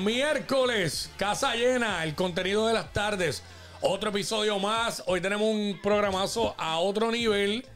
miércoles, 0.00 1.10
casa 1.16 1.54
llena, 1.54 2.02
el 2.04 2.14
contenido 2.14 2.66
de 2.66 2.74
las 2.74 2.92
tardes. 2.92 3.42
Otro 3.80 4.10
episodio 4.10 4.58
más. 4.58 5.02
Hoy 5.06 5.20
tenemos 5.20 5.48
un 5.48 5.78
programazo 5.82 6.54
a 6.58 6.78
otro 6.78 7.10
nivel. 7.10 7.66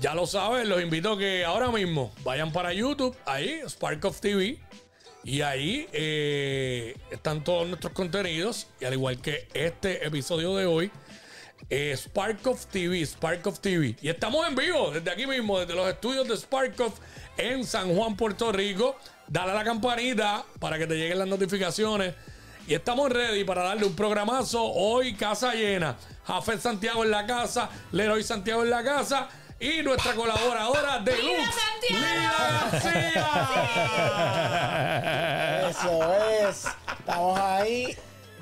Ya 0.00 0.14
lo 0.14 0.26
saben, 0.26 0.68
los 0.68 0.82
invito 0.82 1.12
a 1.12 1.18
que 1.18 1.44
ahora 1.44 1.70
mismo 1.70 2.12
vayan 2.22 2.52
para 2.52 2.72
YouTube, 2.72 3.16
ahí, 3.24 3.60
Spark 3.66 4.04
of 4.04 4.20
TV. 4.20 4.60
Y 5.24 5.40
ahí 5.40 5.88
eh, 5.92 6.96
están 7.10 7.42
todos 7.42 7.66
nuestros 7.66 7.92
contenidos. 7.92 8.68
Y 8.80 8.84
al 8.84 8.92
igual 8.92 9.20
que 9.20 9.48
este 9.54 10.06
episodio 10.06 10.54
de 10.54 10.66
hoy, 10.66 10.90
eh, 11.68 11.92
Spark 11.96 12.46
of 12.46 12.66
TV, 12.66 13.04
Spark 13.04 13.46
of 13.46 13.60
TV. 13.60 13.96
Y 14.00 14.08
estamos 14.08 14.46
en 14.46 14.54
vivo 14.54 14.90
desde 14.90 15.10
aquí 15.10 15.26
mismo, 15.26 15.58
desde 15.58 15.74
los 15.74 15.88
estudios 15.88 16.28
de 16.28 16.36
Spark 16.36 16.80
of 16.80 16.98
en 17.36 17.64
San 17.64 17.94
Juan, 17.94 18.16
Puerto 18.16 18.52
Rico. 18.52 18.96
Dale 19.26 19.52
a 19.52 19.54
la 19.54 19.64
campanita 19.64 20.44
para 20.60 20.78
que 20.78 20.86
te 20.86 20.94
lleguen 20.94 21.18
las 21.18 21.28
notificaciones. 21.28 22.14
Y 22.68 22.74
estamos 22.74 23.10
ready 23.10 23.44
para 23.44 23.62
darle 23.62 23.86
un 23.86 23.94
programazo. 23.94 24.62
Hoy 24.64 25.14
casa 25.14 25.54
llena. 25.54 25.96
Jafet 26.26 26.60
Santiago 26.60 27.04
en 27.04 27.12
la 27.12 27.24
casa, 27.26 27.70
Leroy 27.92 28.24
Santiago 28.24 28.64
en 28.64 28.70
la 28.70 28.82
casa. 28.82 29.28
Y 29.58 29.82
nuestra 29.82 30.12
colaboradora 30.14 30.98
de 30.98 31.16
Lux, 31.22 31.38
Lida 31.88 32.70
García. 32.72 33.30
Eso 35.70 36.14
es. 36.48 36.66
Estamos 36.98 37.38
ahí. 37.40 37.96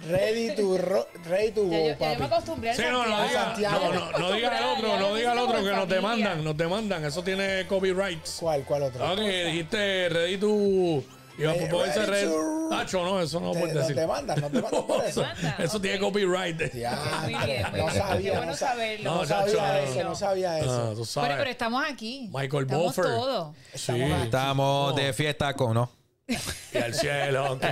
Ready 0.09 0.55
to, 0.57 0.79
ro- 0.79 1.07
ready 1.29 1.51
to 1.53 1.63
go, 1.63 1.71
yo, 1.71 1.79
yo 1.79 1.87
me 1.89 1.95
papi. 1.97 2.23
acostumbré 2.25 2.71
al 2.71 2.77
Sí, 2.77 2.83
no, 2.91 3.07
no, 3.07 3.23
diga, 3.27 3.55
no, 3.71 3.93
no, 3.93 4.19
no 4.19 4.33
diga 4.33 4.59
el 4.59 4.65
otro, 4.65 4.99
no 4.99 5.15
diga 5.15 5.33
el 5.33 5.39
otro 5.39 5.65
que 5.65 5.71
nos 5.71 5.89
demandan, 5.89 6.45
nos 6.45 6.57
demandan. 6.57 7.05
Eso 7.05 7.23
tiene 7.23 7.67
copyrights. 7.67 8.37
¿Cuál, 8.41 8.63
cuál 8.65 8.83
otro? 8.85 9.13
Ok, 9.13 9.19
dijiste 9.21 10.09
ready 10.11 10.37
to. 10.37 11.03
Iba 11.37 11.51
a 11.51 11.55
ponerse 11.69 12.07
ready 12.07 12.27
red. 12.27 12.69
Tacho, 12.71 13.03
no, 13.05 13.21
eso 13.21 13.41
no 13.41 13.51
Te- 13.53 13.59
puedes 13.59 13.75
no 13.75 13.81
decir. 13.81 13.97
te 13.97 14.07
mandan, 14.07 14.41
no 14.41 14.49
te 14.51 14.63
mandan 14.63 14.87
por 14.87 15.05
eso. 15.05 15.25
Eso 15.59 15.77
ok. 15.79 15.83
tiene 15.83 15.99
copyright. 15.99 16.73
Ya, 16.75 16.97
Muy 17.23 17.35
bien, 17.45 17.67
muy 17.73 17.81
no 17.81 17.87
bien. 17.87 17.91
sabía, 18.03 18.31
Qué 18.31 18.37
bueno 18.37 18.53
no 18.53 18.57
sa- 18.57 18.69
saberlo. 18.69 19.11
No 19.11 19.17
No, 19.17 19.27
chacho, 19.27 19.57
sabía 19.57 19.73
no. 19.73 19.79
eso, 19.91 20.05
no 20.05 20.15
sabía 20.15 20.59
eso. 20.61 20.89
Ah, 20.91 20.95
tú 20.95 21.05
sabes. 21.05 21.29
Pero, 21.31 21.39
pero 21.41 21.51
estamos 21.51 21.85
aquí. 21.91 22.31
Michael 22.33 22.63
estamos 22.63 22.85
Buffer. 22.87 23.05
todos. 23.05 23.57
Sí. 23.75 23.93
Estamos 24.23 24.95
de 24.97 25.13
fiesta 25.13 25.55
con, 25.55 25.75
¿no? 25.75 25.91
Y 26.27 26.79
al 26.79 26.95
cielo. 26.95 27.59
que- 27.61 27.67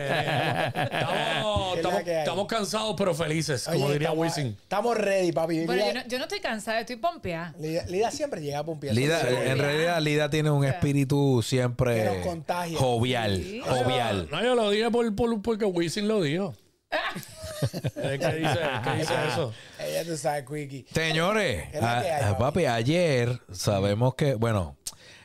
Estamos, 2.18 2.46
cansados 2.46 2.94
pero 2.98 3.14
felices, 3.14 3.64
como 3.64 3.84
Oye, 3.86 3.94
diría 3.94 4.08
estamos, 4.08 4.26
Wisin. 4.26 4.56
Estamos 4.62 4.96
ready, 4.96 5.32
papi. 5.32 5.64
Bueno, 5.64 5.86
yo 5.86 5.94
no, 5.94 6.06
yo 6.06 6.18
no 6.18 6.24
estoy 6.24 6.40
cansada, 6.40 6.80
estoy 6.80 6.96
pompeada. 6.96 7.54
Lida- 7.58 7.86
Lida 7.86 8.10
siempre 8.10 8.42
llega 8.42 8.58
a 8.58 8.64
pompear. 8.64 8.94
Lida, 8.94 9.20
en 9.28 9.58
realidad, 9.58 10.00
Lida 10.02 10.30
tiene 10.30 10.50
un 10.50 10.64
espíritu 10.64 11.42
siempre 11.42 12.22
jovial. 12.76 13.42
Sí. 13.42 13.60
Jovial. 13.66 14.28
No, 14.30 14.42
yo 14.42 14.54
lo 14.54 14.70
dije 14.70 14.90
por, 14.90 15.14
por- 15.16 15.42
porque 15.42 15.64
Wisin 15.64 16.06
lo 16.08 16.20
dijo. 16.22 16.54
¿Qué 17.94 18.18
dice, 18.18 18.58
qué 18.84 18.98
dice 18.98 19.14
eso? 19.28 19.54
Ella 19.78 20.04
tú 20.04 20.16
sabes, 20.16 20.44
Quickie. 20.46 20.84
Señores, 20.92 21.68
¿Qué 21.70 21.76
es 21.78 21.82
la 21.82 22.02
que 22.02 22.10
a- 22.10 22.16
hay, 22.16 22.22
a- 22.24 22.28
papi? 22.32 22.42
papi, 22.42 22.66
ayer 22.66 23.40
sabemos 23.50 24.14
que, 24.14 24.34
bueno, 24.34 24.76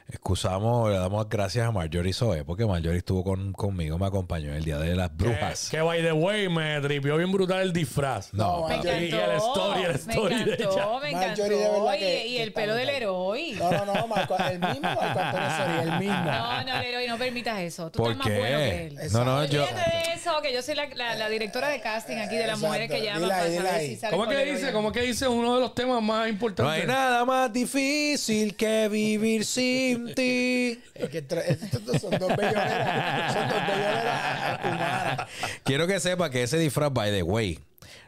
excusamos, 0.09 0.89
le 0.89 0.97
damos 0.97 1.27
gracias 1.29 1.67
a 1.67 1.71
Marjorie 1.71 2.13
Soe, 2.13 2.43
porque 2.45 2.65
Marjorie 2.65 2.97
estuvo 2.99 3.23
con, 3.23 3.51
conmigo, 3.53 3.97
me 3.97 4.05
acompañó 4.07 4.53
el 4.53 4.63
día 4.63 4.77
de 4.77 4.95
las 4.95 5.15
brujas. 5.15 5.69
Que, 5.69 5.77
que, 5.77 5.83
by 5.83 6.01
the 6.01 6.11
way, 6.13 6.47
me 6.49 6.79
tripió 6.81 7.17
bien 7.17 7.31
brutal 7.31 7.61
el 7.61 7.73
disfraz. 7.73 8.33
No, 8.33 8.67
Me 8.67 8.75
Marjorie. 8.77 9.09
Y 9.09 9.13
el 9.13 9.31
story, 9.37 9.83
el 9.83 9.91
story 9.95 10.35
me 10.35 10.45
de 10.45 10.53
encantó, 10.53 10.73
ella. 10.77 10.99
me 11.01 11.07
de 11.07 11.09
encantó. 11.11 11.43
verdad 11.83 11.93
Y, 11.95 11.99
que- 11.99 12.27
y 12.27 12.35
que 12.37 12.43
el 12.43 12.53
pelo 12.53 12.75
del 12.75 12.89
héroe. 12.89 13.53
No, 13.57 13.71
no, 13.71 13.85
no, 13.93 14.07
Marco, 14.07 14.37
el 14.37 14.59
mismo 14.59 14.81
Marco 14.81 15.19
Antonio 15.19 15.49
Soria, 15.57 15.83
el 15.83 15.99
mismo. 15.99 16.23
No, 16.23 16.63
no, 16.63 16.81
Leroy, 16.81 17.07
no 17.07 17.17
permitas 17.17 17.59
eso. 17.59 17.91
Tú 17.91 17.99
¿Por 17.99 18.11
estás 18.11 18.27
más 18.27 18.37
bueno 18.37 18.57
que 18.57 18.85
él. 18.87 18.99
No, 19.11 19.25
no, 19.25 19.45
yo... 19.45 19.61
De 19.65 20.13
eso, 20.13 20.31
que 20.41 20.53
yo 20.53 20.61
soy 20.61 20.75
la, 20.75 20.87
la, 20.95 21.15
la 21.15 21.29
directora 21.29 21.67
de 21.69 21.79
casting 21.81 22.17
aquí 22.17 22.35
de 22.35 22.47
las 22.47 22.57
Exacto. 22.57 22.67
mujeres 22.67 22.91
que 22.91 23.01
llaman 23.05 23.29
para 23.29 23.43
saber 23.43 23.67
ahí. 23.67 23.87
si 23.89 23.95
salen 23.97 24.19
¿Cómo 24.19 24.29
que 24.29 24.45
dice? 24.45 24.65
no. 24.67 24.73
¿Cómo 24.73 24.91
que 24.91 25.01
dice 25.01 25.27
uno 25.27 25.55
de 25.55 25.61
los 25.61 25.73
temas 25.75 26.01
más 26.01 26.19
No 26.21 26.27
importantes? 26.27 26.81
hay 26.81 26.87
nada 26.87 27.25
más 27.25 27.51
difícil 27.53 28.55
que 28.55 28.87
vivir 28.89 29.45
sin 29.45 29.96
ti. 30.13 30.79
Es 30.95 31.09
que 31.09 31.27
tra- 31.27 31.43
estos 31.45 32.01
son 32.01 32.11
dos 32.17 32.35
belloneras. 32.35 33.33
Son 33.33 33.49
dos 33.49 33.59
belloneras 33.67 34.59
humanas. 34.63 35.27
Quiero 35.63 35.87
que 35.87 35.99
sepa 35.99 36.29
que 36.29 36.43
ese 36.43 36.57
disfraz, 36.57 36.91
by 36.93 37.11
the 37.11 37.23
way, 37.23 37.59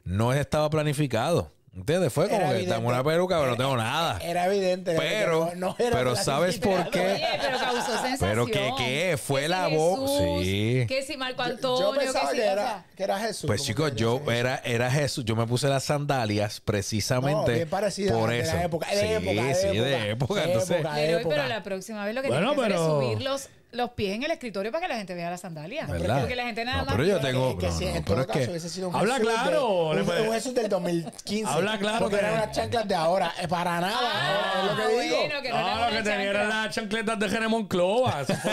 no 0.04 0.34
estaba 0.34 0.70
planificado. 0.70 1.52
¿Entiendes? 1.76 2.12
Fue 2.12 2.28
como 2.28 2.42
Era 2.42 2.58
que 2.60 2.66
tengo 2.66 2.88
una 2.90 3.04
peluca, 3.04 3.38
pero 3.40 3.52
no 3.52 3.58
tengo 3.58 3.78
nada. 3.78 4.20
Era 4.22 4.46
evidente. 4.48 4.96
Pero, 4.98 5.50
que 5.50 5.56
no- 5.56 5.68
no 5.70 5.76
era 5.80 5.96
pero 5.96 6.16
¿sabes 6.16 6.58
por 6.58 6.90
qué? 6.90 7.00
Oye, 7.00 7.26
pero 7.42 7.58
causó 7.60 7.82
sensación. 7.86 8.18
Pero 8.20 8.46
que 8.48 8.72
qué, 8.78 9.18
fue 9.18 9.42
Que 9.42 9.46
si 9.48 9.52
la 9.52 9.68
voz. 9.68 10.00
Jesús, 10.00 10.44
Sí. 10.44 10.86
Que 10.88 11.04
si 11.04 11.16
Marco 11.18 11.44
Yo- 11.44 11.50
Antonio, 11.52 11.94
Yo 11.94 12.00
pensaba 12.00 12.30
que 12.32 12.36
si, 12.36 12.42
que, 12.42 12.48
o 12.48 12.52
era, 12.52 12.62
sea, 12.64 12.86
que 12.98 13.04
era 13.04 13.20
Jesús. 13.20 13.48
Pues 13.48 13.64
chicos, 13.64 13.96
yo 13.96 14.22
era, 14.32 14.62
era 14.66 14.92
Jesús. 14.92 15.24
Yo 15.26 15.36
me 15.36 15.46
puse 15.48 15.68
las 15.68 15.84
sandalias 15.84 16.60
No, 16.60 16.66
precisamente 16.66 17.54
bien 17.54 17.70
por 17.70 17.82
de 18.30 18.40
eso. 18.40 18.56
la 18.56 18.64
época, 18.64 18.88
de 18.90 19.00
sí, 19.00 19.06
época, 19.06 19.44
de 19.44 19.56
sí, 19.56 19.68
época, 19.68 19.82
de 19.84 20.10
época. 20.10 20.42
de 20.42 20.48
Entonces, 20.52 20.78
pero 21.30 21.48
la 21.48 21.64
próxima 21.64 22.06
vez 22.06 22.16
lo 22.16 22.22
que 22.24 22.28
Bueno, 22.30 22.54
tienes 22.54 22.68
que 22.68 22.74
hacer 22.74 22.86
pero- 22.88 23.00
es 23.00 23.12
subir 23.14 23.22
los, 23.72 23.92
pies 23.92 24.16
en 24.16 24.24
el 24.24 24.32
escritorio 24.32 24.72
para 24.72 24.84
que 24.84 24.88
la 24.94 24.98
gente 24.98 25.14
vea 25.14 25.30
las 25.30 25.42
sandalias. 25.42 25.88
¿Verdad? 25.90 26.20
Porque 26.22 26.36
la 26.36 26.44
gente 26.46 26.66
nada 26.66 26.80
No, 26.80 26.86
más. 26.86 26.96
pero 26.96 27.08
yo 27.08 27.20
tengo- 27.20 27.58
Que, 27.58 27.68
que 27.68 27.72
si 27.72 27.86
no, 27.86 27.90
en 27.92 27.96
no, 27.98 28.02
todo 28.04 28.16
pero 28.16 28.22
es 28.22 28.28
caso 28.28 28.52
que- 28.54 28.60
sido 28.70 28.90
un 28.90 28.96
Habla 28.96 29.16
Jesús 29.16 29.30
claro, 29.32 29.92
de, 29.94 30.00
un, 30.02 30.06
puede- 30.08 30.22
un 30.28 30.34
Jesús 30.34 30.54
del 30.56 30.70
2015. 30.70 31.52
Habla 31.52 31.78
claro 31.78 32.00
Porque 32.00 32.16
que- 32.16 32.22
eran 32.26 32.34
unas 32.36 32.52
chanclas 32.56 32.88
de 32.88 32.96
ahora. 32.96 33.34
Eh, 33.42 33.48
para 33.48 33.80
nada. 33.80 33.98
Ah, 34.02 34.62
es 34.64 34.72
lo 34.72 34.76
que 34.78 35.02
digo. 35.04 35.16
bueno, 35.18 35.42
que 35.42 35.50
no 35.50 35.56
No, 35.60 35.68
era 35.68 35.76
lo 35.90 35.96
que 35.98 36.04
tenía 36.04 36.04
chancla. 36.26 36.30
eran 36.30 36.50
las 36.50 36.76
chancletas 36.76 37.20
de 37.20 37.30
Jeremón 37.30 37.68
Clova. 37.68 38.26
Que- 38.26 38.34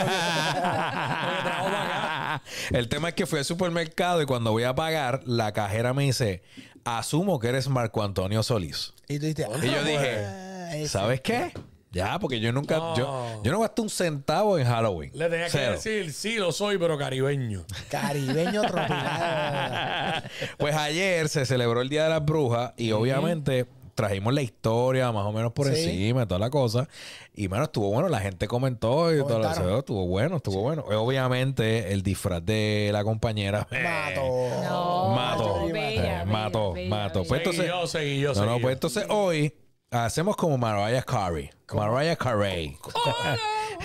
que. 2.70 2.76
El 2.76 2.88
tema 2.88 3.08
es 3.08 3.14
que 3.14 3.26
fui 3.26 3.38
al 3.38 3.44
supermercado 3.44 4.22
y 4.22 4.26
cuando 4.26 4.52
voy 4.52 4.64
a 4.64 4.74
pagar, 4.74 5.20
la 5.24 5.52
cajera 5.52 5.94
me 5.94 6.04
dice, 6.04 6.42
asumo 6.84 7.38
que 7.38 7.48
eres 7.48 7.68
Marco 7.68 8.02
Antonio 8.02 8.42
Solís. 8.42 8.92
Y 9.08 9.18
tú 9.18 9.26
dices, 9.26 9.46
Y 9.62 9.66
yo 9.66 9.78
ah, 9.80 9.82
dije, 9.84 10.82
ese. 10.82 10.88
¿sabes 10.88 11.20
qué? 11.20 11.52
Ya, 11.96 12.18
porque 12.18 12.38
yo 12.40 12.52
nunca, 12.52 12.76
No. 12.76 12.96
yo, 12.96 13.40
yo 13.42 13.52
no 13.52 13.60
gasté 13.60 13.82
un 13.82 13.90
centavo 13.90 14.58
en 14.58 14.66
Halloween. 14.66 15.10
Le 15.14 15.28
tenía 15.30 15.48
que 15.48 15.58
decir, 15.58 16.12
sí, 16.12 16.36
lo 16.36 16.52
soy, 16.52 16.78
pero 16.78 16.96
caribeño. 16.98 17.64
Caribeño 17.90 18.62
tropical. 18.62 20.22
Pues 20.58 20.74
ayer 20.74 21.28
se 21.28 21.46
celebró 21.46 21.80
el 21.80 21.88
Día 21.88 22.04
de 22.04 22.10
las 22.10 22.24
Brujas 22.24 22.72
y 22.76 22.92
obviamente 22.92 23.66
trajimos 23.94 24.34
la 24.34 24.42
historia 24.42 25.10
más 25.12 25.24
o 25.24 25.32
menos 25.32 25.52
por 25.52 25.66
Sí. 25.72 25.84
encima 25.84 26.24
y 26.24 26.26
toda 26.26 26.38
la 26.38 26.50
cosa. 26.50 26.86
Y 27.34 27.46
bueno, 27.46 27.64
estuvo 27.64 27.90
bueno, 27.90 28.08
la 28.10 28.20
gente 28.20 28.46
comentó 28.46 29.12
y 29.14 29.18
todo 29.18 29.38
lo 29.38 29.78
estuvo 29.78 30.06
bueno, 30.06 30.36
estuvo 30.36 30.60
bueno. 30.60 30.84
Y 30.90 30.94
obviamente 30.94 31.92
el 31.92 32.02
disfraz 32.02 32.44
de 32.44 32.90
la 32.92 33.04
compañera 33.04 33.66
eh, 33.70 33.82
Mato. 33.82 34.70
No, 34.70 35.14
mató, 35.14 35.66
bella, 35.72 36.22
eh, 36.22 36.24
mató, 36.26 36.72
bella. 36.74 37.10
Pues 37.12 37.26
Seguí 37.28 37.38
entonces, 37.38 37.66
yo, 37.66 37.86
seguí 37.86 38.20
yo, 38.20 38.28
no, 38.28 38.34
seguí 38.34 38.46
no, 38.46 38.56
yo. 38.56 38.62
pues 38.62 38.74
entonces 38.74 39.06
hoy 39.08 39.54
hacemos 39.90 40.36
como 40.36 40.58
Mariah 40.58 41.02
Carey. 41.02 41.50
Mariah 41.72 42.16
Carey. 42.16 42.76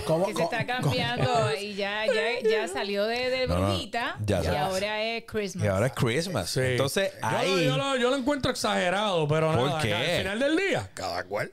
¿Cómo, 0.06 0.26
que 0.26 0.34
se 0.34 0.42
está 0.42 0.64
cambiando 0.66 1.54
y 1.54 1.74
ya, 1.74 2.06
ya, 2.06 2.40
ya 2.48 2.66
salió 2.68 3.04
de, 3.04 3.28
de 3.30 3.46
No, 3.46 3.58
no, 3.58 3.66
brujita 3.68 4.16
ya 4.20 4.40
y 4.40 4.44
sabes. 4.44 4.60
ahora 4.60 5.02
es 5.02 5.24
Christmas. 5.26 5.64
Y 5.64 5.68
ahora 5.68 5.86
es 5.86 5.92
Christmas. 5.92 6.50
Sí. 6.50 6.60
Entonces 6.60 7.12
Yo, 7.20 7.28
ahí, 7.28 7.64
yo, 7.66 7.76
lo, 7.76 7.96
yo 7.96 8.10
lo 8.10 8.16
encuentro 8.16 8.50
exagerado, 8.50 9.28
pero 9.28 9.52
¿Por 9.52 9.66
nada, 9.66 9.82
qué? 9.82 9.94
Al 9.94 10.18
final 10.18 10.38
del 10.38 10.56
día, 10.56 10.90
cada 10.94 11.24
cual. 11.24 11.52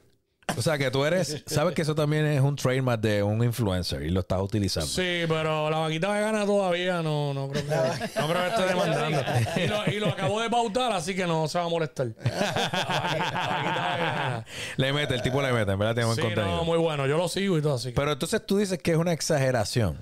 O 0.57 0.61
sea 0.61 0.77
que 0.77 0.89
tú 0.91 1.03
eres, 1.05 1.43
sabes 1.45 1.73
que 1.75 1.81
eso 1.81 1.95
también 1.95 2.25
es 2.25 2.41
un 2.41 2.55
trademark 2.55 3.01
de 3.01 3.23
un 3.23 3.43
influencer 3.43 4.03
y 4.03 4.09
lo 4.09 4.21
estás 4.21 4.41
utilizando. 4.41 4.87
Sí, 4.87 5.23
pero 5.27 5.69
la 5.69 5.77
vaquita 5.79 6.11
vegana 6.11 6.45
todavía 6.45 7.01
no, 7.01 7.33
no 7.33 7.49
creo 7.49 7.63
que, 7.65 8.19
no 8.19 8.27
creo 8.27 8.41
que 8.43 8.47
esté 8.49 8.65
demandando. 8.65 9.21
Y 9.57 9.67
lo, 9.67 9.91
y 9.91 9.99
lo 9.99 10.07
acabo 10.09 10.39
de 10.41 10.49
pautar, 10.49 10.91
así 10.91 11.15
que 11.15 11.25
no 11.27 11.47
se 11.47 11.57
va 11.59 11.65
a 11.65 11.69
molestar. 11.69 12.07
La 12.17 12.23
vaquita, 12.23 13.31
la 13.31 13.47
vaquita 13.47 13.97
vegana. 13.97 14.45
Le 14.77 14.93
mete, 14.93 15.13
el 15.15 15.21
tipo 15.21 15.41
le 15.41 15.51
mete, 15.51 15.71
en 15.71 15.79
verdad 15.79 16.03
buen 16.03 16.15
Sí, 16.15 16.21
contenido. 16.21 16.55
no, 16.57 16.63
muy 16.63 16.77
bueno. 16.77 17.07
Yo 17.07 17.17
lo 17.17 17.27
sigo 17.27 17.57
y 17.57 17.61
todo 17.61 17.75
así. 17.75 17.91
Pero 17.91 18.11
entonces 18.11 18.45
tú 18.45 18.57
dices 18.57 18.77
que 18.79 18.91
es 18.91 18.97
una 18.97 19.13
exageración. 19.13 19.97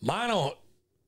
Mano, 0.00 0.54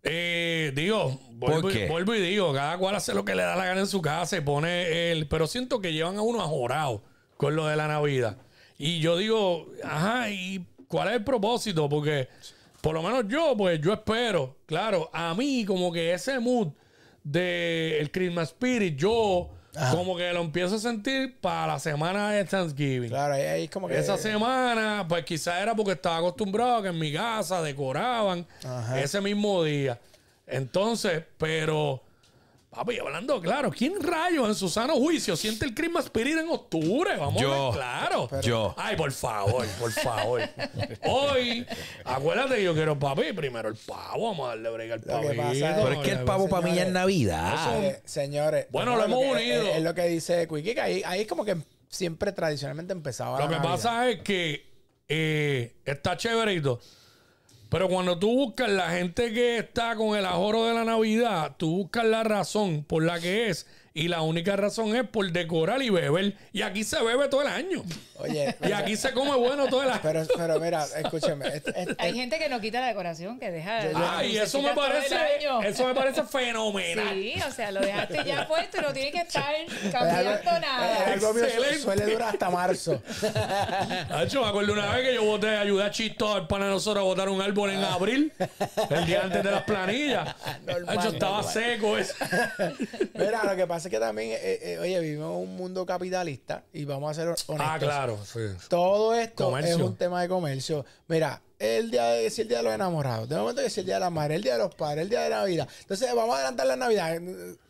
eh, 0.02 0.72
digo, 0.74 1.18
vuelvo, 1.32 1.62
¿Por 1.62 1.76
y- 1.76 1.86
vuelvo 1.88 2.14
y 2.14 2.20
digo, 2.20 2.52
cada 2.52 2.76
cual 2.78 2.94
hace 2.94 3.14
lo 3.14 3.24
que 3.24 3.34
le 3.34 3.42
da 3.42 3.56
la 3.56 3.64
gana 3.64 3.80
en 3.80 3.86
su 3.86 4.00
casa 4.02 4.36
y 4.36 4.40
pone 4.40 5.10
el. 5.12 5.26
Pero 5.28 5.46
siento 5.46 5.80
que 5.80 5.92
llevan 5.92 6.16
a 6.18 6.22
uno 6.22 6.42
ajorado 6.42 7.02
con 7.36 7.56
lo 7.56 7.66
de 7.66 7.76
la 7.76 7.88
Navidad. 7.88 8.36
Y 8.84 9.00
yo 9.00 9.16
digo, 9.16 9.72
ajá, 9.82 10.28
¿y 10.28 10.62
cuál 10.88 11.08
es 11.08 11.14
el 11.14 11.24
propósito? 11.24 11.88
Porque 11.88 12.28
por 12.82 12.92
lo 12.92 13.02
menos 13.02 13.24
yo, 13.28 13.56
pues 13.56 13.80
yo 13.80 13.94
espero, 13.94 14.56
claro, 14.66 15.08
a 15.10 15.34
mí 15.34 15.64
como 15.64 15.90
que 15.90 16.12
ese 16.12 16.38
mood 16.38 16.68
de 17.22 17.98
el 17.98 18.10
Christmas 18.10 18.50
Spirit, 18.50 18.94
yo 18.94 19.48
como 19.90 20.18
que 20.18 20.30
lo 20.34 20.42
empiezo 20.42 20.74
a 20.74 20.78
sentir 20.78 21.34
para 21.40 21.68
la 21.72 21.78
semana 21.78 22.30
de 22.32 22.44
Thanksgiving. 22.44 23.08
Claro, 23.08 23.32
ahí, 23.32 23.42
ahí 23.44 23.68
como 23.68 23.88
que. 23.88 23.98
Esa 23.98 24.18
semana, 24.18 25.06
pues 25.08 25.24
quizás 25.24 25.62
era 25.62 25.74
porque 25.74 25.92
estaba 25.92 26.18
acostumbrado 26.18 26.76
a 26.76 26.82
que 26.82 26.88
en 26.88 26.98
mi 26.98 27.10
casa 27.10 27.62
decoraban 27.62 28.46
Ajá. 28.62 29.00
ese 29.00 29.18
mismo 29.22 29.64
día. 29.64 29.98
Entonces, 30.46 31.22
pero 31.38 32.02
Papi, 32.74 32.98
hablando 32.98 33.40
claro, 33.40 33.70
¿quién 33.70 34.02
rayo 34.02 34.46
en 34.48 34.54
su 34.54 34.68
sano 34.68 34.94
juicio 34.96 35.36
siente 35.36 35.64
el 35.64 35.74
Christmas 35.74 36.06
Spirit 36.06 36.36
en 36.38 36.48
octubre? 36.48 37.16
Vamos 37.16 37.40
a 37.40 37.44
Yo. 37.44 37.64
ver 37.70 37.74
claro. 37.74 38.30
Yo. 38.42 38.74
Ay, 38.76 38.96
por 38.96 39.12
favor, 39.12 39.64
por 39.78 39.92
favor. 39.92 40.40
Hoy, 41.02 41.64
acuérdate 42.04 42.56
que 42.56 42.64
yo 42.64 42.74
quiero 42.74 42.98
papi, 42.98 43.32
primero 43.32 43.68
el 43.68 43.76
pavo, 43.76 44.30
vamos 44.30 44.46
a 44.46 44.48
darle 44.50 44.70
brega 44.70 44.94
al 44.94 45.00
es- 45.00 45.06
Pero 45.06 45.92
es 45.92 45.98
que 46.00 46.10
el 46.10 46.24
pavo 46.24 46.48
para 46.48 46.66
mí 46.66 46.74
ya 46.74 46.82
es 46.82 46.92
Navidad. 46.92 47.84
Eh, 47.84 48.02
señores. 48.04 48.66
Bueno, 48.70 48.92
no, 48.92 48.96
lo 48.98 49.04
hemos 49.04 49.20
que- 49.20 49.30
unido. 49.30 49.62
Es, 49.68 49.76
es 49.76 49.82
lo 49.82 49.94
que 49.94 50.02
dice 50.06 50.48
Quickie, 50.48 50.74
que 50.74 50.80
ahí, 50.80 51.02
ahí 51.06 51.20
es 51.22 51.26
como 51.28 51.44
que 51.44 51.56
siempre 51.88 52.32
tradicionalmente 52.32 52.92
empezaba 52.92 53.38
Lo 53.38 53.44
la 53.44 53.48
que 53.50 53.54
Navidad. 53.56 53.72
pasa 53.72 54.08
es 54.10 54.20
que 54.22 54.66
eh, 55.08 55.76
está 55.84 56.16
chévere 56.16 56.54
y 56.54 56.60
todo. 56.60 56.80
Pero 57.74 57.88
cuando 57.88 58.16
tú 58.16 58.32
buscas 58.32 58.70
la 58.70 58.90
gente 58.90 59.32
que 59.32 59.58
está 59.58 59.96
con 59.96 60.16
el 60.16 60.24
ahorro 60.26 60.66
de 60.66 60.74
la 60.74 60.84
Navidad, 60.84 61.56
tú 61.56 61.78
buscas 61.78 62.04
la 62.04 62.22
razón 62.22 62.84
por 62.84 63.02
la 63.02 63.18
que 63.18 63.48
es. 63.48 63.66
Y 63.92 64.06
la 64.06 64.22
única 64.22 64.54
razón 64.54 64.94
es 64.94 65.02
por 65.02 65.32
decorar 65.32 65.82
y 65.82 65.90
beber. 65.90 66.36
Y 66.52 66.62
aquí 66.62 66.84
se 66.84 67.02
bebe 67.02 67.26
todo 67.26 67.42
el 67.42 67.48
año. 67.48 67.82
Oye, 68.16 68.54
Y 68.66 68.72
aquí 68.72 68.96
se 68.96 69.12
come 69.12 69.34
bueno 69.36 69.66
todo 69.66 69.82
el 69.82 69.90
año. 69.90 70.00
pero, 70.02 70.22
pero 70.36 70.60
mira, 70.60 70.84
escúcheme. 70.96 71.48
es- 71.48 71.66
es- 71.66 71.88
Hay 71.98 72.14
gente 72.14 72.38
que 72.38 72.48
no 72.48 72.60
quita 72.60 72.80
la 72.80 72.86
decoración, 72.88 73.38
que 73.40 73.50
deja. 73.50 73.84
Yo- 73.90 73.98
las 73.98 74.10
Ay, 74.18 74.36
eso 74.38 74.62
me 74.62 74.72
parece, 74.72 75.16
eso 75.64 75.86
me 75.86 75.94
parece 75.94 76.22
fenomenal. 76.22 77.08
Sí, 77.14 77.34
o 77.46 77.50
sea, 77.50 77.72
lo 77.72 77.80
dejaste 77.80 78.24
ya 78.24 78.46
puesto 78.48 78.78
y 78.78 78.80
no 78.82 78.92
tiene 78.92 79.10
que 79.12 79.18
estar 79.20 79.54
algo- 79.54 79.90
cambiando 79.92 80.60
nada. 80.60 81.12
algo 81.12 81.34
mío 81.34 81.44
suele 81.82 82.06
durar 82.06 82.28
hasta 82.34 82.50
marzo. 82.50 83.02
Hacho, 84.10 84.42
me 84.42 84.48
acuerdo 84.48 84.72
una 84.72 84.92
vez 84.94 85.08
que 85.08 85.14
yo 85.14 85.24
boté, 85.24 85.48
ayudé 85.56 85.84
a 85.84 85.90
Chito 85.90 86.34
al 86.34 86.46
pana 86.46 86.66
de 86.66 86.70
nosotros 86.72 87.02
a 87.02 87.04
botar 87.04 87.28
un 87.28 87.40
árbol 87.42 87.70
en 87.70 87.82
abril, 87.84 88.32
el 88.90 89.06
día 89.06 89.22
antes 89.24 89.42
de 89.42 89.50
las 89.50 89.62
planillas. 89.64 90.34
Normal, 90.66 90.98
Hacho, 90.98 91.08
estaba 91.08 91.36
normal. 91.42 91.52
seco 91.52 91.98
eso. 91.98 92.14
Mira, 93.14 93.44
lo 93.44 93.56
que 93.56 93.66
pasa 93.66 93.88
es 93.88 93.92
que 93.92 93.98
también, 94.00 94.30
eh, 94.32 94.58
eh, 94.62 94.78
oye, 94.80 95.00
vivimos 95.00 95.30
en 95.30 95.48
un 95.48 95.56
mundo 95.56 95.84
capitalista 95.84 96.62
y 96.72 96.84
vamos 96.84 97.10
a 97.10 97.14
ser 97.14 97.28
honestos. 97.28 97.56
Ah, 97.58 97.76
claro, 97.78 98.03
sí. 98.24 98.40
Todo 98.68 99.14
esto 99.14 99.46
Comercio. 99.46 99.74
es 99.76 99.80
un 99.82 99.96
tema 99.96 100.22
de 100.22 100.28
comercio. 100.28 100.84
Mira, 101.08 101.40
el 101.58 101.90
día 101.90 102.04
de, 102.06 102.28
si 102.30 102.42
el 102.42 102.48
día 102.48 102.58
de 102.58 102.64
los 102.64 102.74
enamorados, 102.74 103.28
de 103.28 103.36
momento 103.36 103.60
que 103.62 103.68
es 103.68 103.78
el 103.78 103.86
día 103.86 103.94
de 103.94 104.00
la 104.00 104.10
madre, 104.10 104.34
el 104.34 104.42
día 104.42 104.52
de 104.54 104.58
los 104.58 104.74
padres, 104.74 105.02
el 105.04 105.08
día 105.08 105.20
de 105.22 105.30
Navidad. 105.30 105.68
Entonces, 105.80 106.14
vamos 106.14 106.34
a 106.34 106.38
adelantar 106.38 106.66
la 106.66 106.76
Navidad. 106.76 107.18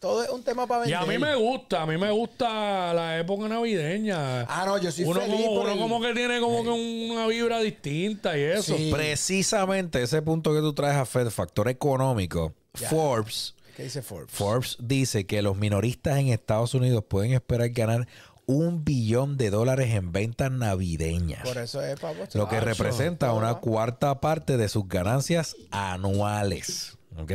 Todo 0.01 0.25
es 0.25 0.31
un 0.31 0.43
tema 0.43 0.67
para 0.67 0.87
Y 0.89 0.91
vender. 0.91 1.09
a 1.09 1.13
mí 1.13 1.19
me 1.19 1.35
gusta, 1.37 1.83
a 1.83 1.87
mí 1.87 1.97
me 1.99 2.11
gusta 2.11 2.93
la 2.95 3.19
época 3.21 3.47
navideña. 3.49 4.43
Ah, 4.43 4.65
no, 4.67 4.79
yo 4.79 4.91
soy 4.91 5.05
uno 5.05 5.21
feliz 5.21 5.37
como, 5.37 5.55
por 5.55 5.65
uno 5.67 5.73
el- 5.75 5.79
como 5.79 6.01
que 6.01 6.13
tiene 6.15 6.41
como 6.41 6.63
que 6.65 6.71
una 6.71 7.27
vibra 7.29 7.61
distinta 7.61 8.37
y 8.37 8.43
eso. 8.43 8.77
Sí. 8.77 8.91
Precisamente 8.93 10.03
ese 10.03 10.23
punto 10.23 10.53
que 10.53 10.61
tú 10.61 10.73
traes 10.73 10.97
a 10.97 11.05
Fed, 11.07 11.29
factor 11.31 11.69
económico, 11.69 12.53
Forbes, 12.75 13.55
¿Qué 13.77 13.85
dice 13.85 14.03
Forbes? 14.03 14.31
Forbes 14.33 14.77
dice 14.81 15.27
que 15.27 15.43
los 15.43 15.57
minoristas 15.57 16.19
en 16.19 16.29
Estados 16.29 16.75
Unidos 16.75 17.05
pueden 17.07 17.33
esperar 17.33 17.69
ganar 17.71 18.09
un 18.47 18.85
billón 18.85 19.37
de 19.37 19.51
dólares 19.51 19.95
en 19.95 20.13
ventas 20.13 20.51
navideñas. 20.51 21.43
Por 21.43 21.59
eso 21.59 21.83
es, 21.83 21.99
papo. 21.99 22.25
lo 22.35 22.49
que 22.49 22.61
representa 22.61 23.33
una 23.33 23.55
cuarta 23.55 24.21
parte 24.21 24.57
de 24.57 24.69
sus 24.69 24.87
ganancias 24.89 25.57
anuales. 25.71 26.97
¿ok? 27.17 27.33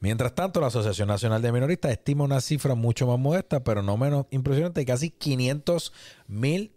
Mientras 0.00 0.34
tanto, 0.34 0.60
la 0.60 0.68
Asociación 0.68 1.08
Nacional 1.08 1.42
de 1.42 1.52
Minoristas 1.52 1.92
estima 1.92 2.24
una 2.24 2.40
cifra 2.40 2.74
mucho 2.74 3.06
más 3.06 3.18
modesta, 3.18 3.62
pero 3.62 3.82
no 3.82 3.96
menos 3.96 4.26
impresionante, 4.30 4.80
de 4.80 4.86
casi 4.86 5.10
500 5.10 5.92
mil, 6.26 6.72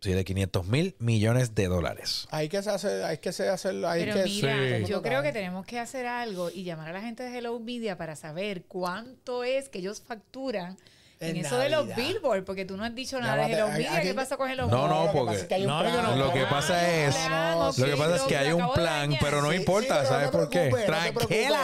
sí, 0.00 0.12
de 0.12 0.24
500 0.24 0.66
mil 0.66 0.94
millones 0.98 1.54
de 1.54 1.66
dólares. 1.68 2.28
Hay 2.30 2.48
que 2.48 2.58
hacer, 2.58 3.04
hay 3.04 3.18
que 3.18 3.30
hacerlo, 3.30 3.88
hay 3.88 4.04
Pero 4.04 4.16
que 4.16 4.24
mira, 4.24 4.78
Sí. 4.80 4.84
yo 4.86 5.02
creo 5.02 5.22
que 5.22 5.32
tenemos 5.32 5.64
que 5.66 5.78
hacer 5.80 6.06
algo 6.06 6.50
y 6.50 6.64
llamar 6.64 6.90
a 6.90 6.92
la 6.92 7.00
gente 7.00 7.22
de 7.22 7.36
Hello 7.36 7.58
Media 7.58 7.96
para 7.96 8.14
saber 8.14 8.64
cuánto 8.66 9.42
es 9.42 9.68
que 9.70 9.78
ellos 9.78 10.02
facturan 10.06 10.76
en, 11.24 11.36
En 11.36 11.44
eso 11.46 11.58
de 11.58 11.68
los 11.70 11.86
Navidad. 11.86 11.96
Billboard, 12.08 12.44
porque 12.44 12.64
tú 12.64 12.76
no 12.76 12.84
has 12.84 12.94
dicho 12.94 13.20
nada 13.20 13.36
de 13.36 13.48
Media. 13.48 13.94
hay- 13.94 14.02
¿Qué 14.02 14.14
pasa 14.14 14.36
con 14.36 14.50
No, 14.68 14.82
Media? 14.82 14.88
no, 14.88 15.12
porque- 15.12 15.36
no, 15.66 15.82
que 15.82 15.88
plan. 15.90 16.02
no- 16.02 16.16
Lo 16.16 16.32
que 16.32 16.44
pasa 16.46 16.90
es, 16.90 17.14
que 17.16 17.96
pasa 17.96 18.14
es 18.16 18.20
lo- 18.22 18.26
que 18.28 18.36
hay 18.36 18.52
un 18.52 18.72
plan, 18.72 19.16
pero 19.20 19.42
no 19.42 19.52
importa, 19.52 20.04
¿sabes 20.04 20.28
por 20.30 20.48
qué? 20.48 20.70
Tranquila, 20.86 21.58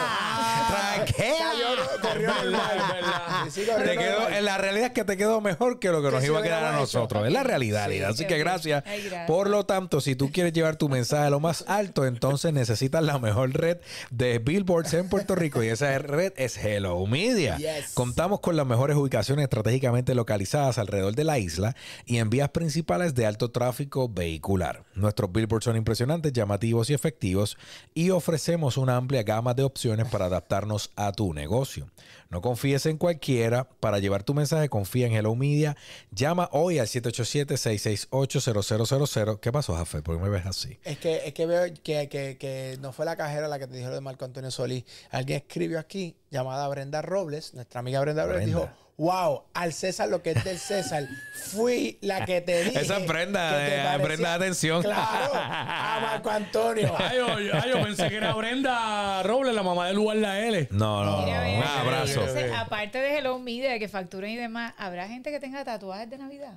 corrió 1.05 2.27
normal. 2.27 2.51
verdad, 2.51 2.75
es 2.75 2.93
verdad. 2.93 3.45
Sí, 3.51 3.61
corrió 3.65 3.85
Te 3.91 3.97
quedó, 3.97 4.19
normal. 4.21 4.33
en 4.37 4.45
la 4.45 4.57
realidad 4.57 4.85
es 4.87 4.91
que 4.93 5.03
te 5.03 5.17
quedó 5.17 5.41
mejor 5.41 5.79
que 5.79 5.89
lo 5.89 6.01
que 6.01 6.07
Que 6.07 6.13
nos 6.15 6.21
si 6.21 6.27
iba 6.27 6.37
a 6.37 6.39
lo 6.41 6.43
quedar 6.45 6.57
a 6.57 6.61
hubiéramos 6.67 6.89
hecho. 6.89 6.97
nosotros. 6.99 7.25
Es 7.27 7.33
la 7.33 7.43
realidad. 7.43 7.85
Sí, 7.87 7.93
Lida. 7.93 8.09
Así 8.09 8.25
que 8.27 8.37
gracias. 8.37 8.83
Ay, 8.85 9.01
gracias. 9.01 9.27
Por 9.27 9.49
lo 9.49 9.65
tanto, 9.65 10.01
si 10.01 10.15
tú 10.15 10.31
quieres 10.31 10.53
llevar 10.53 10.75
tu 10.75 10.89
mensaje 10.89 11.25
a 11.25 11.29
lo 11.29 11.39
más 11.39 11.63
alto, 11.67 12.05
entonces 12.05 12.53
necesitas 12.53 13.03
la 13.03 13.19
mejor 13.19 13.51
red 13.53 13.77
de 14.09 14.39
billboards 14.39 14.93
en 14.93 15.09
Puerto 15.09 15.35
Rico. 15.35 15.63
Y 15.63 15.67
esa 15.67 15.97
red 15.99 16.33
es 16.37 16.57
Hello 16.57 17.05
Media. 17.05 17.57
Yes. 17.57 17.91
Contamos 17.93 18.39
con 18.39 18.55
las 18.55 18.65
mejores 18.65 18.95
ubicaciones 18.97 19.43
estratégicamente 19.43 20.15
localizadas 20.15 20.77
alrededor 20.77 21.15
de 21.15 21.23
la 21.23 21.39
isla 21.39 21.75
y 22.05 22.17
en 22.17 22.29
vías 22.29 22.49
principales 22.49 23.15
de 23.15 23.25
alto 23.25 23.51
tráfico 23.51 24.09
vehicular. 24.09 24.83
Nuestros 24.95 25.31
billboards 25.31 25.65
son 25.65 25.75
impresionantes, 25.77 26.33
llamativos 26.33 26.89
y 26.89 26.93
efectivos 26.93 27.57
y 27.93 28.09
ofrecemos 28.11 28.77
una 28.77 28.95
amplia 28.97 29.23
gama 29.23 29.53
de 29.53 29.63
opciones 29.63 30.07
para 30.07 30.25
adaptarnos 30.25 30.90
a 30.95 31.11
tu 31.11 31.33
negocio. 31.33 31.89
No 32.29 32.41
confíes 32.41 32.85
en 32.85 32.97
cualquiera. 32.97 33.67
Para 33.79 33.99
llevar 33.99 34.23
tu 34.23 34.33
mensaje, 34.33 34.69
confía 34.69 35.07
en 35.07 35.13
Hello 35.13 35.35
Media. 35.35 35.75
Llama 36.11 36.49
hoy 36.53 36.79
al 36.79 36.87
787-668-0000. 36.87 39.39
¿Qué 39.39 39.51
pasó, 39.51 39.75
Jafé? 39.75 40.01
¿Por 40.01 40.17
qué 40.17 40.23
me 40.23 40.29
ves 40.29 40.45
así? 40.45 40.79
Es 40.83 40.97
que, 40.97 41.27
es 41.27 41.33
que 41.33 41.45
veo 41.45 41.65
que, 41.83 42.07
que, 42.09 42.37
que 42.37 42.77
no 42.79 42.93
fue 42.93 43.05
la 43.05 43.15
cajera 43.15 43.47
la 43.47 43.59
que 43.59 43.67
te 43.67 43.75
dijo 43.75 43.89
lo 43.89 43.95
de 43.95 44.01
Marco 44.01 44.25
Antonio 44.25 44.51
Solís. 44.51 44.83
Alguien 45.09 45.39
escribió 45.39 45.79
aquí, 45.79 46.15
llamada 46.29 46.67
Brenda 46.67 47.01
Robles, 47.01 47.53
nuestra 47.53 47.79
amiga 47.81 47.99
Brenda 48.01 48.23
Robles, 48.23 48.45
Brenda. 48.45 48.59
dijo, 48.59 48.69
wow, 48.97 49.43
al 49.53 49.73
César 49.73 50.09
lo 50.09 50.21
que 50.21 50.31
es 50.31 50.43
del 50.43 50.59
César, 50.59 51.03
fui 51.51 51.97
la 52.01 52.25
que 52.25 52.41
te 52.41 52.63
dije. 52.65 52.79
Esa 52.81 52.97
es 52.97 53.07
Brenda, 53.07 53.49
que 53.51 53.65
te 53.71 53.75
eh, 53.95 53.97
Brenda, 53.97 54.33
atención. 54.35 54.81
Claro, 54.83 55.31
a 55.35 55.99
Marco 56.01 56.29
Antonio. 56.29 56.93
Ay, 56.97 57.17
yo, 57.17 57.39
yo- 57.39 57.53
ay, 57.53 57.69
yo 57.69 57.81
pensé 57.81 58.09
que 58.09 58.17
era 58.17 58.33
Brenda 58.33 59.23
Robles, 59.23 59.55
la 59.55 59.63
mamá 59.63 59.87
de 59.87 59.93
Lugar 59.93 60.17
La 60.17 60.39
L. 60.39 60.67
No, 60.71 61.03
no, 61.03 61.25
Mira, 61.25 61.43
no. 61.43 61.57
Un 61.57 61.63
abrazo. 61.63 62.19
entonces, 62.21 62.51
aparte 62.55 62.99
de 62.99 63.17
Hello 63.17 63.39
Media, 63.39 63.77
que 63.79 63.87
facturen 63.87 64.31
y 64.31 64.37
demás, 64.37 64.73
¿habrá 64.77 65.07
gente 65.07 65.31
que 65.31 65.39
tenga 65.39 65.63
tatuajes 65.63 66.09
de 66.09 66.17
Navidad? 66.17 66.53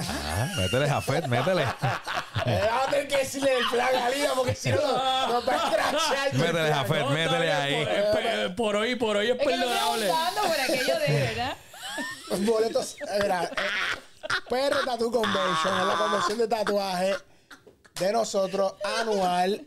Ah, 0.00 0.48
métele, 0.56 0.88
Jafet, 0.88 1.26
métele. 1.26 1.62
Eh, 1.62 1.66
Vamos 2.70 2.86
a 2.86 2.90
tener 2.90 3.08
que 3.08 3.16
decirle 3.18 3.58
el 3.58 3.64
plan 3.70 3.94
a 3.94 4.10
Lina 4.10 4.30
porque 4.34 4.54
si 4.54 4.70
no 4.70 4.76
nos 5.28 5.48
va 5.48 5.52
a 5.52 5.56
escrachar. 5.68 6.34
Métele, 6.34 6.72
Jafet, 6.72 7.00
No, 7.00 7.10
métele 7.10 7.52
ahí. 7.52 7.84
Por, 7.84 7.92
es 7.92 8.04
pe- 8.04 8.50
por 8.50 8.76
hoy, 8.76 8.94
por 8.96 9.16
hoy 9.16 9.26
es 9.30 9.34
Es 9.34 9.40
estoy 9.40 9.54
perdonable. 9.58 10.08
por 10.08 10.60
aquello 10.60 10.98
de, 11.00 11.06
¿verdad? 11.28 11.56
Los 12.30 12.44
boletos. 12.44 12.96
eh, 13.00 13.18
Mira, 13.22 13.44
eh, 13.44 13.48
PR 14.48 14.84
Tattoo 14.84 15.10
Convention 15.10 15.80
es 15.80 15.86
la 15.86 15.94
convención 15.96 16.38
de 16.38 16.48
tatuaje 16.48 17.14
de 17.98 18.12
nosotros 18.12 18.74
anual. 19.00 19.64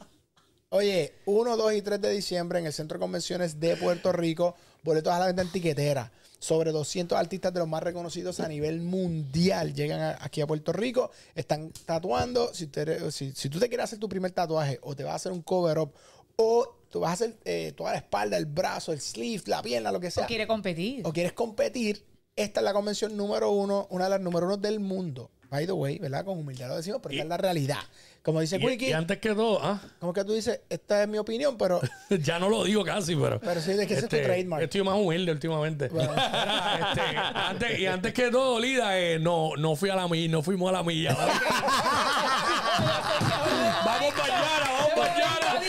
Oye, 0.69 1.15
1, 1.25 1.57
2 1.57 1.73
y 1.73 1.81
3 1.81 1.99
de 2.01 2.09
diciembre 2.11 2.59
en 2.59 2.65
el 2.67 2.73
Centro 2.73 2.97
de 2.97 3.01
Convenciones 3.01 3.59
de 3.59 3.75
Puerto 3.75 4.11
Rico. 4.13 4.55
Boletos 4.83 5.13
a 5.13 5.19
la 5.19 5.25
venta 5.25 5.41
en 5.41 5.51
tiquetera. 5.51 6.09
Sobre 6.41 6.71
200 6.71 7.15
artistas 7.19 7.53
de 7.53 7.59
los 7.59 7.67
más 7.69 7.83
reconocidos 7.83 8.39
a 8.39 8.47
nivel 8.47 8.81
mundial 8.81 9.75
llegan 9.75 9.99
a- 10.01 10.17
aquí 10.21 10.41
a 10.41 10.47
Puerto 10.47 10.73
Rico. 10.73 11.11
Están 11.35 11.71
tatuando. 11.85 12.51
Si, 12.51 12.65
tú 12.65 13.59
te 13.59 13.69
quieres 13.69 13.83
hacer 13.83 13.99
tu 13.99 14.09
primer 14.09 14.31
tatuaje 14.31 14.79
o 14.81 14.95
te 14.95 15.03
vas 15.03 15.13
a 15.13 15.15
hacer 15.17 15.31
un 15.33 15.43
cover 15.43 15.77
up 15.77 15.93
o 16.37 16.67
tú 16.89 17.01
vas 17.01 17.11
a 17.11 17.13
hacer 17.13 17.37
eh, 17.45 17.73
toda 17.77 17.91
la 17.91 17.97
espalda, 17.99 18.37
el 18.37 18.47
brazo, 18.47 18.91
el 18.91 18.99
sleeve, 18.99 19.43
la 19.45 19.61
pierna, 19.61 19.91
lo 19.91 19.99
que 19.99 20.09
sea 20.09 20.23
O 20.23 20.27
quiere 20.27 20.47
competir. 20.47 21.05
o 21.05 21.13
quieres 21.13 21.33
competir, 21.33 22.03
esta 22.35 22.59
es 22.61 22.63
la 22.63 22.73
convención 22.73 23.15
número 23.15 23.51
uno, 23.51 23.85
una 23.91 24.05
de 24.05 24.09
las 24.09 24.21
número 24.21 24.47
uno 24.47 24.57
del 24.57 24.79
mundo. 24.79 25.29
By 25.51 25.65
the 25.65 25.73
way, 25.73 25.99
¿verdad? 25.99 26.23
Con 26.23 26.37
humildad 26.37 26.69
lo 26.69 26.77
decimos, 26.77 27.01
pero 27.03 27.11
esta 27.11 27.23
es 27.23 27.29
la 27.29 27.35
realidad. 27.35 27.79
Como 28.23 28.39
dice 28.39 28.55
Y, 28.55 28.59
Quickie, 28.65 28.91
y 28.91 28.93
antes 28.93 29.17
que 29.17 29.35
todo, 29.35 29.59
ah, 29.61 29.81
como 29.99 30.13
que 30.13 30.23
tú 30.23 30.31
dices, 30.31 30.61
esta 30.69 31.03
es 31.03 31.09
mi 31.09 31.17
opinión, 31.17 31.57
pero, 31.57 31.81
ya 32.09 32.39
no 32.39 32.47
lo 32.47 32.63
digo 32.63 32.85
casi, 32.85 33.17
pero. 33.17 33.37
pero 33.41 33.59
sí, 33.59 33.73
de 33.73 33.85
que 33.85 33.95
ese 33.95 34.05
es 34.05 34.09
tu 34.09 34.15
trademark. 34.15 34.63
Estoy 34.63 34.81
más 34.81 34.95
humilde 34.95 35.29
últimamente. 35.29 35.89
Mira, 35.91 36.05
este, 36.93 37.01
antes, 37.17 37.79
y 37.79 37.85
antes 37.85 38.13
que 38.13 38.31
todo, 38.31 38.61
Lida, 38.61 38.97
eh, 38.97 39.19
no, 39.19 39.57
no 39.57 39.75
fui 39.75 39.89
a 39.89 39.95
la 39.97 40.07
milla, 40.07 40.31
no 40.31 40.41
fuimos 40.41 40.69
a 40.69 40.71
la 40.71 40.83
milla. 40.83 41.13
vamos 43.85 44.13
mañana, 44.17 44.71
vamos 44.71 44.95
mañana. 44.95 45.61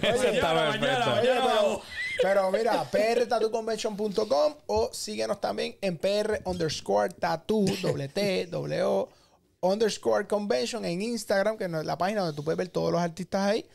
Eso 0.00 0.22
está 0.22 0.54
Mañana, 0.54 0.78
mañana, 0.78 1.06
mañana 1.06 1.42
pero, 2.22 2.50
mira, 2.50 2.84
prtattooconvention.com 2.90 4.54
o 4.66 4.90
síguenos 4.92 5.40
también 5.40 5.76
en 5.80 5.96
pr 5.96 6.40
underscore 6.44 7.14
tattoo, 7.14 7.64
doble 7.82 8.08
T, 8.08 8.48
O, 8.52 9.08
underscore 9.60 10.26
convention 10.26 10.84
en 10.84 11.02
Instagram, 11.02 11.56
que 11.56 11.64
es 11.64 11.70
la 11.70 11.98
página 11.98 12.22
donde 12.22 12.36
tú 12.36 12.44
puedes 12.44 12.58
ver 12.58 12.68
todos 12.68 12.92
los 12.92 13.00
artistas 13.00 13.42
ahí. 13.42 13.66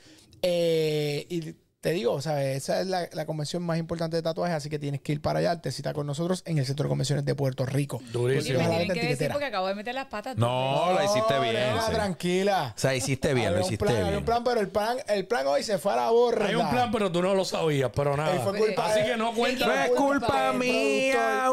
Eh, 0.41 1.25
y 1.29 1.55
te 1.85 1.91
digo, 1.91 2.19
¿sabes? 2.19 2.57
Esa 2.57 2.81
es 2.81 2.87
la, 2.87 3.07
la 3.13 3.27
convención 3.27 3.61
más 3.61 3.77
importante 3.77 4.15
de 4.15 4.23
tatuajes, 4.23 4.55
así 4.55 4.71
que 4.71 4.79
tienes 4.79 5.01
que 5.01 5.11
ir 5.11 5.21
para 5.21 5.37
allá. 5.37 5.61
Te 5.61 5.71
cita 5.71 5.93
con 5.93 6.07
nosotros 6.07 6.41
en 6.47 6.57
el 6.57 6.65
Centro 6.65 6.85
de 6.85 6.89
Convenciones 6.89 7.25
de 7.25 7.35
Puerto 7.35 7.63
Rico. 7.63 8.01
Y 8.07 8.09
Durísimo. 8.11 8.57
me 8.57 8.67
tienen 8.69 8.99
que 8.99 9.07
decir 9.09 9.29
porque 9.31 9.45
acabo 9.45 9.67
de 9.67 9.75
meter 9.75 9.93
las 9.93 10.07
patas. 10.07 10.35
No, 10.35 10.93
la 10.93 11.05
hiciste 11.05 11.39
bien. 11.41 11.75
sí. 11.85 11.91
tranquila. 11.93 12.73
O 12.75 12.79
sea, 12.79 12.95
hiciste 12.95 13.35
bien, 13.35 13.53
lo 13.53 13.59
hiciste 13.59 13.85
plan, 13.85 14.01
bien. 14.01 14.17
un 14.17 14.25
plan, 14.25 14.43
pero 14.43 14.61
el 14.61 14.69
plan, 14.69 14.97
el 15.07 15.27
plan 15.27 15.45
hoy 15.45 15.61
se 15.61 15.77
fue 15.77 15.93
a 15.93 15.97
la 15.97 16.09
borra. 16.09 16.47
Hay 16.47 16.55
un 16.55 16.67
plan, 16.71 16.91
pero 16.91 17.11
tú 17.11 17.21
no 17.21 17.35
lo 17.35 17.45
sabías, 17.45 17.91
pero 17.95 18.15
Y 18.15 18.17
nada. 18.17 18.39
fue 18.39 18.57
culpa 18.57 18.87
Así 18.87 19.01
de- 19.01 19.05
que 19.05 19.17
no 19.17 19.31
cuenta. 19.35 19.67
No 19.67 19.73
es 19.73 19.89
culpa 19.91 20.53
mía, 20.53 21.49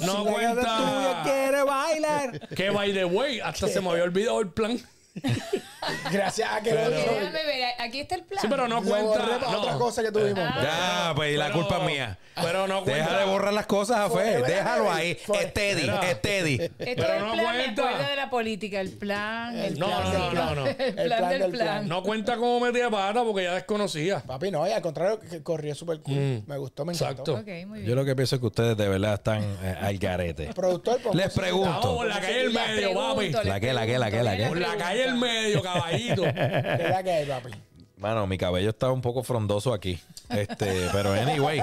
si 0.00 0.06
No 0.06 0.24
la 0.24 0.30
gata 0.32 0.32
cuenta. 0.32 0.76
tuya 0.78 1.22
quiere 1.22 1.62
bailar. 1.62 2.48
Que 2.48 2.70
by 2.70 2.92
the 2.92 3.04
way, 3.04 3.38
hasta 3.38 3.68
se 3.68 3.80
me 3.80 3.88
había 3.90 4.02
olvidado 4.02 4.40
el 4.40 4.48
plan. 4.48 4.80
Gracias 6.10 6.50
a 6.50 6.60
que 6.60 6.70
Pero- 6.70 6.90
lo, 6.90 6.96
Déjame 6.96 7.44
ver, 7.44 7.64
aquí 7.78 8.00
está 8.00 8.14
el 8.16 8.24
plan. 8.24 8.40
Sí, 8.40 8.46
pero 8.48 8.68
no 8.68 8.82
cuenta. 8.82 9.38
no. 9.40 9.58
otra 9.60 9.74
cosa 9.74 10.02
que 10.02 10.10
tuvimos. 10.12 10.38
Ya, 10.62 11.12
pues 11.14 11.34
y 11.34 11.36
la 11.36 11.46
Pero- 11.46 11.58
culpa 11.58 11.78
es 11.78 11.84
mía. 11.84 12.18
Pero 12.42 12.66
no 12.66 12.82
cuenta. 12.82 13.04
Deja 13.04 13.18
de 13.20 13.24
borrar 13.26 13.52
las 13.52 13.66
cosas, 13.66 13.98
a 13.98 14.10
fe. 14.10 14.42
Déjalo 14.42 14.90
ahí. 14.92 15.16
Steady, 15.24 15.82
Mira. 15.82 16.02
steady. 16.14 16.54
Esto 16.56 16.72
Pero 16.80 17.20
no 17.26 17.32
plan, 17.32 17.44
cuenta. 17.44 17.84
me 17.96 18.04
de 18.10 18.16
la 18.16 18.28
política, 18.30 18.80
el 18.80 18.90
plan, 18.90 19.56
el 19.56 19.78
No, 19.78 19.86
plan. 19.86 20.12
no, 20.12 20.32
no, 20.32 20.44
no, 20.46 20.54
no. 20.64 20.66
El 20.66 20.74
plan 20.74 20.98
El 20.98 21.06
plan 21.16 21.28
del 21.30 21.40
del 21.42 21.50
plan. 21.52 21.66
plan. 21.66 21.88
No 21.88 22.02
cuenta 22.02 22.36
cómo 22.36 22.58
metí 22.58 22.80
de 22.80 22.90
pata 22.90 23.22
porque 23.22 23.44
ya 23.44 23.54
desconocía. 23.54 24.18
Papi, 24.20 24.50
no, 24.50 24.66
y 24.66 24.72
al 24.72 24.82
contrario, 24.82 25.20
que 25.20 25.42
corrió 25.44 25.74
súper 25.76 26.00
cool. 26.00 26.14
Mm. 26.16 26.42
Me 26.48 26.58
gustó, 26.58 26.84
me 26.84 26.92
encantó. 26.92 27.12
Exacto. 27.12 27.34
Ok, 27.34 27.66
muy 27.68 27.78
bien. 27.80 27.90
Yo 27.90 27.94
lo 27.94 28.04
que 28.04 28.16
pienso 28.16 28.34
es 28.36 28.40
que 28.40 28.46
ustedes 28.46 28.76
de 28.76 28.88
verdad 28.88 29.14
están 29.14 29.42
eh, 29.62 29.76
al 29.80 29.96
garete. 29.98 30.52
Productor, 30.54 31.14
Les 31.14 31.32
pregunto. 31.32 31.70
Vamos 31.70 31.94
por 31.98 32.06
la 32.08 32.20
calle 32.20 32.38
del 32.38 32.52
medio, 32.52 32.94
papi. 32.94 33.30
La 33.44 33.60
que, 33.60 33.72
la 33.72 33.86
que, 33.86 33.98
la 33.98 34.10
que, 34.10 34.22
la 34.24 34.36
que. 34.36 34.46
Por 34.46 34.58
la 34.58 34.76
calle 34.76 35.00
del 35.02 35.14
medio, 35.14 35.62
caballito. 35.74 36.22
¿Qué 36.22 36.82
es 36.84 36.90
la 36.90 37.02
que 37.02 37.10
hay, 37.12 37.26
papi? 37.26 37.50
Mano, 37.96 38.26
mi 38.26 38.36
cabello 38.36 38.70
está 38.70 38.90
un 38.90 39.00
poco 39.00 39.22
frondoso 39.22 39.72
aquí. 39.72 39.98
Este, 40.28 40.88
pero 40.92 41.12
anyway, 41.12 41.62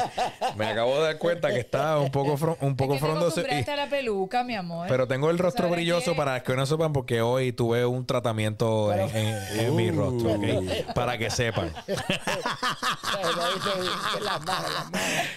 me 0.56 0.66
acabo 0.66 0.96
de 0.96 1.02
dar 1.02 1.18
cuenta 1.18 1.50
que 1.50 1.58
está 1.60 1.98
un 1.98 2.10
poco, 2.10 2.36
fron- 2.38 2.56
un 2.62 2.76
poco 2.76 2.94
es 2.94 3.00
que 3.00 3.06
te 3.06 3.12
frondoso. 3.12 3.40
y- 3.42 3.76
la 3.76 3.86
peluca, 3.88 4.42
mi 4.42 4.56
amor. 4.56 4.86
pero 4.88 5.06
tengo 5.06 5.28
el 5.30 5.38
rostro 5.38 5.64
¿Sabes 5.64 5.76
brilloso 5.76 6.12
qué? 6.12 6.16
para 6.16 6.42
que 6.42 6.56
no 6.56 6.64
sepan 6.66 6.92
porque 6.92 7.20
hoy 7.20 7.52
tuve 7.52 7.84
un 7.84 8.06
tratamiento 8.06 8.92
en, 8.94 9.14
en- 9.14 9.60
en 9.60 9.76
mi 9.76 9.90
rostro, 9.90 10.32
¿ok? 10.32 10.92
Para 10.94 11.18
que 11.18 11.30
sepan. 11.30 11.70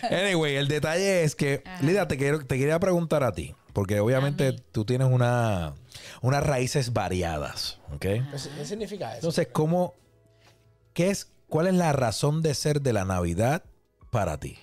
Anyway, 0.10 0.56
el 0.56 0.68
detalle 0.68 1.24
es 1.24 1.36
que, 1.36 1.62
Ajá. 1.66 1.84
Lida, 1.84 2.08
te, 2.08 2.18
quiero, 2.18 2.40
te 2.46 2.58
quería 2.58 2.80
preguntar 2.80 3.24
a 3.24 3.32
ti, 3.34 3.56
porque 3.74 4.00
obviamente 4.00 4.54
tú 4.54 4.86
tienes 4.86 5.08
una, 5.12 5.74
unas 6.22 6.46
raíces 6.46 6.94
variadas, 6.94 7.80
¿ok? 7.94 8.00
¿Qué, 8.00 8.24
qué 8.58 8.66
significa 8.66 9.10
eso? 9.10 9.18
Entonces, 9.18 9.48
¿cómo, 9.52 9.94
qué 10.94 11.10
es, 11.10 11.32
cuál 11.48 11.68
es 11.68 11.74
la 11.74 11.94
razón 11.94 12.42
de 12.42 12.54
ser 12.54 12.82
de 12.82 12.94
la 12.94 13.06
Navidad 13.06 13.64
para 14.12 14.40
ti? 14.40 14.58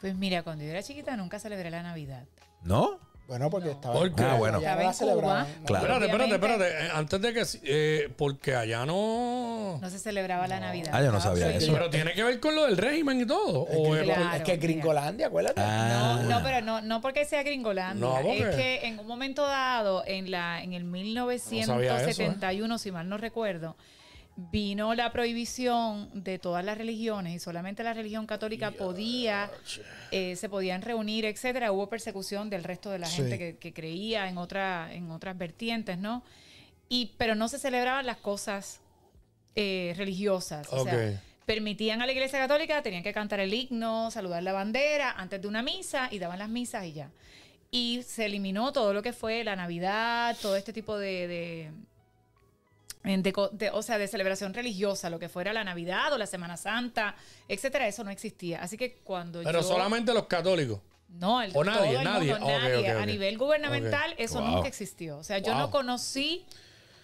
Pues 0.00 0.14
mira, 0.16 0.42
cuando 0.42 0.64
yo 0.64 0.70
era 0.70 0.82
chiquita 0.82 1.16
nunca 1.16 1.38
celebré 1.38 1.70
la 1.70 1.82
Navidad. 1.82 2.26
¿no? 2.64 2.98
Bueno, 3.26 3.48
porque 3.48 3.70
estaba. 3.70 3.94
¿Por 3.94 4.14
qué? 4.14 4.22
Ah, 4.22 4.34
bueno. 4.34 4.58
Estaba 4.58 4.82
la 4.82 4.92
en. 4.92 5.48
¿no? 5.60 5.66
Claro. 5.66 5.84
Espérate, 5.86 6.04
espérate, 6.06 6.34
espérate. 6.34 6.84
Eh, 6.86 6.90
Antes 6.94 7.20
de 7.22 7.32
que... 7.32 7.42
eh, 7.64 8.08
porque 8.16 8.54
allá 8.54 8.84
no... 8.84 9.78
No 9.80 9.90
se 9.90 9.98
celebraba 9.98 10.46
la 10.46 10.60
Navidad. 10.60 10.90
Ah, 10.92 11.02
yo 11.02 11.10
no 11.10 11.20
sabía 11.22 11.50
Sí. 11.52 11.56
eso. 11.64 11.72
Pero 11.72 11.88
tiene 11.88 12.12
que 12.12 12.22
ver 12.22 12.38
con 12.38 12.54
lo 12.54 12.64
del 12.66 12.76
régimen 12.76 13.20
y 13.22 13.26
todo. 13.26 13.66
Es 13.70 13.76
O 13.78 13.92
que, 13.92 13.98
es- 14.00 14.04
Claro, 14.04 14.36
es 14.36 14.42
que 14.42 14.56
Gringolandia, 14.58 15.26
acuérdate. 15.28 15.60
Ah. 15.64 16.18
No, 16.22 16.22
no, 16.38 16.42
pero 16.44 16.60
no, 16.60 16.80
no 16.82 17.00
porque 17.00 17.24
sea 17.24 17.42
gringolandia. 17.42 18.06
No, 18.06 18.14
porque- 18.16 18.38
Es 18.50 18.56
que 18.56 18.86
en 18.88 18.98
un 18.98 19.06
momento 19.06 19.46
dado, 19.46 20.04
en 20.06 20.30
la, 20.30 20.62
en 20.62 20.74
el 20.74 20.84
sabía 21.64 21.96
eso, 21.96 22.20
1971, 22.20 22.78
si 22.78 22.92
mal 22.92 23.08
no 23.08 23.16
recuerdo, 23.16 23.74
vino 24.36 24.94
la 24.94 25.12
prohibición 25.12 26.10
de 26.24 26.38
todas 26.40 26.64
las 26.64 26.76
religiones 26.76 27.34
y 27.36 27.38
solamente 27.38 27.84
la 27.84 27.94
religión 27.94 28.26
católica 28.26 28.72
podía, 28.72 29.48
eh, 30.10 30.34
se 30.36 30.48
podían 30.48 30.82
reunir, 30.82 31.24
etcétera. 31.24 31.70
Hubo 31.70 31.88
persecución 31.88 32.50
del 32.50 32.64
resto 32.64 32.90
de 32.90 32.98
la 32.98 33.06
Sí. 33.06 33.16
gente 33.16 33.38
que, 33.38 33.56
que 33.58 33.72
creía 33.72 34.28
en 34.28 34.38
otra, 34.38 34.92
en 34.92 35.10
otras 35.12 35.38
vertientes, 35.38 35.98
¿no? 35.98 36.24
Y, 36.88 37.12
pero 37.16 37.34
no 37.34 37.48
se 37.48 37.58
celebraban 37.58 38.06
las 38.06 38.16
cosas 38.16 38.80
eh, 39.56 39.94
religiosas. 39.96 40.66
O 40.72 40.82
sea, 40.84 41.22
permitían 41.46 42.02
a 42.02 42.06
la 42.06 42.12
iglesia 42.12 42.40
católica, 42.40 42.82
tenían 42.82 43.04
que 43.04 43.12
cantar 43.12 43.38
el 43.38 43.54
himno, 43.54 44.10
saludar 44.10 44.42
la 44.42 44.52
bandera 44.52 45.12
antes 45.12 45.40
de 45.40 45.46
una 45.46 45.62
misa 45.62 46.08
y 46.10 46.18
daban 46.18 46.40
las 46.40 46.48
misas 46.48 46.84
y 46.86 46.92
ya. 46.92 47.10
Y 47.70 48.02
se 48.04 48.24
eliminó 48.26 48.72
todo 48.72 48.92
lo 48.92 49.00
que 49.02 49.12
fue 49.12 49.44
la 49.44 49.54
Navidad, 49.54 50.36
todo 50.42 50.56
este 50.56 50.72
tipo 50.72 50.98
de, 50.98 51.70
de 53.04 53.32
de- 53.52 53.70
o 53.70 53.82
sea, 53.82 53.98
de 53.98 54.08
celebración 54.08 54.54
religiosa, 54.54 55.10
lo 55.10 55.18
que 55.18 55.28
fuera 55.28 55.52
la 55.52 55.62
Navidad 55.62 56.12
o 56.12 56.18
la 56.18 56.26
Semana 56.26 56.56
Santa, 56.56 57.14
etcétera, 57.48 57.86
eso 57.86 58.02
no 58.02 58.10
existía. 58.10 58.62
Así 58.62 58.76
que 58.76 58.96
cuando 59.04 59.42
Pero 59.42 59.60
yo- 59.60 59.66
solamente 59.68 60.12
los 60.14 60.26
católicos. 60.26 60.80
no, 61.08 61.42
el, 61.42 61.52
O 61.54 61.62
nadie, 61.62 61.90
todo 61.90 61.98
el 61.98 62.04
nadie. 62.04 62.30
mundo, 62.32 62.46
Ok, 62.46 62.52
nadie. 62.62 62.76
ok, 62.76 62.96
ok. 62.96 63.02
A 63.02 63.06
nivel 63.06 63.38
gubernamental, 63.38 64.14
eso 64.18 64.40
Wow. 64.40 64.48
nunca 64.50 64.68
existió. 64.68 65.18
O 65.18 65.22
sea, 65.24 65.38
yo 65.38 65.52
Wow. 65.52 65.60
no 65.60 65.70
conocí, 65.70 66.44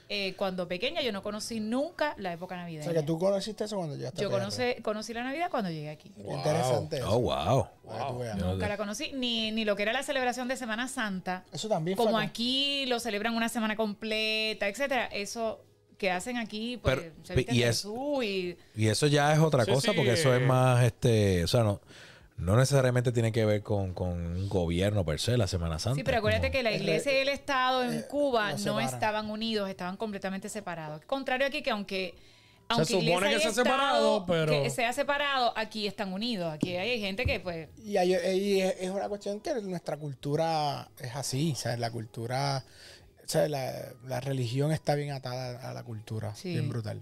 eh, 0.08 0.34
cuando 0.36 0.66
pequeña, 0.66 1.02
yo 1.02 1.12
no 1.12 1.22
conocí 1.22 1.60
nunca 1.60 2.14
la 2.18 2.32
época 2.32 2.56
O 2.56 2.58
navideña. 2.58 2.82
sea, 2.84 2.94
que 2.94 3.02
tú 3.04 3.16
conociste 3.18 3.64
eso 3.64 3.76
cuando 3.76 3.94
ya 3.96 4.08
estabas. 4.08 4.22
Yo 4.22 4.30
conocí, 4.30 4.82
conocí 4.82 5.12
la 5.14 5.22
Navidad 5.22 5.48
cuando 5.50 5.70
llegué 5.70 5.90
aquí. 5.90 6.10
Interesante 6.16 6.96
eso. 6.96 7.10
Oh, 7.12 7.20
wow. 7.20 8.18
Veas. 8.18 8.36
Nunca 8.38 8.66
la 8.68 8.76
conocí, 8.76 9.12
ni, 9.12 9.52
ni 9.52 9.64
lo 9.64 9.76
que 9.76 9.82
era 9.82 9.92
la 9.92 10.02
celebración 10.02 10.48
de 10.48 10.56
Semana 10.56 10.88
Santa. 10.88 11.44
Eso 11.52 11.68
también 11.68 11.96
fue 11.96 12.06
Como 12.06 12.16
acá. 12.18 12.26
aquí 12.26 12.86
lo 12.86 12.98
celebran 12.98 13.36
una 13.36 13.48
semana 13.48 13.76
completa, 13.76 14.66
etcétera. 14.66 15.06
Eso 15.06 15.60
que 16.00 16.10
hacen 16.10 16.38
aquí, 16.38 16.78
pues 16.78 16.96
Pero, 16.96 17.12
se 17.22 17.34
visten 17.36 17.54
y 17.54 17.62
es- 17.62 17.66
Jesús 17.82 18.24
y 18.24 18.56
Y 18.74 18.88
eso 18.88 19.06
ya 19.06 19.32
es 19.34 19.38
otra 19.38 19.64
Sí, 19.66 19.70
cosa, 19.70 19.90
sí, 19.92 19.96
porque 19.96 20.14
eso 20.14 20.34
eh. 20.34 20.38
es 20.38 20.42
más, 20.46 20.82
este, 20.82 21.44
o 21.44 21.46
sea, 21.46 21.62
no, 21.62 21.80
no 22.38 22.56
necesariamente 22.56 23.12
tiene 23.12 23.32
que 23.32 23.44
ver 23.44 23.62
con, 23.62 23.92
con 23.92 24.08
un 24.12 24.48
gobierno 24.48 25.04
per 25.04 25.20
se, 25.20 25.36
la 25.36 25.46
Semana 25.46 25.78
Santa. 25.78 25.96
Sí, 25.96 26.02
pero 26.02 26.16
acuérdate 26.18 26.46
como- 26.48 26.52
que 26.52 26.62
la 26.62 26.72
iglesia 26.72 27.12
y 27.12 27.16
el 27.18 27.28
Estado 27.28 27.84
en 27.84 27.98
eh, 27.98 28.04
Cuba 28.08 28.54
no 28.64 28.80
estaban 28.80 29.30
unidos, 29.30 29.68
estaban 29.68 29.98
completamente 29.98 30.48
separados. 30.48 31.02
Contrario 31.04 31.46
aquí 31.46 31.62
que 31.62 31.70
aunque 31.70 32.14
Se 32.16 32.74
aunque 32.74 32.86
supone 32.86 33.10
iglesia 33.10 33.28
que 33.30 33.36
y 33.36 33.40
se 33.40 33.48
ha 33.48 33.52
separado, 33.64 34.24
pero- 34.26 34.52
que 34.52 34.70
sea 34.70 34.92
separado, 34.94 35.52
aquí 35.54 35.86
están 35.86 36.14
unidos. 36.14 36.50
Aquí 36.54 36.76
hay 36.76 36.98
gente 36.98 37.26
que 37.26 37.40
pues 37.40 37.68
Y, 37.84 37.98
hay- 37.98 38.14
y 38.14 38.60
es, 38.62 38.74
es 38.80 38.88
una 38.90 39.06
cuestión 39.10 39.38
que 39.40 39.52
nuestra 39.60 39.98
cultura 39.98 40.88
es 40.98 41.14
así, 41.14 41.54
¿sabes? 41.56 41.78
La 41.78 41.90
cultura, 41.90 42.64
¿sabes? 43.30 43.50
La, 43.50 43.72
la 44.06 44.20
religión 44.20 44.72
está 44.72 44.94
bien 44.94 45.12
atada 45.12 45.68
a 45.70 45.72
la 45.72 45.82
cultura, 45.82 46.34
Sí. 46.34 46.50
bien 46.50 46.68
brutal. 46.68 47.00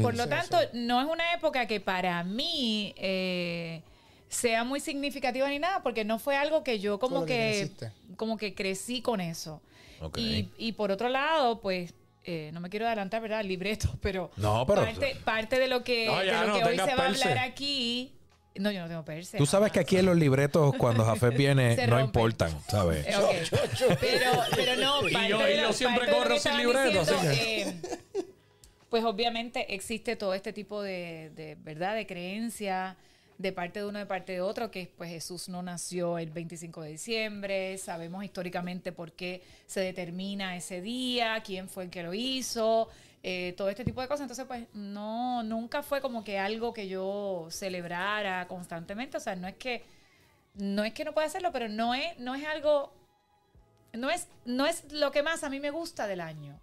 Por 0.00 0.14
lo 0.16 0.28
tanto, 0.28 0.56
no 0.74 1.00
es 1.00 1.08
una 1.08 1.32
época 1.34 1.66
que 1.66 1.80
para 1.80 2.22
mí 2.22 2.94
eh, 2.96 3.82
sea 4.28 4.62
muy 4.62 4.78
significativa 4.78 5.48
ni 5.48 5.58
nada, 5.58 5.82
porque 5.82 6.04
no 6.04 6.20
fue 6.20 6.36
algo 6.36 6.62
que 6.62 6.78
yo 6.78 7.00
como 7.00 7.24
que 7.26 7.68
que, 7.78 7.90
como 8.16 8.36
que 8.36 8.54
crecí 8.54 9.02
con 9.02 9.20
eso. 9.20 9.60
Ok. 10.00 10.18
Y, 10.18 10.48
y 10.56 10.72
por 10.72 10.92
otro 10.92 11.08
lado, 11.08 11.60
pues, 11.60 11.94
eh, 12.24 12.50
no 12.52 12.60
me 12.60 12.68
quiero 12.70 12.86
adelantar, 12.86 13.20
¿verdad? 13.22 13.40
El 13.40 13.48
libreto, 13.48 13.88
pero, 14.00 14.30
No, 14.36 14.64
pero- 14.66 14.82
parte, 14.84 15.16
parte 15.24 15.58
de 15.58 15.66
lo 15.66 15.82
que, 15.82 16.06
No, 16.06 16.18
de 16.20 16.26
lo 16.26 16.46
no 16.46 16.58
que 16.58 16.64
hoy 16.64 16.76
se 16.78 16.94
va 16.94 17.04
a 17.04 17.08
hablar 17.08 17.38
aquí. 17.38 18.12
No, 18.56 18.70
yo 18.70 18.80
no 18.82 18.88
tengo 18.88 19.04
perse. 19.04 19.38
Tú 19.38 19.46
sabes 19.46 19.72
que 19.72 19.80
aquí 19.80 19.96
en 19.96 20.06
los 20.06 20.16
libretos, 20.16 20.74
cuando 20.76 21.04
Jafé 21.04 21.30
viene, 21.36 21.74
Se 21.74 21.86
no 21.86 21.92
rompen. 21.98 22.06
importan, 22.06 22.60
¿sabes? 22.68 23.06
Eh. 23.06 23.12
Pero, 24.00 24.30
pero 24.54 24.76
no, 24.76 25.08
Y 25.08 25.28
yo- 25.28 25.38
de 25.38 25.54
y 25.56 25.60
yo 25.60 25.72
siempre 25.72 26.10
corro 26.10 26.38
sin 26.38 26.56
libreto, 26.58 27.02
eh, 27.24 27.74
pues 28.88 29.04
obviamente 29.04 29.74
existe 29.74 30.16
todo 30.16 30.34
este 30.34 30.52
tipo 30.52 30.82
de, 30.82 31.30
de, 31.34 31.56
verdad, 31.62 31.94
de 31.94 32.06
creencia 32.06 32.96
de 33.38 33.52
parte 33.52 33.80
de 33.80 33.86
uno 33.86 33.98
de 33.98 34.06
parte 34.06 34.32
de 34.32 34.40
otro, 34.42 34.70
que 34.70 34.92
pues 34.96 35.10
Jesús 35.10 35.48
no 35.48 35.62
nació 35.62 36.18
el 36.18 36.30
25 36.30 36.82
de 36.82 36.90
diciembre, 36.90 37.78
sabemos 37.78 38.22
históricamente 38.22 38.92
por 38.92 39.12
qué 39.12 39.42
se 39.66 39.80
determina 39.80 40.56
ese 40.56 40.80
día, 40.80 41.42
quién 41.44 41.68
fue 41.68 41.84
el 41.84 41.90
que 41.90 42.02
lo 42.04 42.14
hizo, 42.14 42.88
eh, 43.22 43.54
todo 43.56 43.68
este 43.68 43.84
tipo 43.84 44.00
de 44.00 44.08
cosas. 44.08 44.22
Entonces, 44.22 44.44
pues 44.46 44.64
no, 44.74 45.42
nunca 45.42 45.82
fue 45.82 46.00
como 46.00 46.24
que 46.24 46.38
algo 46.38 46.72
que 46.72 46.88
yo 46.88 47.46
celebrara 47.50 48.46
constantemente. 48.48 49.16
O 49.16 49.20
sea, 49.20 49.36
no 49.36 49.46
es 49.48 49.54
que 49.56 49.84
no 50.54 50.84
es 50.84 50.92
que 50.92 51.04
no 51.04 51.12
pueda 51.14 51.26
hacerlo, 51.26 51.50
pero 51.52 51.68
no 51.68 51.94
es, 51.94 52.18
no 52.18 52.34
es 52.34 52.44
algo, 52.46 52.92
no 53.94 54.10
es, 54.10 54.28
no 54.44 54.66
es 54.66 54.92
lo 54.92 55.10
que 55.10 55.22
más 55.22 55.44
a 55.44 55.48
mí 55.50 55.60
me 55.60 55.70
gusta 55.70 56.06
del 56.06 56.20
año. 56.20 56.60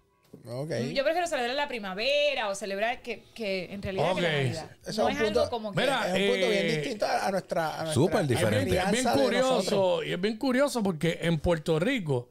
Yo 0.94 1.02
prefiero 1.02 1.26
celebrar 1.26 1.56
la 1.56 1.66
primavera 1.66 2.48
o 2.48 2.54
celebrar 2.54 3.02
que, 3.02 3.24
que 3.34 3.64
en 3.74 3.82
realidad 3.82 4.14
que 4.14 4.20
la 4.22 4.28
Ok. 4.28 4.34
Navidad. 4.34 4.70
Eso 4.86 5.02
No 5.02 5.08
es 5.08 5.16
es 5.16 5.20
un 5.20 5.26
punto- 5.26 5.40
algo 5.40 5.50
como 5.50 5.72
que... 5.72 5.80
Mira, 5.80 6.06
es 6.16 6.22
un 6.22 6.28
punto 6.34 6.48
bien 6.50 6.66
eh, 6.66 6.72
distinto 6.76 7.06
a, 7.06 7.26
a 7.26 7.30
nuestra, 7.32 7.66
a 7.66 7.76
nuestra 7.82 7.94
Súper 7.94 8.26
diferente. 8.28 8.78
Es 8.78 8.90
bien, 8.92 9.04
curioso, 9.12 10.04
y 10.04 10.12
es 10.12 10.20
bien 10.20 10.36
curioso 10.36 10.82
porque 10.84 11.18
en 11.22 11.40
Puerto 11.40 11.80
Rico 11.80 12.28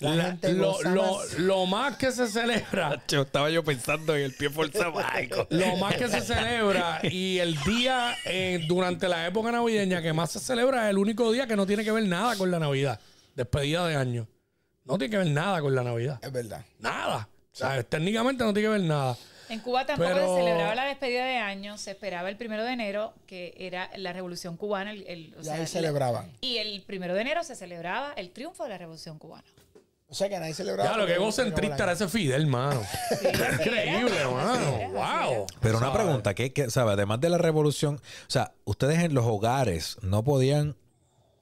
La 0.00 0.14
la- 0.14 0.24
gente 0.26 0.52
lo, 0.52 0.80
lo- 0.82 1.16
más. 1.16 1.32
lo 1.38 1.66
más 1.66 1.96
que 1.96 2.12
se 2.12 2.28
celebra, 2.28 3.02
Yo 3.08 3.22
estaba 3.22 3.50
yo 3.50 3.64
pensando 3.64 4.14
en 4.14 4.22
el 4.22 4.32
pie 4.34 4.48
forzado. 4.48 4.92
lo 5.50 5.76
más 5.76 5.96
que 5.96 6.08
se 6.08 6.20
celebra 6.20 7.00
y 7.02 7.38
el 7.38 7.56
día 7.64 8.14
eh, 8.24 8.64
durante 8.68 9.08
la 9.08 9.26
época 9.26 9.50
navideña 9.50 10.00
que 10.00 10.12
más 10.12 10.30
se 10.30 10.38
celebra 10.38 10.84
es 10.86 10.90
el 10.90 10.98
único 10.98 11.32
día 11.32 11.48
que 11.48 11.56
no 11.56 11.66
tiene 11.66 11.82
que 11.84 11.90
ver 11.90 12.04
nada 12.06 12.36
con 12.36 12.48
la 12.50 12.60
Navidad, 12.60 13.00
despedida 13.34 13.86
de 13.88 13.96
año. 13.96 14.28
No 14.84 14.98
tiene 14.98 15.10
que 15.10 15.18
ver 15.18 15.26
nada 15.26 15.60
con 15.60 15.74
la 15.74 15.82
Navidad. 15.82 16.18
Es 16.22 16.32
verdad. 16.32 16.64
Nada. 16.78 17.28
O 17.52 17.56
sea, 17.56 17.82
técnicamente 17.82 18.44
no 18.44 18.52
tiene 18.54 18.68
que 18.68 18.72
ver 18.78 18.82
nada. 18.82 19.16
En 19.48 19.58
Cuba 19.60 19.84
tampoco 19.84 20.10
Pero- 20.10 20.36
se 20.36 20.42
celebraba 20.42 20.74
la 20.76 20.84
despedida 20.84 21.24
de 21.24 21.38
año, 21.38 21.76
se 21.76 21.90
esperaba 21.90 22.28
el 22.28 22.36
primero 22.36 22.62
de 22.64 22.72
enero, 22.72 23.14
que 23.26 23.54
era 23.58 23.90
la 23.96 24.12
revolución 24.12 24.56
cubana. 24.56 24.92
El, 24.92 25.04
el- 25.08 25.34
o 25.36 25.40
Y 25.40 25.44
sea, 25.44 25.54
ahí 25.54 25.66
celebraban. 25.66 26.30
Y 26.40 26.58
el 26.58 26.82
primero 26.82 27.14
de 27.14 27.22
enero 27.22 27.42
se 27.42 27.56
celebraba 27.56 28.12
el 28.12 28.30
triunfo 28.30 28.62
de 28.62 28.68
la 28.70 28.78
revolución 28.78 29.18
cubana. 29.18 29.44
O 30.10 30.14
sea 30.14 30.28
que 30.30 30.38
nadie 30.38 30.54
celebraba. 30.54 30.96
Lo 30.96 31.06
que 31.06 31.14
egocentrista 31.14 31.84
era 31.84 31.92
ese 31.92 32.08
Fidel, 32.08 32.46
mano. 32.46 32.82
Increíble, 33.52 34.24
mano. 34.24 34.92
Wow. 34.92 35.46
Pero 35.60 35.76
una 35.76 35.92
pregunta, 35.92 36.34
¿qué, 36.34 36.50
qué, 36.52 36.70
sabe? 36.70 36.92
Además 36.92 37.20
de 37.20 37.28
la 37.28 37.36
revolución, 37.36 37.96
o 37.96 38.30
sea, 38.30 38.54
ustedes 38.64 39.00
en 39.00 39.12
los 39.12 39.26
hogares 39.26 39.98
no 40.00 40.24
podían, 40.24 40.76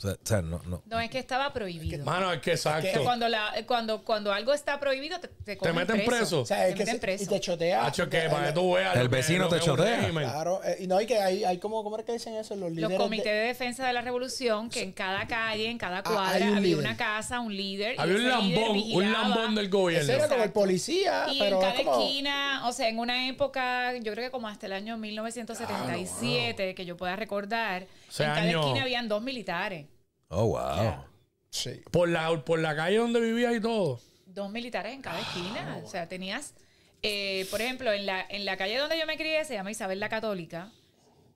o 0.05 0.17
sea, 0.23 0.43
no, 0.43 0.61
no. 0.67 0.83
No 0.87 1.01
es 1.01 1.09
que 1.11 1.19
estaba 1.19 1.53
prohibido. 1.53 2.05
Mano, 2.05 2.33
es 2.33 2.41
que 2.43 2.53
O 2.53 2.57
sea, 2.57 2.79
exacto. 2.81 3.03
cuando, 3.03 3.29
la, 3.29 3.53
cuando, 3.67 4.05
cuando 4.05 4.33
algo 4.33 4.53
está 4.53 4.79
prohibido, 4.79 5.19
te, 5.19 5.29
te, 5.29 5.57
cogen 5.57 5.75
meten 5.75 6.05
preso. 6.05 6.43
O 6.43 6.47
sea, 6.47 6.69
es 6.69 6.75
Te 6.75 6.79
que 6.81 6.85
meten 6.85 7.01
preso. 7.01 7.25
y 7.25 7.27
te 7.27 7.41
chotea. 7.41 7.87
Hacho, 7.87 8.09
que 8.11 8.21
para 8.29 8.49
que 8.49 8.53
tú 8.53 8.75
veas. 8.75 8.95
El 8.97 9.03
que- 9.03 9.09
vecino 9.17 9.45
te 9.49 9.55
que 9.57 9.59
es 9.61 9.65
chotea. 9.65 10.09
Claro, 10.11 10.61
eh, 10.65 10.77
y 10.81 10.87
no, 10.87 11.01
y 11.01 11.07
que 11.07 11.19
hay, 11.19 11.45
hay 11.45 11.59
como, 11.59 11.83
¿cómo 11.83 11.99
es 11.99 12.05
que 12.05 12.13
dicen 12.13 12.35
eso? 12.37 12.55
Los 12.55 12.65
Los 12.71 12.73
líderes. 12.77 12.99
comités 12.99 13.25
de- 13.25 13.33
de 13.33 13.47
defensa 13.47 13.87
de 13.87 13.93
la 13.93 14.03
revolución, 14.03 14.69
que 14.69 14.83
en 14.83 14.93
cada 14.93 15.27
calle, 15.27 15.71
en 15.71 15.79
cada 15.79 15.99
Ah, 15.99 16.03
hay 16.05 16.13
cuadra, 16.15 16.47
un 16.47 16.57
había 16.59 16.61
líder. 16.61 16.79
una 16.79 16.97
casa, 16.97 17.41
un 17.41 17.57
líder. 17.57 17.95
y 17.97 18.01
Había 18.01 18.15
un 18.17 18.21
ese 18.27 18.37
líder 18.43 18.61
lambón, 18.69 18.93
un 18.93 19.13
lambón 19.13 19.55
del 19.55 19.65
Ese 19.67 19.73
gobierno. 19.77 20.13
era 20.13 20.19
como 20.25 20.35
el 20.35 20.41
Exacto. 20.41 20.61
policía, 20.61 21.27
Y 21.33 21.39
pero 21.39 21.57
en 21.63 21.63
es 21.69 21.73
cada 21.75 21.85
como. 21.85 22.03
esquina, 22.03 22.63
o 22.69 22.73
sea, 22.73 22.89
en 22.89 22.99
una 22.99 23.29
época, 23.29 23.97
yo 23.97 24.13
creo 24.13 24.25
que 24.27 24.31
como 24.31 24.47
hasta 24.49 24.67
el 24.67 24.73
año 24.75 24.97
1977, 24.99 26.75
que 26.75 26.85
yo 26.85 26.97
pueda 26.97 27.17
recordar, 27.17 27.83
Ese 27.83 27.89
en 28.25 28.31
cada 28.31 28.41
año- 28.43 28.61
esquina 28.61 28.83
habían 28.83 29.09
dos 29.09 29.23
militares. 29.23 29.87
Oh, 30.29 30.47
wow. 30.47 31.05
Sí. 31.51 31.81
Por 31.91 32.09
la, 32.09 32.45
por 32.45 32.59
la 32.59 32.75
calle 32.77 32.97
donde 32.99 33.21
vivía 33.21 33.53
y 33.53 33.61
todo. 33.61 34.01
Dos 34.27 34.51
militares 34.51 34.93
en 34.93 35.03
cada 35.03 35.21
esquina. 35.21 35.81
O 35.85 35.89
sea, 35.89 36.09
tenías, 36.09 36.55
eh, 37.03 37.47
por 37.51 37.61
ejemplo, 37.63 37.93
en 37.93 38.05
la, 38.07 38.27
en 38.29 38.45
la 38.45 38.57
calle 38.57 38.77
donde 38.79 38.99
yo 38.99 39.07
me 39.07 39.17
crié, 39.17 39.45
se 39.45 39.55
llama 39.55 39.71
Isabel 39.71 40.01
la 40.01 40.09
Católica. 40.09 40.71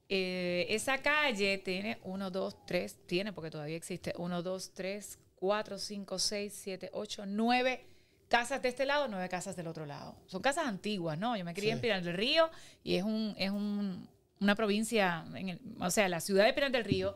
eh, 0.09 0.67
esa 0.71 0.99
calle 0.99 1.59
tiene 1.59 1.99
uno, 2.03 2.31
dos, 2.31 2.57
tres, 2.67 2.97
tiene 3.07 3.33
porque 3.33 3.51
todavía 3.51 3.77
existe, 3.77 4.13
uno, 4.19 4.43
dos, 4.43 4.73
tres, 4.75 5.19
cuatro, 5.37 5.79
cinco, 5.79 6.19
seis, 6.19 6.53
siete, 6.61 6.91
ocho, 6.93 7.25
nueve 7.27 7.87
casas 8.29 8.61
de 8.61 8.69
este 8.71 8.85
lado, 8.87 9.07
nueve 9.09 9.29
casas 9.29 9.55
del 9.57 9.69
otro 9.69 9.87
lado. 9.87 10.17
Son 10.27 10.43
casas 10.43 10.67
antiguas, 10.67 11.17
¿no? 11.19 11.37
Yo 11.37 11.45
me 11.45 11.55
crié 11.55 11.73
en 11.73 11.81
Pinar 11.81 12.03
del 12.03 12.15
Río 12.15 12.51
y 12.83 12.97
es 12.97 13.05
un, 13.05 13.35
es 13.39 13.51
un, 13.51 14.09
una 14.41 14.55
provincia, 14.55 15.25
en 15.35 15.51
el- 15.51 15.61
o 15.81 15.91
sea, 15.91 16.09
la 16.09 16.21
ciudad 16.21 16.45
de 16.45 16.53
Pinar 16.53 16.73
del 16.73 16.85
Río 16.85 17.15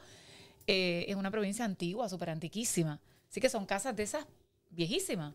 eh, 0.66 1.06
es 1.08 1.16
una 1.16 1.30
provincia 1.30 1.64
antigua, 1.64 2.08
súper 2.08 2.30
antiquísima. 2.30 3.00
Así 3.30 3.40
que 3.40 3.48
son 3.48 3.66
casas 3.66 3.94
de 3.96 4.02
esas 4.04 4.26
viejísimas. 4.70 5.34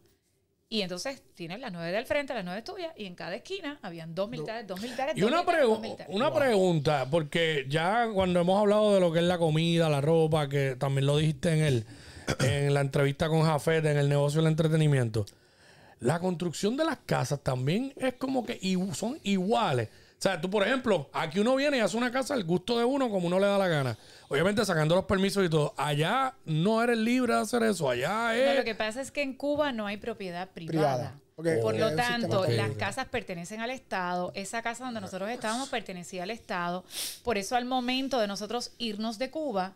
Y 0.71 0.81
entonces 0.81 1.21
tienes 1.33 1.59
las 1.59 1.71
nueve 1.71 1.91
del 1.91 2.05
frente, 2.05 2.33
las 2.35 2.45
nueve 2.45 2.61
tuyas, 2.61 2.93
y 2.95 3.05
en 3.05 3.15
cada 3.15 3.35
esquina 3.35 3.79
habían 3.81 4.13
dos 4.13 4.29
militares, 4.29 4.67
dos 4.67 4.79
militares, 4.81 5.17
Y 5.17 5.21
dos 5.21 5.29
una, 5.29 5.37
militares, 5.41 5.65
dos 5.67 5.77
pregu- 5.77 5.81
militares. 5.81 6.15
una 6.15 6.31
pregunta, 6.33 7.07
porque 7.09 7.65
ya 7.67 8.07
cuando 8.13 8.39
hemos 8.39 8.59
hablado 8.59 8.93
de 8.93 8.99
lo 8.99 9.11
que 9.11 9.17
es 9.19 9.25
la 9.25 9.39
comida, 9.39 9.89
la 9.89 9.99
ropa, 10.01 10.47
que 10.47 10.75
también 10.75 11.07
lo 11.07 11.17
dijiste 11.17 11.49
en 11.53 11.63
el 11.63 11.85
en 12.67 12.73
la 12.75 12.81
entrevista 12.81 13.27
con 13.29 13.41
Jafet 13.41 13.83
en 13.85 13.97
el 13.97 14.07
negocio 14.09 14.41
del 14.41 14.51
entretenimiento, 14.51 15.25
la 15.99 16.19
construcción 16.19 16.77
de 16.77 16.85
las 16.85 16.97
casas 17.05 17.39
también 17.41 17.91
es 17.97 18.13
como 18.13 18.45
que 18.45 18.59
son 18.93 19.17
iguales. 19.23 19.89
O 20.19 20.21
sea, 20.21 20.41
tú, 20.41 20.49
por 20.49 20.67
ejemplo, 20.67 21.09
aquí 21.13 21.39
uno 21.39 21.55
viene 21.55 21.77
y 21.77 21.79
hace 21.79 21.95
una 21.95 22.11
casa 22.11 22.33
al 22.33 22.43
gusto 22.43 22.77
de 22.77 22.83
uno 22.83 23.09
como 23.09 23.27
uno 23.27 23.39
le 23.39 23.45
da 23.47 23.57
la 23.57 23.69
gana. 23.69 23.97
Obviamente 24.27 24.65
sacando 24.65 24.93
los 24.93 25.05
permisos 25.05 25.45
y 25.45 25.49
todo. 25.49 25.73
Allá 25.77 26.33
no 26.43 26.83
eres 26.83 26.97
libre 26.97 27.33
de 27.35 27.39
hacer 27.39 27.63
eso. 27.63 27.89
Allá 27.89 28.27
No, 28.27 28.31
es... 28.33 28.57
lo 28.57 28.63
que 28.65 28.75
pasa 28.75 28.99
es 28.99 29.11
que 29.11 29.21
en 29.21 29.33
Cuba 29.33 29.71
no 29.71 29.87
hay 29.87 29.95
propiedad 29.95 30.49
privada. 30.49 31.15
Por 31.61 31.77
lo 31.77 31.95
tanto, 31.95 32.45
las 32.49 32.71
casas 32.71 33.05
pertenecen 33.05 33.61
al 33.61 33.69
Estado. 33.71 34.33
Esa 34.35 34.61
casa 34.61 34.83
donde 34.83 34.99
nosotros 34.99 35.29
estábamos 35.29 35.69
pertenecía 35.69 36.23
al 36.23 36.31
Estado. 36.31 36.83
Por 37.23 37.37
eso, 37.37 37.55
al 37.55 37.63
momento 37.63 38.19
de 38.19 38.27
nosotros 38.27 38.73
irnos 38.77 39.19
de 39.19 39.31
Cuba, 39.31 39.75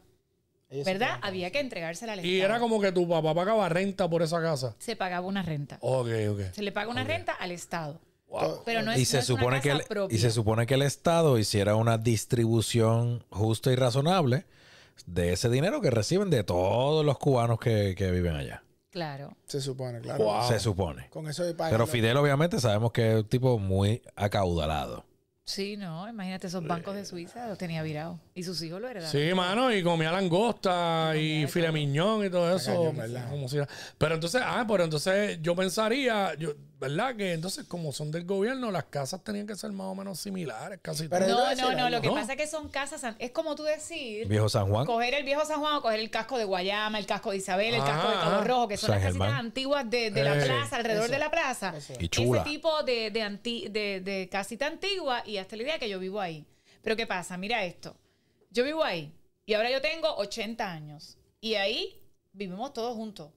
¿verdad? 0.85 1.19
Había 1.21 1.51
que 1.51 1.61
entregársela 1.61 2.13
al 2.13 2.19
Estado. 2.19 2.35
y 2.35 2.41
era 2.41 2.59
como 2.59 2.81
que 2.81 2.91
tu 2.91 3.07
papá 3.07 3.33
pagaba 3.33 3.69
renta 3.69 4.09
por 4.09 4.21
esa 4.21 4.41
casa. 4.41 4.75
Se 4.79 4.97
pagaba 4.97 5.25
una 5.25 5.41
renta. 5.41 5.77
Ok, 5.79 6.09
ok. 6.31 6.41
Se 6.51 6.63
le 6.63 6.73
paga 6.73 6.89
una 6.89 7.05
renta 7.05 7.31
al 7.31 7.51
Estado. 7.51 8.01
Wow. 8.33 8.63
Pero 8.65 8.81
no 8.81 8.91
es, 8.91 8.97
y 8.97 9.01
no 9.01 9.05
se 9.05 9.21
supone 9.21 9.61
que 9.61 9.69
el, 9.69 9.83
propia. 9.83 10.15
y 10.15 10.19
se 10.19 10.31
supone 10.31 10.65
que 10.65 10.73
el 10.73 10.81
Estado 10.81 11.37
hiciera 11.37 11.75
una 11.75 11.99
distribución 11.99 13.23
justa 13.29 13.71
y 13.71 13.75
razonable 13.75 14.47
de 15.05 15.33
ese 15.33 15.49
dinero 15.49 15.81
que 15.81 15.91
reciben 15.91 16.31
de 16.31 16.43
todos 16.43 17.05
los 17.05 17.19
cubanos 17.19 17.59
que, 17.59 17.93
que 17.95 18.09
viven 18.09 18.35
allá. 18.35 18.63
Claro. 18.89 19.37
Se 19.45 19.61
supone, 19.61 20.01
claro. 20.01 20.23
Wow. 20.23 20.47
Se 20.47 20.59
supone. 20.59 21.09
Con 21.11 21.27
eso 21.27 21.43
de. 21.43 21.53
Pero 21.53 21.85
Fidel 21.85 22.17
obviamente 22.17 22.59
sabemos 22.59 22.91
que 22.91 23.11
es 23.11 23.17
un 23.17 23.27
tipo 23.27 23.59
muy 23.59 24.01
acaudalado. 24.15 25.05
Sí, 25.45 25.77
no, 25.77 26.07
imagínate 26.07 26.47
esos 26.47 26.65
bancos 26.65 26.95
de 26.95 27.05
Suiza, 27.05 27.47
los 27.47 27.57
tenía 27.57 27.83
virados. 27.83 28.19
Y 28.35 28.41
sus 28.41 28.59
hijos 28.63 28.81
lo 28.81 28.87
heredaron. 28.89 29.11
Sí, 29.11 29.31
mano, 29.35 29.71
y 29.71 29.83
comía 29.83 30.11
langosta 30.11 31.13
y 31.15 31.45
filet 31.45 31.71
miñón 31.71 32.25
y 32.25 32.29
todo 32.31 32.55
eso. 32.55 32.71
cañón, 32.71 32.97
¿verdad? 32.97 33.29
Como 33.29 33.47
si- 33.47 33.57
pero 33.97 34.15
entonces, 34.15 34.41
ah, 34.43 34.65
pero 34.67 34.83
entonces 34.83 35.37
yo 35.41 35.55
pensaría, 35.55 36.33
yo, 36.39 36.53
¿verdad? 36.79 37.15
Que 37.15 37.33
entonces, 37.33 37.65
como 37.65 37.91
son 37.91 38.09
del 38.11 38.25
gobierno, 38.25 38.71
las 38.71 38.85
casas 38.85 39.23
tenían 39.23 39.45
que 39.45 39.55
ser 39.55 39.71
más 39.71 39.85
o 39.85 39.93
menos 39.93 40.19
similares, 40.19 40.79
casi 40.81 41.07
Pero 41.07 41.27
No, 41.27 41.53
no, 41.55 41.71
no, 41.73 41.89
lo 41.91 42.01
que 42.01 42.07
¿No? 42.07 42.15
pasa 42.15 42.31
es 42.33 42.37
que 42.39 42.47
son 42.47 42.69
casas, 42.69 43.03
es 43.19 43.29
como 43.29 43.53
tú 43.55 43.61
decir, 43.63 44.27
Viejo 44.27 44.49
San 44.49 44.67
Juan. 44.67 44.87
coger 44.87 45.13
el 45.13 45.25
viejo 45.25 45.45
San 45.45 45.59
Juan 45.59 45.75
o 45.75 45.81
coger 45.83 45.99
el 45.99 46.09
casco 46.09 46.39
de 46.39 46.45
Guayama, 46.45 46.97
el 46.97 47.05
casco 47.05 47.29
de 47.29 47.37
Isabel, 47.37 47.75
el 47.75 47.81
casco 47.83 48.07
de 48.09 48.15
Cabo 48.15 48.35
ajá. 48.37 48.43
Rojo, 48.45 48.67
que 48.67 48.77
son 48.77 48.87
San 48.87 48.95
las 48.95 49.03
casitas 49.09 49.27
Germán. 49.27 49.45
antiguas 49.45 49.87
de, 49.89 50.09
de 50.09 50.23
la 50.23 50.37
Eh, 50.41 50.45
plaza, 50.45 50.75
alrededor 50.77 51.03
eso. 51.05 51.13
de 51.13 51.19
la 51.19 51.29
plaza. 51.29 51.73
Eso. 51.77 51.93
Y 51.99 52.09
chula. 52.09 52.41
Ese 52.41 52.49
tipo 52.49 52.81
de, 52.81 53.11
de, 53.11 53.21
anti- 53.21 53.67
de, 53.69 54.01
de 54.01 54.27
casita 54.31 54.65
antigua 54.65 55.21
y 55.23 55.37
hasta 55.37 55.55
la 55.55 55.61
idea 55.61 55.77
que 55.77 55.87
yo 55.87 55.99
vivo 55.99 56.19
ahí. 56.19 56.43
Pero 56.81 56.95
¿qué 56.95 57.05
pasa? 57.05 57.37
Mira 57.37 57.63
esto. 57.63 57.95
Yo 58.53 58.63
vivo 58.63 58.83
ahí 58.83 59.11
y 59.45 59.55
ahora 59.55 59.71
yo 59.71 59.81
tengo 59.81 60.15
80 60.15 60.71
años 60.71 61.17
y 61.41 61.55
ahí 61.55 61.99
vivimos 62.33 62.71
todos 62.73 62.95
juntos. 62.95 63.31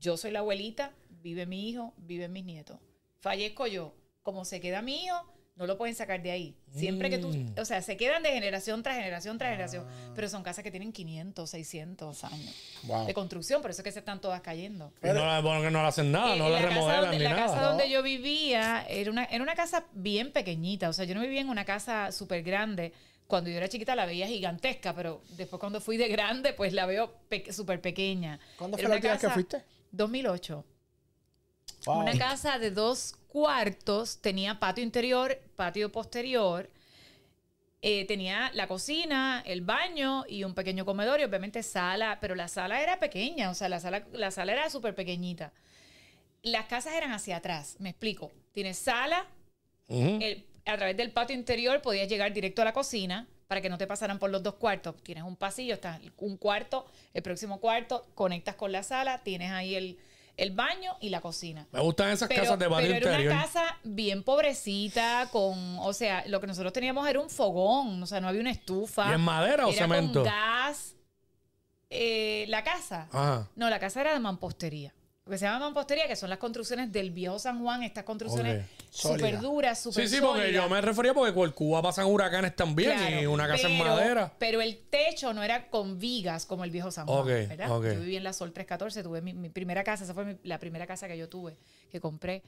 Yo 0.00 0.16
soy 0.16 0.30
la 0.30 0.38
abuelita, 0.40 0.92
vive 1.22 1.46
mi 1.46 1.68
hijo, 1.68 1.92
viven 1.98 2.32
mis 2.32 2.44
nietos. 2.44 2.78
Fallezco 3.20 3.66
yo. 3.66 3.94
Como 4.22 4.44
se 4.44 4.60
queda 4.60 4.82
mi 4.82 5.04
hijo, 5.04 5.16
no 5.56 5.66
lo 5.66 5.76
pueden 5.76 5.94
sacar 5.94 6.22
de 6.22 6.30
ahí. 6.30 6.56
Siempre 6.74 7.10
que 7.10 7.18
tú, 7.18 7.28
Mm. 7.28 7.54
o 7.58 7.64
sea, 7.64 7.82
se 7.82 7.96
quedan 7.98 8.22
de 8.22 8.30
generación 8.32 8.82
tras 8.82 8.96
generación 8.96 9.36
tras 9.36 9.50
generación. 9.50 9.86
Pero 10.14 10.28
son 10.28 10.42
casas 10.42 10.64
que 10.64 10.70
tienen 10.70 10.92
500, 10.92 11.50
600 11.50 12.24
años 12.24 12.54
Wow. 12.84 13.06
de 13.06 13.12
construcción, 13.14 13.60
por 13.60 13.70
eso 13.72 13.82
es 13.82 13.84
que 13.84 13.92
se 13.92 13.98
están 13.98 14.20
todas 14.20 14.40
cayendo. 14.40 14.92
Y 15.02 15.06
no, 15.08 15.14
la- 15.14 15.40
bueno, 15.40 15.60
que 15.60 15.70
no 15.70 15.82
le 15.82 15.88
hacen 15.88 16.10
nada, 16.10 16.34
Eh, 16.34 16.38
no 16.38 16.48
la 16.48 16.56
la 16.56 16.62
casa 16.62 16.74
remodelan 16.74 17.00
donde- 17.02 17.18
ni 17.18 17.24
la 17.24 17.30
nada. 17.30 17.46
casa 17.46 17.60
¿no? 17.60 17.68
donde 17.68 17.90
yo 17.90 18.02
vivía 18.02 18.86
era 18.88 19.10
una, 19.10 19.24
era 19.24 19.42
una 19.42 19.54
casa 19.54 19.84
bien 19.92 20.32
pequeñita. 20.32 20.88
O 20.88 20.92
sea, 20.94 21.04
yo 21.04 21.14
no 21.14 21.20
vivía 21.20 21.40
en 21.42 21.48
una 21.50 21.64
casa 21.66 22.10
súper 22.12 22.42
grande. 22.42 22.92
Cuando 23.32 23.48
yo 23.48 23.56
era 23.56 23.66
chiquita 23.66 23.96
la 23.96 24.04
veía 24.04 24.26
gigantesca, 24.26 24.94
pero 24.94 25.22
después 25.30 25.58
cuando 25.58 25.80
fui 25.80 25.96
de 25.96 26.06
grande, 26.08 26.52
pues 26.52 26.74
la 26.74 26.84
veo 26.84 27.14
pe- 27.30 27.50
súper 27.50 27.80
pequeña. 27.80 28.38
¿Cuándo 28.58 28.76
fue 28.76 28.86
la 28.90 28.96
última 28.96 29.12
vez 29.14 29.22
que 29.22 29.30
fuiste? 29.30 29.64
2008. 29.90 30.62
Wow. 31.86 32.00
Una 32.00 32.18
casa 32.18 32.58
de 32.58 32.70
dos 32.72 33.14
cuartos, 33.28 34.18
tenía 34.20 34.60
patio 34.60 34.84
interior, 34.84 35.40
patio 35.56 35.90
posterior, 35.90 36.68
eh, 37.80 38.04
tenía 38.06 38.50
la 38.52 38.68
cocina, 38.68 39.42
el 39.46 39.62
baño 39.62 40.26
y 40.28 40.44
un 40.44 40.52
pequeño 40.52 40.84
comedor 40.84 41.18
y 41.18 41.24
obviamente 41.24 41.62
sala, 41.62 42.18
pero 42.20 42.34
la 42.34 42.48
sala 42.48 42.82
era 42.82 43.00
pequeña, 43.00 43.48
o 43.48 43.54
sea, 43.54 43.70
la 43.70 43.80
sala, 43.80 44.06
la 44.12 44.30
sala 44.30 44.52
era 44.52 44.68
súper 44.68 44.94
pequeñita. 44.94 45.54
Las 46.42 46.66
casas 46.66 46.92
eran 46.92 47.12
hacia 47.12 47.38
atrás, 47.38 47.76
me 47.78 47.88
explico. 47.88 48.30
Tienes 48.52 48.76
sala, 48.76 49.24
el- 50.20 50.44
a 50.64 50.76
través 50.76 50.96
del 50.96 51.10
patio 51.12 51.36
interior 51.36 51.80
podías 51.82 52.08
llegar 52.08 52.32
directo 52.32 52.62
a 52.62 52.64
la 52.64 52.72
cocina 52.72 53.26
para 53.48 53.60
que 53.60 53.68
no 53.68 53.78
te 53.78 53.86
pasaran 53.86 54.18
por 54.18 54.30
los 54.30 54.42
dos 54.42 54.54
cuartos. 54.54 54.94
Tienes 55.02 55.24
un 55.24 55.36
pasillo, 55.36 55.74
está 55.74 56.00
un 56.18 56.36
cuarto, 56.36 56.86
el 57.12 57.22
próximo 57.22 57.60
cuarto, 57.60 58.06
conectas 58.14 58.54
con 58.54 58.72
la 58.72 58.82
sala, 58.82 59.22
tienes 59.22 59.50
ahí 59.50 59.74
el, 59.74 59.98
el 60.38 60.52
baño 60.52 60.96
y 61.00 61.10
la 61.10 61.20
cocina. 61.20 61.66
Me 61.72 61.80
gustan 61.80 62.10
esas 62.10 62.28
Pero, 62.28 62.42
casas 62.42 62.58
de 62.58 62.68
patio 62.68 62.88
pero 62.92 63.06
era 63.08 63.10
interior. 63.16 63.32
una 63.34 63.42
casa 63.42 63.78
bien 63.84 64.22
pobrecita, 64.22 65.28
con, 65.30 65.78
o 65.80 65.92
sea, 65.92 66.24
lo 66.28 66.40
que 66.40 66.46
nosotros 66.46 66.72
teníamos 66.72 67.06
era 67.06 67.20
un 67.20 67.28
fogón, 67.28 68.02
o 68.02 68.06
sea, 68.06 68.20
no 68.20 68.28
había 68.28 68.40
una 68.40 68.52
estufa. 68.52 69.10
¿Y 69.10 69.14
en 69.14 69.20
madera 69.20 69.66
o 69.66 69.70
era 69.70 69.78
cemento? 69.82 70.20
Con 70.22 70.24
gas. 70.32 70.94
Eh, 71.90 72.46
la 72.48 72.64
casa. 72.64 73.08
Ajá. 73.12 73.50
No, 73.54 73.68
la 73.68 73.78
casa 73.78 74.00
era 74.00 74.14
de 74.14 74.20
mampostería. 74.20 74.94
Que 75.32 75.38
se 75.38 75.46
llama 75.46 75.60
mampostería, 75.60 76.06
que 76.06 76.14
son 76.14 76.28
las 76.28 76.38
construcciones 76.38 76.92
del 76.92 77.10
viejo 77.10 77.38
San 77.38 77.62
Juan, 77.62 77.82
estas 77.82 78.04
construcciones 78.04 78.66
súper 78.90 79.40
duras, 79.40 79.80
súper 79.80 80.06
Sí, 80.06 80.16
sí, 80.16 80.20
porque 80.20 80.42
sólidas. 80.42 80.62
yo 80.64 80.68
me 80.68 80.78
refería 80.82 81.14
porque 81.14 81.32
por 81.32 81.54
Cuba 81.54 81.80
pasan 81.80 82.04
huracanes 82.04 82.54
también 82.54 82.98
y 83.22 83.24
una 83.24 83.48
casa 83.48 83.66
en 83.66 83.78
madera. 83.78 84.30
Pero 84.38 84.60
el 84.60 84.76
techo 84.90 85.32
no 85.32 85.42
era 85.42 85.68
con 85.70 85.98
vigas 85.98 86.44
como 86.44 86.64
el 86.64 86.70
viejo 86.70 86.90
San 86.90 87.06
Juan, 87.06 87.20
Ok, 87.20 87.26
¿verdad? 87.26 87.70
ok. 87.70 87.84
Yo 87.86 88.00
viví 88.00 88.16
en 88.16 88.24
la 88.24 88.34
Sol 88.34 88.52
314, 88.52 89.02
tuve 89.02 89.22
mi, 89.22 89.32
mi 89.32 89.48
primera 89.48 89.82
casa, 89.84 90.04
esa 90.04 90.12
fue 90.12 90.26
mi- 90.26 90.36
la 90.42 90.58
primera 90.58 90.86
casa 90.86 91.08
que 91.08 91.16
yo 91.16 91.30
tuve, 91.30 91.56
que 91.90 91.98
compré 91.98 92.42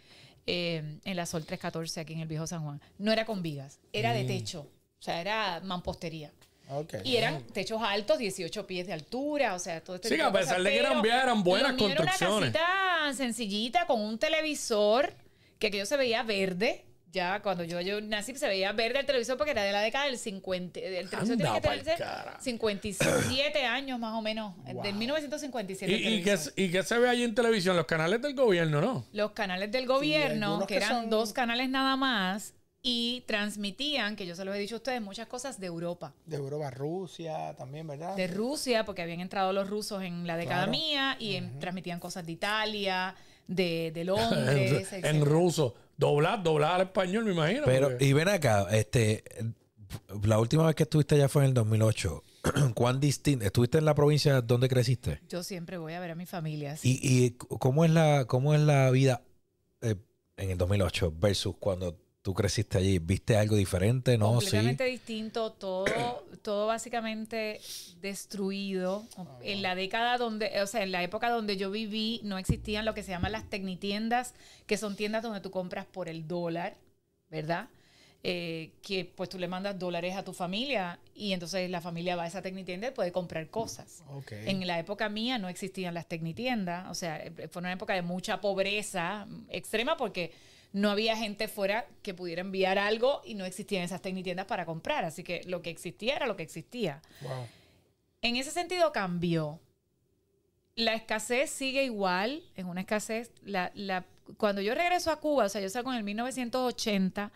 eh, 0.47 0.99
en 1.05 1.17
la 1.17 1.25
Sol 1.25 1.47
314 1.47 2.01
aquí 2.01 2.13
en 2.13 2.21
el 2.21 2.29
viejo 2.29 2.47
San 2.47 2.63
Juan. 2.65 2.83
No 2.99 3.13
era 3.13 3.25
con 3.25 3.41
vigas, 3.41 3.79
era 3.95 4.11
Mm. 4.11 4.17
de 4.17 4.25
techo, 4.25 4.61
o 4.61 5.03
sea, 5.03 5.23
era 5.23 5.61
mampostería. 5.65 6.33
Ok. 6.69 6.95
Y 7.05 7.17
eran 7.17 7.43
techos 7.49 7.83
altos, 7.83 8.19
18 8.19 8.67
pies 8.67 8.87
de 8.87 8.93
altura, 8.95 9.55
o 9.55 9.59
sea, 9.59 9.83
todo 9.83 9.97
este 9.97 10.09
Sí, 10.09 10.15
tipo 10.15 10.25
que 10.25 10.29
a 10.29 10.33
de 10.33 10.39
pesar 10.39 10.57
cosas, 10.57 10.65
de 10.65 10.71
que 10.71 10.79
eran 10.79 10.93
pero 10.93 11.03
viejas, 11.03 11.23
eran 11.25 11.45
buenas 11.45 11.75
mío 11.75 11.87
era 11.89 11.97
construcciones. 11.97 12.51
Una 12.51 12.59
casita 12.59 13.13
sencillita 13.17 13.87
con 13.87 14.01
un 14.01 14.19
televisor 14.19 15.13
que 15.59 15.67
aquello 15.69 15.87
se 15.87 15.97
veía 15.97 16.23
verde. 16.23 16.85
Ya 17.13 17.41
cuando 17.43 17.63
yo, 17.63 17.81
yo 17.81 18.01
nací 18.01 18.35
se 18.35 18.49
veía 18.49 18.73
verde 18.73 18.99
el 18.99 19.07
televisor 19.07 19.37
porque 19.37 19.53
era 19.53 19.63
de 19.63 19.71
la 19.71 19.81
década 19.83 20.07
del 20.07 20.19
50. 20.19 20.81
El 20.81 21.09
televisor 21.09 21.37
tiene 21.37 21.45
Anda 21.49 21.61
que 21.61 21.69
pa'l 21.69 21.83
tener 21.83 21.99
cara. 21.99 22.39
57 22.41 23.65
años 23.65 23.99
más 24.01 24.15
o 24.15 24.23
menos. 24.23 24.55
Del 24.83 24.95
1957. 24.95 25.93
¿Y, 25.93 25.95
y 25.97 26.01
qué, 26.19 26.25
televisor. 26.25 26.53
¿Y 26.57 26.71
qué 26.73 26.83
se 26.83 26.99
ve 26.99 27.09
allí 27.09 27.23
en 27.23 27.35
televisión? 27.35 27.77
Los 27.77 27.87
canales 27.87 28.21
del 28.21 28.35
gobierno, 28.35 28.81
¿no? 28.81 29.07
Los 29.13 29.31
canales 29.31 29.71
del 29.71 29.87
gobierno, 29.87 30.61
que 30.61 30.67
que 30.67 30.77
eran 30.79 30.89
son- 31.03 31.11
dos 31.11 31.33
canales 31.33 31.69
nada 31.69 31.95
más, 31.97 32.55
y 32.87 33.23
transmitían, 33.27 34.15
que 34.15 34.27
yo 34.27 34.37
se 34.37 34.45
los 34.45 34.55
he 34.55 34.59
dicho 34.59 34.75
a 34.75 34.79
ustedes, 34.79 35.01
muchas 35.01 35.27
cosas 35.27 35.59
de 35.59 35.67
Europa. 35.67 36.13
De 36.27 36.37
Europa, 36.37 36.71
Rusia 36.71 37.55
también, 37.57 37.87
¿verdad? 37.87 38.15
de 38.15 38.27
Rusia, 38.27 38.85
porque 38.85 39.01
habían 39.01 39.21
entrado 39.21 39.55
los 39.55 39.69
rusos 39.71 40.03
en 40.03 40.27
la 40.27 40.37
década 40.37 40.65
Claro. 40.67 40.71
mía 40.73 41.17
y 41.19 41.37
en- 41.37 41.59
transmitían 41.59 41.99
cosas 41.99 42.27
de 42.27 42.33
Italia, 42.33 43.15
de, 43.49 43.91
de 43.95 44.05
Londres, 44.05 44.71
en, 44.71 44.77
etcétera. 44.77 45.25
ruso. 45.25 45.75
Doblar, 45.97 46.43
doblar 46.43 46.75
al 46.75 46.87
español, 46.89 47.25
me 47.25 47.33
imagino. 47.33 47.63
Pero, 47.65 47.89
porque- 47.89 48.05
y 48.05 48.13
ven 48.13 48.29
acá, 48.29 48.67
este, 48.71 49.25
la 50.25 50.39
última 50.39 50.67
vez 50.67 50.75
que 50.75 50.83
estuviste 50.83 51.15
allá 51.15 51.29
fue 51.31 51.43
en 51.45 51.49
el 51.49 51.55
2008. 51.55 52.23
¿Cuán 52.75 53.01
distinto? 53.01 53.47
¿Estuviste 53.47 53.79
en 53.79 53.87
la 53.87 53.95
provincia 53.95 54.43
donde 54.43 54.69
creciste? 54.69 55.21
Yo 55.31 55.43
siempre 55.43 55.79
voy 55.79 55.95
a 55.95 56.01
ver 56.01 56.11
a 56.11 56.15
mi 56.15 56.27
familia. 56.27 56.77
sí. 56.77 56.99
¿Y, 57.03 57.25
y 57.25 57.31
cómo 57.31 57.87
es 57.87 57.91
la 57.93 58.27
cómo 58.27 58.53
es 58.53 58.61
la 58.61 58.91
vida 58.91 59.23
eh, 59.81 59.95
en 60.37 60.51
el 60.51 60.59
2008 60.59 61.15
versus 61.19 61.55
cuando 61.59 61.97
tú 62.25 62.33
creciste 62.33 62.79
allí? 62.79 62.99
¿Viste 62.99 63.37
algo 63.37 63.55
diferente? 63.55 64.17
¿No? 64.17 64.41
Sí. 64.41 64.47
completamente 64.47 64.85
distinto, 64.85 65.53
todo, 65.53 65.85
todo 66.41 66.67
básicamente 66.67 67.61
destruido. 68.01 69.05
En 69.43 69.61
la 69.61 69.75
década 69.75 70.17
donde, 70.17 70.63
o 70.63 70.67
sea, 70.67 70.83
en 70.83 70.91
la 70.91 71.03
época 71.03 71.29
donde 71.29 71.59
yo 71.59 71.71
viví, 71.71 72.23
no 72.25 72.39
existían 72.39 72.87
lo 72.87 72.95
que 72.95 73.03
se 73.03 73.11
llaman 73.11 73.33
las 73.33 73.51
tecnitiendas, 73.51 74.33
que 74.67 74.79
son 74.79 74.97
tiendas 74.97 75.23
donde 75.23 75.43
tú 75.43 75.51
compras 75.51 75.85
por 75.85 76.09
el 76.09 76.27
dólar, 76.27 76.79
¿verdad? 77.29 77.69
Eh, 78.23 78.71
que 78.81 79.05
pues 79.05 79.29
tú 79.29 79.39
le 79.39 79.47
mandas 79.47 79.79
dólares 79.79 80.17
a 80.17 80.25
tu 80.25 80.33
familia 80.33 80.99
y 81.15 81.35
entonces 81.35 81.69
la 81.69 81.83
familia 81.83 82.17
va 82.17 82.23
a 82.23 82.27
esa 82.27 82.41
tecnitienda 82.41 82.89
y 82.89 82.93
puede 82.93 83.13
comprar 83.13 83.51
cosas. 83.51 84.03
En 84.31 84.67
la 84.67 84.79
época 84.79 85.11
mía 85.11 85.37
no 85.37 85.51
existían 85.51 85.93
las 85.93 86.09
tecnitiendas, 86.09 86.91
o 86.91 86.95
sea, 86.95 87.23
fue 87.51 87.61
una 87.61 87.73
época 87.73 87.93
de 87.93 88.01
mucha 88.01 88.41
pobreza 88.41 89.27
extrema 89.51 89.99
porque 89.99 90.33
no 90.75 90.91
había 90.91 91.17
gente 91.17 91.49
fuera 91.49 91.87
que 92.03 92.13
pudiera 92.15 92.43
enviar 92.43 92.79
algo 92.79 93.23
y 93.25 93.35
no 93.35 93.45
existían 93.47 93.83
esas 93.85 94.03
tecnitiendas 94.03 94.45
para 94.47 94.67
comprar, 94.67 95.05
así 95.05 95.23
que 95.25 95.43
lo 95.47 95.63
que 95.63 95.71
existía 95.71 96.17
era 96.17 96.27
lo 96.27 96.37
que 96.37 96.43
existía. 96.43 97.01
Wow. 97.23 97.47
En 98.21 98.37
ese 98.37 98.51
sentido 98.51 98.93
cambió. 98.93 99.61
La 100.75 100.95
escasez 100.95 101.51
sigue 101.51 101.85
igual, 101.85 102.43
es 102.57 102.65
una 102.65 102.81
escasez. 102.81 103.31
La, 103.45 103.71
la- 103.75 104.05
cuando 104.37 104.61
yo 104.61 104.75
regreso 104.75 105.13
a 105.13 105.21
Cuba, 105.21 105.45
o 105.45 105.49
sea, 105.49 105.61
yo 105.61 105.69
salgo 105.71 105.93
en 105.93 105.99
el 105.99 106.03
1980 106.05 107.31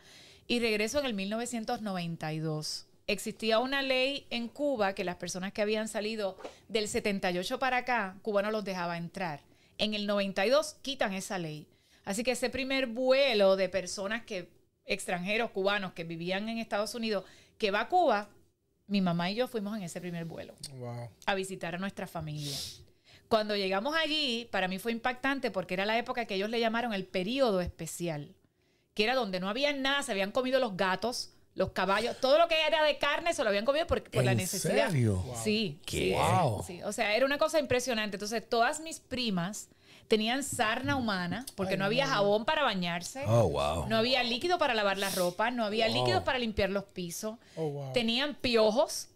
y 0.49 0.59
regreso 0.59 0.99
en 0.99 1.07
el 1.07 1.15
1992. 1.15 2.87
Existía 3.07 3.59
una 3.61 3.83
ley 3.83 4.27
en 4.31 4.49
Cuba 4.49 4.95
que 4.95 5.05
las 5.05 5.17
personas 5.17 5.53
que 5.53 5.63
habían 5.63 5.87
salido 5.89 6.37
del 6.69 6.89
78 6.89 7.59
para 7.61 7.79
acá, 7.79 8.17
Cuba 8.23 8.43
no 8.43 8.51
los 8.51 8.65
dejaba 8.65 8.97
entrar. 8.99 9.43
En 9.79 9.95
el 9.95 10.07
92 10.07 10.75
quitan 10.83 11.15
esa 11.15 11.39
ley. 11.39 11.69
Así 12.09 12.23
que 12.25 12.31
ese 12.31 12.49
primer 12.49 12.87
vuelo 12.87 13.55
de 13.57 13.69
personas 13.69 14.25
que 14.25 14.49
extranjeros 14.87 15.51
cubanos 15.51 15.93
que 15.93 16.05
vivían 16.05 16.49
en 16.49 16.57
Estados 16.57 16.95
Unidos 16.95 17.25
que 17.59 17.71
va 17.71 17.83
a 17.83 17.89
Cuba, 17.91 18.31
mi 18.87 19.03
mamá 19.03 19.31
y 19.31 19.35
yo 19.35 19.47
fuimos 19.47 19.77
en 19.77 19.83
ese 19.83 20.01
primer 20.01 20.25
vuelo 20.25 20.55
Wow. 20.73 21.11
a 21.27 21.35
visitar 21.35 21.75
a 21.75 21.79
nuestra 21.79 22.07
familia. 22.07 22.57
Cuando 23.29 23.55
llegamos 23.57 23.95
allí, 23.95 24.49
para 24.51 24.69
mí 24.69 24.79
fue 24.79 24.91
impactante 24.93 25.51
porque 25.51 25.75
era 25.75 25.85
la 25.85 25.99
época 25.99 26.25
que 26.25 26.37
ellos 26.37 26.49
le 26.49 26.61
llamaron 26.61 26.95
el 26.95 27.05
periodo 27.05 27.61
especial, 27.61 28.35
que 28.95 29.05
era 29.05 29.15
donde 29.15 29.39
no 29.39 29.51
había 29.51 29.75
nada, 29.75 30.03
se 30.03 30.13
habían 30.13 30.33
comido 30.33 30.59
los 30.61 30.79
gatos, 30.79 31.35
los 31.55 31.73
caballos, 31.73 32.19
todo 32.23 32.39
lo 32.39 32.49
que 32.49 32.55
era 32.67 32.83
de 32.85 32.97
carne 32.97 33.35
se 33.35 33.43
lo 33.43 33.51
habían 33.51 33.67
comido 33.67 33.87
por, 33.87 34.03
por 34.03 34.25
la 34.25 34.33
¿En 34.33 34.39
necesidad. 34.39 34.89
serio? 34.91 35.23
Sí, 35.45 35.79
sí, 35.87 36.13
Wow. 36.13 36.63
sí. 36.67 36.83
O 36.85 36.93
sea, 36.93 37.15
era 37.15 37.27
una 37.27 37.37
cosa 37.37 37.61
impresionante. 37.61 38.17
Entonces, 38.17 38.49
todas 38.49 38.81
mis 38.81 38.99
primas 38.99 39.69
tenían 40.09 40.43
sarna 40.43 40.97
humana 40.97 41.45
porque 41.55 41.75
Ay, 41.75 41.79
no 41.79 41.85
había 41.85 42.07
jabón 42.07 42.45
para 42.45 42.63
bañarse. 42.63 43.25
Oh, 43.27 43.49
wow. 43.49 43.87
No 43.89 43.97
había 43.97 44.23
líquido 44.23 44.59
para 44.59 44.75
lavar 44.75 44.99
la 44.99 45.11
ropa, 45.11 45.51
no 45.51 45.65
había 45.65 45.87
Wow. 45.87 45.95
líquidos 45.95 46.23
para 46.25 46.39
limpiar 46.39 46.71
los 46.71 46.85
pisos. 46.85 47.37
Oh, 47.57 47.69
wow. 47.69 47.93
Tenían 47.93 48.35
piojos, 48.35 49.09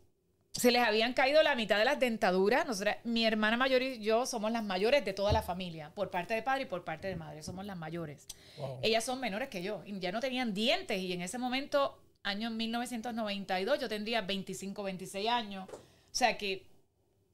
se 0.52 0.70
les 0.70 0.83
habían 0.83 1.14
caído 1.14 1.42
la 1.42 1.55
mitad 1.55 1.78
de 1.78 1.87
las 1.87 1.98
dentaduras. 1.98 2.66
Nosotras, 2.66 2.98
mi 3.05 3.24
hermana 3.24 3.57
mayor 3.57 3.83
y 3.83 4.00
yo 4.00 4.26
somos 4.26 4.52
las 4.52 4.62
mayores 4.62 5.02
de 5.05 5.14
toda 5.14 5.33
la 5.33 5.42
familia, 5.42 5.90
por 5.94 6.11
parte 6.11 6.35
de 6.35 6.42
padre 6.42 6.62
y 6.64 6.66
por 6.66 6.85
parte 6.85 7.09
de 7.09 7.16
madre, 7.16 7.42
somos 7.42 7.64
las 7.64 7.76
mayores. 7.76 8.26
Wow. 8.59 8.78
Ellas 8.83 9.02
son 9.02 9.18
menores 9.18 9.48
que 9.48 9.62
yo, 9.62 9.83
y 9.87 9.98
ya 9.98 10.12
no 10.12 10.20
tenían 10.20 10.52
dientes 10.52 10.98
y 11.00 11.12
en 11.14 11.22
ese 11.22 11.38
momento, 11.38 11.98
año 12.22 12.50
1992, 12.50 13.81
yo 13.81 13.88
tendría 13.88 14.20
25, 14.20 14.83
26 14.83 15.28
años. 15.28 15.68
O 15.70 16.14
sea 16.14 16.37
que 16.37 16.66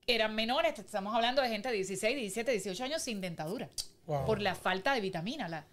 eran 0.09 0.35
menores, 0.35 0.79
estamos 0.79 1.15
hablando 1.15 1.43
de 1.43 1.49
gente 1.49 1.69
de 1.69 1.75
16, 1.77 2.17
17, 2.17 2.51
18 2.51 2.85
años 2.85 3.03
sin 3.03 3.21
dentadura 3.21 3.69
Wow. 4.07 4.25
por 4.25 4.41
la 4.41 4.55
falta 4.55 4.95
de 4.95 5.03
vitamina, 5.03 5.49
la, 5.49 5.67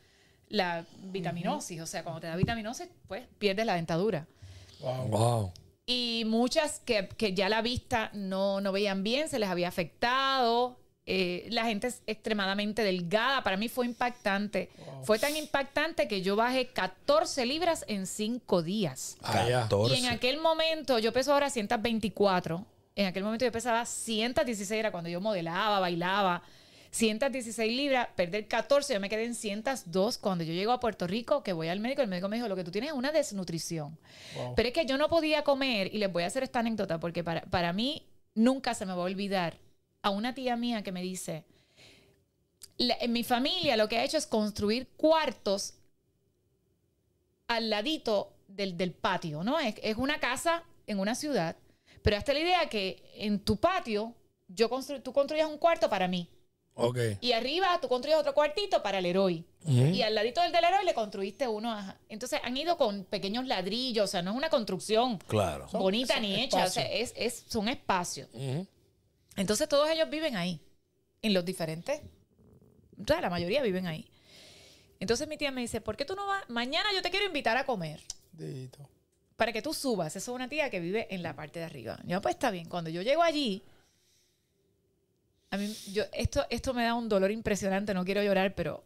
la 0.50 0.86
vitaminosis. 1.04 1.80
O 1.80 1.86
sea, 1.88 2.04
cuando 2.04 2.20
te 2.20 2.28
da 2.28 2.36
vitaminosis, 2.36 2.90
pues 3.08 3.24
pierdes 3.40 3.66
la 3.66 3.76
dentadura. 3.76 4.28
Wow. 4.82 5.08
Wow. 5.08 5.54
Y 5.86 6.24
muchas 6.26 6.80
que, 6.80 7.08
que 7.08 7.34
ya 7.34 7.48
la 7.48 7.62
vista 7.62 8.10
no, 8.14 8.60
no 8.60 8.74
veían 8.74 9.04
bien, 9.04 9.30
se 9.30 9.40
les 9.40 9.48
había 9.48 9.70
afectado. 9.70 10.78
Eh, 11.06 11.48
la 11.52 11.64
gente 11.66 11.88
es 11.88 12.02
extremadamente 12.08 12.84
delgada. 12.84 13.42
Para 13.42 13.56
mí 13.56 13.70
fue 13.70 13.86
impactante. 13.86 14.70
Fue 15.04 15.18
tan 15.18 15.38
impactante 15.38 16.10
que 16.10 16.22
yo 16.22 16.36
bajé 16.36 16.68
14 16.74 17.46
libras 17.46 17.86
en 17.88 18.06
5 18.06 18.64
días. 18.64 19.16
Ah, 19.22 19.46
ya. 19.48 19.62
14. 19.62 19.96
Y 19.96 20.00
en 20.00 20.08
aquel 20.12 20.42
momento, 20.42 21.00
yo 21.00 21.14
peso 21.14 21.32
ahora 21.32 21.50
124. 21.50 22.66
En 22.96 23.08
aquel 23.08 23.24
momento 23.24 23.44
yo 23.46 23.52
pesaba 23.52 23.86
116, 23.86 24.72
era 24.80 24.92
cuando 24.92 25.10
yo 25.10 25.20
modelaba, 25.20 25.80
bailaba. 25.80 26.42
116 26.92 27.76
libras, 27.76 28.08
perder 28.16 28.48
14, 28.48 28.94
yo 28.94 29.00
me 29.02 29.10
quedé 29.10 29.26
en 29.26 29.36
102 29.36 30.18
cuando 30.18 30.46
yo 30.46 30.54
llego 30.54 30.72
a 30.72 30.80
Puerto 30.80 31.06
Rico, 31.08 31.44
que 31.44 31.52
voy 31.52 31.68
al 31.68 31.82
médico, 31.82 32.02
el 32.02 32.08
médico 32.08 32.30
me 32.30 32.38
dijo, 32.38 32.48
lo 32.48 32.56
que 32.56 32.64
tú 32.64 32.72
tienes 32.72 32.92
es 32.92 32.96
una 32.96 33.12
desnutrición. 33.12 33.98
Wow. 34.36 34.56
Pero 34.56 34.70
es 34.70 34.74
que 34.74 34.86
yo 34.86 34.98
no 34.98 35.10
podía 35.10 35.44
comer, 35.44 35.94
y 35.94 35.98
les 35.98 36.10
voy 36.10 36.24
a 36.24 36.28
hacer 36.28 36.44
esta 36.44 36.60
anécdota, 36.60 36.98
porque 36.98 37.22
para, 37.22 37.42
para 37.42 37.74
mí 37.74 38.08
nunca 38.34 38.74
se 38.74 38.86
me 38.86 38.94
va 38.94 39.02
a 39.02 39.06
olvidar 39.06 39.58
a 40.04 40.10
una 40.10 40.34
tía 40.34 40.56
mía 40.56 40.84
que 40.84 40.94
me 40.94 41.02
dice, 41.02 41.44
"La- 42.78 42.96
en 43.02 43.12
mi 43.12 43.26
familia 43.26 43.76
lo 43.76 43.90
que 43.90 43.98
ha 43.98 44.04
hecho 44.06 44.18
es 44.18 44.26
construir 44.26 44.88
cuartos 44.96 45.74
al 47.48 47.70
ladito 47.70 48.32
del, 48.48 48.78
del 48.78 48.92
patio, 48.94 49.44
¿no? 49.44 49.60
Es, 49.60 49.76
es 49.84 49.98
una 49.98 50.20
casa 50.22 50.64
en 50.88 51.00
una 51.00 51.14
ciudad, 51.16 51.58
pero 52.06 52.16
hasta 52.18 52.32
la 52.34 52.40
idea 52.40 52.70
que 52.70 53.04
en 53.16 53.40
tu 53.40 53.58
patio 53.58 54.14
yo 54.48 54.70
constru- 54.70 55.02
tú 55.04 55.12
construyas 55.12 55.50
un 55.50 55.58
cuarto 55.58 55.90
para 55.90 56.08
mí. 56.08 56.30
Ok. 56.76 56.98
Y 57.22 57.32
arriba 57.32 57.80
tú 57.82 57.88
construyes 57.88 58.20
otro 58.20 58.34
cuartito 58.34 58.84
para 58.84 59.00
el 59.00 59.06
héroe. 59.06 59.44
Y 59.68 60.02
al 60.04 60.14
ladito 60.14 60.42
del 60.42 60.52
del 60.52 60.64
héroe 60.66 60.84
le 60.86 60.94
construiste 60.94 61.48
uno. 61.48 61.72
ajá. 61.72 61.98
Entonces 62.10 62.40
han 62.44 62.56
ido 62.56 62.78
con 62.78 63.06
pequeños 63.06 63.46
ladrillos, 63.48 64.04
o 64.04 64.08
sea, 64.08 64.22
no 64.22 64.32
es 64.32 64.38
una 64.38 64.50
construcción 64.50 65.18
Claro. 65.28 65.68
Bonita 65.72 66.14
son 66.16 66.24
ni 66.24 66.44
hecha, 66.44 66.66
o 66.66 66.70
sea, 66.70 66.86
es, 66.92 67.14
es, 67.16 67.46
son 67.48 67.68
espacios. 67.70 68.30
Entonces 69.36 69.68
todos 69.68 69.90
ellos 69.90 70.10
viven 70.10 70.36
ahí, 70.36 70.60
en 71.22 71.34
los 71.34 71.44
diferentes. 71.44 72.02
O 73.02 73.04
sea, 73.08 73.20
la 73.22 73.30
mayoría 73.30 73.62
viven 73.64 73.88
ahí. 73.88 74.08
Entonces 75.00 75.28
mi 75.28 75.38
tía 75.38 75.52
me 75.52 75.62
dice, 75.62 75.82
¿por 75.82 75.98
qué 75.98 76.06
tú 76.06 76.16
no 76.16 76.28
vas? 76.28 76.44
Mañana 76.50 76.88
yo 76.94 77.02
te 77.02 77.10
quiero 77.10 77.26
invitar 77.26 77.58
a 77.58 77.66
comer 77.66 78.00
Dito. 78.32 78.80
Para 79.36 79.52
que 79.52 79.62
tú 79.62 79.74
subas. 79.74 80.16
Eso 80.16 80.32
es 80.32 80.36
una 80.36 80.48
tía 80.48 80.70
que 80.70 80.80
vive 80.80 81.08
en 81.14 81.22
la 81.24 81.36
parte 81.36 81.60
de 81.60 81.66
arriba. 81.66 82.00
Yo, 82.06 82.22
pues 82.22 82.36
está 82.36 82.52
bien. 82.52 82.68
Cuando 82.70 82.90
yo 82.90 83.02
llego 83.02 83.22
allí, 83.24 83.64
a 85.52 85.58
mí, 85.58 85.74
yo, 85.92 86.04
esto, 86.14 86.46
esto 86.50 86.74
me 86.74 86.84
da 86.84 86.94
un 86.96 87.08
dolor 87.10 87.32
impresionante, 87.32 87.94
no 87.94 88.04
quiero 88.06 88.22
llorar, 88.24 88.56
pero 88.56 88.84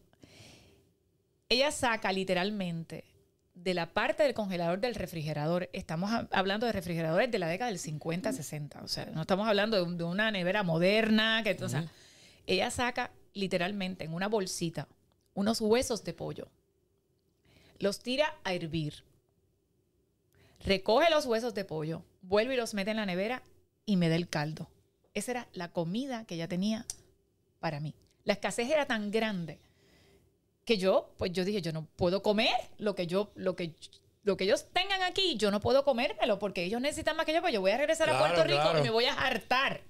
ella 1.47 1.71
saca 1.71 2.11
literalmente 2.11 3.05
de 3.55 3.73
la 3.73 3.87
parte 3.91 4.23
del 4.23 4.33
congelador 4.33 4.79
del 4.79 4.95
refrigerador, 4.95 5.69
estamos 5.73 6.11
ha- 6.11 6.27
hablando 6.31 6.65
de 6.65 6.71
refrigeradores 6.71 7.29
de 7.31 7.39
la 7.39 7.47
década 7.47 7.69
del 7.71 7.79
50, 7.79 8.31
60, 8.31 8.81
o 8.83 8.87
sea, 8.87 9.05
no 9.07 9.21
estamos 9.21 9.47
hablando 9.47 9.83
de 9.83 10.03
una 10.03 10.31
nevera 10.31 10.63
moderna, 10.63 11.41
que, 11.43 11.57
o 11.61 11.67
sea, 11.69 11.85
ella 12.47 12.69
saca 12.71 13.11
literalmente 13.33 14.03
en 14.05 14.13
una 14.13 14.27
bolsita 14.27 14.87
unos 15.33 15.61
huesos 15.61 16.03
de 16.03 16.13
pollo, 16.13 16.47
los 17.79 17.99
tira 17.99 18.35
a 18.43 18.53
hervir, 18.53 19.03
recoge 20.59 21.09
los 21.09 21.25
huesos 21.25 21.53
de 21.53 21.65
pollo, 21.65 22.03
vuelve 22.21 22.53
y 22.53 22.57
los 22.57 22.73
mete 22.73 22.91
en 22.91 22.97
la 22.97 23.05
nevera 23.05 23.43
y 23.85 23.97
me 23.97 24.09
da 24.09 24.15
el 24.15 24.29
caldo. 24.29 24.69
Esa 25.13 25.31
era 25.31 25.47
la 25.53 25.71
comida 25.71 26.25
que 26.25 26.35
ella 26.35 26.47
tenía 26.47 26.85
para 27.59 27.79
mí. 27.79 27.95
La 28.23 28.33
escasez 28.33 28.69
era 28.69 28.85
tan 28.85 29.11
grande 29.11 29.59
que 30.65 30.77
yo, 30.77 31.13
pues 31.17 31.31
yo 31.31 31.45
dije, 31.45 31.61
yo 31.61 31.71
no 31.71 31.87
puedo 31.95 32.21
comer 32.21 32.53
lo 32.77 32.93
que 32.93 33.07
yo, 33.07 33.31
lo 33.35 33.55
que, 33.55 33.73
lo 34.23 34.37
que 34.37 34.43
ellos 34.43 34.67
tengan 34.71 35.01
aquí, 35.01 35.35
yo 35.37 35.49
no 35.49 35.59
puedo 35.59 35.83
comérmelo 35.83 36.37
porque 36.37 36.63
ellos 36.63 36.79
necesitan 36.79 37.17
más 37.17 37.25
que 37.25 37.33
yo, 37.33 37.41
pues 37.41 37.53
yo 37.53 37.61
voy 37.61 37.71
a 37.71 37.77
regresar 37.77 38.09
a 38.09 38.19
Puerto 38.19 38.43
Rico 38.43 38.61
claro. 38.61 38.79
y 38.79 38.83
me 38.83 38.89
voy 38.91 39.05
a 39.05 39.13
hartar. 39.13 39.81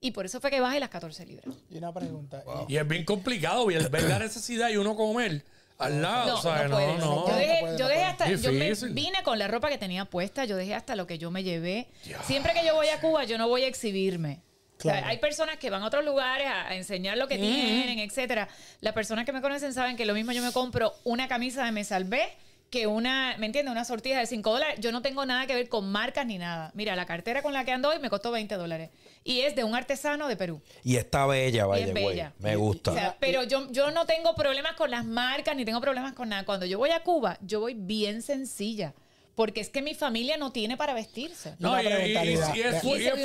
Y 0.00 0.12
por 0.12 0.24
eso 0.24 0.40
fue 0.40 0.50
que 0.50 0.60
bajé 0.60 0.80
las 0.80 0.88
14 0.88 1.26
libras. 1.26 1.54
Y 1.68 1.76
una 1.76 1.92
pregunta. 1.92 2.42
Y 2.68 2.76
es 2.76 2.88
bien 2.88 3.04
complicado 3.04 3.66
ver 3.66 3.90
la 4.04 4.18
necesidad 4.18 4.70
y 4.70 4.76
uno 4.76 4.96
comer 4.96 5.44
al 5.80 6.02
lado, 6.02 6.36
No, 6.36 6.42
¿sabes? 6.42 6.68
no 6.70 6.78
No, 6.80 6.98
no. 6.98 7.26
Yo 7.26 7.32
No 7.32 7.36
dejé, 7.36 7.60
yo 7.78 7.88
dejé 7.88 8.02
hasta, 8.04 8.30
yo 8.30 8.52
me 8.52 8.72
vine 8.92 9.22
con 9.24 9.38
la 9.38 9.48
ropa 9.48 9.68
que 9.68 9.78
tenía 9.78 10.04
puesta, 10.04 10.44
yo 10.44 10.56
dejé 10.56 10.74
hasta 10.74 10.94
lo 10.94 11.06
que 11.06 11.18
yo 11.18 11.30
me 11.30 11.42
llevé. 11.42 11.88
Siempre 12.24 12.52
que 12.52 12.64
yo 12.64 12.74
voy 12.74 12.88
a 12.88 13.00
Cuba, 13.00 13.24
yo 13.24 13.38
no 13.38 13.48
voy 13.48 13.64
a 13.64 13.66
exhibirme. 13.66 14.42
O 14.78 14.82
sea, 14.82 14.92
Claro. 14.92 15.06
hay 15.08 15.18
personas 15.18 15.58
que 15.58 15.68
van 15.68 15.82
a 15.82 15.86
otros 15.86 16.04
lugares 16.04 16.46
a, 16.46 16.68
a 16.68 16.74
enseñar 16.74 17.18
lo 17.18 17.28
que 17.28 17.36
tienen, 17.36 17.98
etcétera. 17.98 18.48
Las 18.80 18.94
personas 18.94 19.26
que 19.26 19.32
me 19.32 19.42
conocen 19.42 19.74
saben 19.74 19.94
que 19.96 20.06
lo 20.06 20.14
mismo 20.14 20.32
yo 20.32 20.42
me 20.42 20.52
compro 20.52 20.94
una 21.04 21.28
camisa 21.28 21.64
de 21.64 21.72
Me 21.72 21.84
Salvé 21.84 22.32
que 22.70 22.86
una, 22.86 23.36
¿me 23.38 23.46
entiendes? 23.46 23.72
Una 23.72 23.84
sortija 23.84 24.20
de 24.20 24.26
5 24.26 24.50
dólares. 24.50 24.78
Yo 24.80 24.92
no 24.92 25.02
tengo 25.02 25.26
nada 25.26 25.46
que 25.46 25.54
ver 25.54 25.68
con 25.68 25.90
marcas 25.90 26.24
ni 26.24 26.38
nada. 26.38 26.70
Mira, 26.74 26.94
la 26.94 27.04
cartera 27.04 27.42
con 27.42 27.52
la 27.52 27.64
que 27.64 27.72
ando 27.72 27.88
hoy 27.88 27.98
me 27.98 28.08
costó 28.08 28.30
20 28.30 28.54
dólares. 28.54 28.90
Y 29.24 29.40
es 29.40 29.56
de 29.56 29.64
un 29.64 29.74
artesano 29.74 30.28
de 30.28 30.36
Perú. 30.36 30.62
Y 30.84 30.96
está 30.96 31.26
bella, 31.26 31.66
vaya, 31.66 31.90
güey. 31.90 32.04
bella. 32.06 32.32
Me 32.38 32.54
gusta. 32.56 32.92
O 32.92 32.94
sea, 32.94 33.16
pero 33.18 33.42
yo, 33.42 33.70
yo 33.72 33.90
no 33.90 34.06
tengo 34.06 34.34
problemas 34.34 34.74
con 34.74 34.90
las 34.90 35.04
marcas 35.04 35.56
ni 35.56 35.64
tengo 35.64 35.80
problemas 35.80 36.14
con 36.14 36.28
nada. 36.28 36.44
Cuando 36.44 36.64
yo 36.64 36.78
voy 36.78 36.90
a 36.90 37.02
Cuba, 37.02 37.38
yo 37.42 37.60
voy 37.60 37.74
bien 37.74 38.22
sencilla. 38.22 38.94
Porque 39.34 39.60
es 39.60 39.70
que 39.70 39.80
mi 39.80 39.94
familia 39.94 40.36
no 40.36 40.52
tiene 40.52 40.76
para 40.76 40.92
vestirse. 40.92 41.54
No, 41.58 41.70
Una 41.70 41.82
y, 41.82 41.86
y- 41.86 41.90
es, 42.26 42.40
Y 42.54 42.60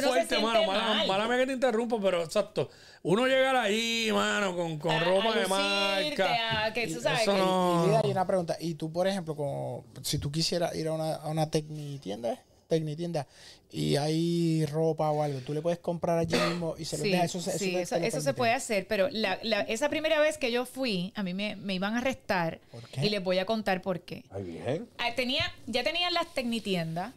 fuerte, 0.01 0.39
mano. 0.39 1.07
Mala, 1.07 1.27
que 1.37 1.45
te 1.47 1.53
interrumpo, 1.53 1.99
pero 2.01 2.23
exacto. 2.23 2.69
Uno 3.03 3.27
llegar 3.27 3.55
ahí, 3.55 4.09
mano, 4.13 4.55
con, 4.55 4.79
con 4.79 4.91
A- 4.91 5.03
ropa 5.03 5.33
a 5.33 5.39
de 5.39 5.47
marca. 5.47 6.65
a 6.65 6.73
que 6.73 6.87
tú 6.87 6.99
Y 6.99 7.01
sabes 7.01 7.21
eso 7.21 7.33
que- 7.33 7.37
no- 7.39 7.87
Y 7.91 7.95
hay 8.05 8.11
una 8.11 8.25
pregunta. 8.25 8.55
Y 8.59 8.75
tú, 8.75 8.91
por 8.91 9.07
ejemplo, 9.07 9.35
como 9.35 9.85
si 10.03 10.17
tú 10.17 10.31
quisieras 10.31 10.73
ir 10.75 10.87
a 10.87 10.93
una, 10.93 11.15
a 11.15 11.27
una 11.29 11.49
tecnitienda, 11.49 12.33
¿eh? 12.33 12.39
Tecnitienda, 12.67 13.27
y 13.71 13.95
hay 13.97 14.65
ropa 14.67 15.11
o 15.11 15.21
algo, 15.23 15.39
tú 15.39 15.53
le 15.53 15.61
puedes 15.61 15.79
comprar 15.79 16.17
allí 16.17 16.35
mismo 16.49 16.75
y 16.77 16.85
se 16.85 16.97
lo 16.97 17.03
Sí, 17.03 17.11
deja. 17.11 17.25
Eso, 17.25 17.41
se- 17.41 17.57
sí, 17.59 17.71
te- 17.73 17.81
eso, 17.81 17.95
te 17.95 18.01
lo 18.01 18.07
eso 18.07 18.17
se 18.17 18.23
permiten. 18.23 18.35
puede 18.35 18.53
hacer, 18.53 18.87
pero 18.87 19.09
la- 19.11 19.39
la- 19.43 19.61
esa 19.61 19.89
primera 19.89 20.19
vez 20.19 20.37
que 20.37 20.51
yo 20.51 20.65
fui, 20.65 21.11
a 21.15 21.23
mí 21.23 21.33
me, 21.33 21.55
me 21.55 21.73
iban 21.75 21.95
a 21.95 21.99
arrestar 21.99 22.59
¿Por 22.71 22.87
qué? 22.89 23.05
y 23.05 23.09
les 23.09 23.23
voy 23.23 23.37
a 23.39 23.45
contar 23.45 23.81
por 23.81 24.01
qué. 24.01 24.23
Ay, 24.29 24.43
bien. 24.43 24.87
Ah, 24.97 25.13
tenía, 25.15 25.43
ya 25.67 25.83
tenían 25.83 26.13
las 26.13 26.33
tecnitiendas, 26.33 27.13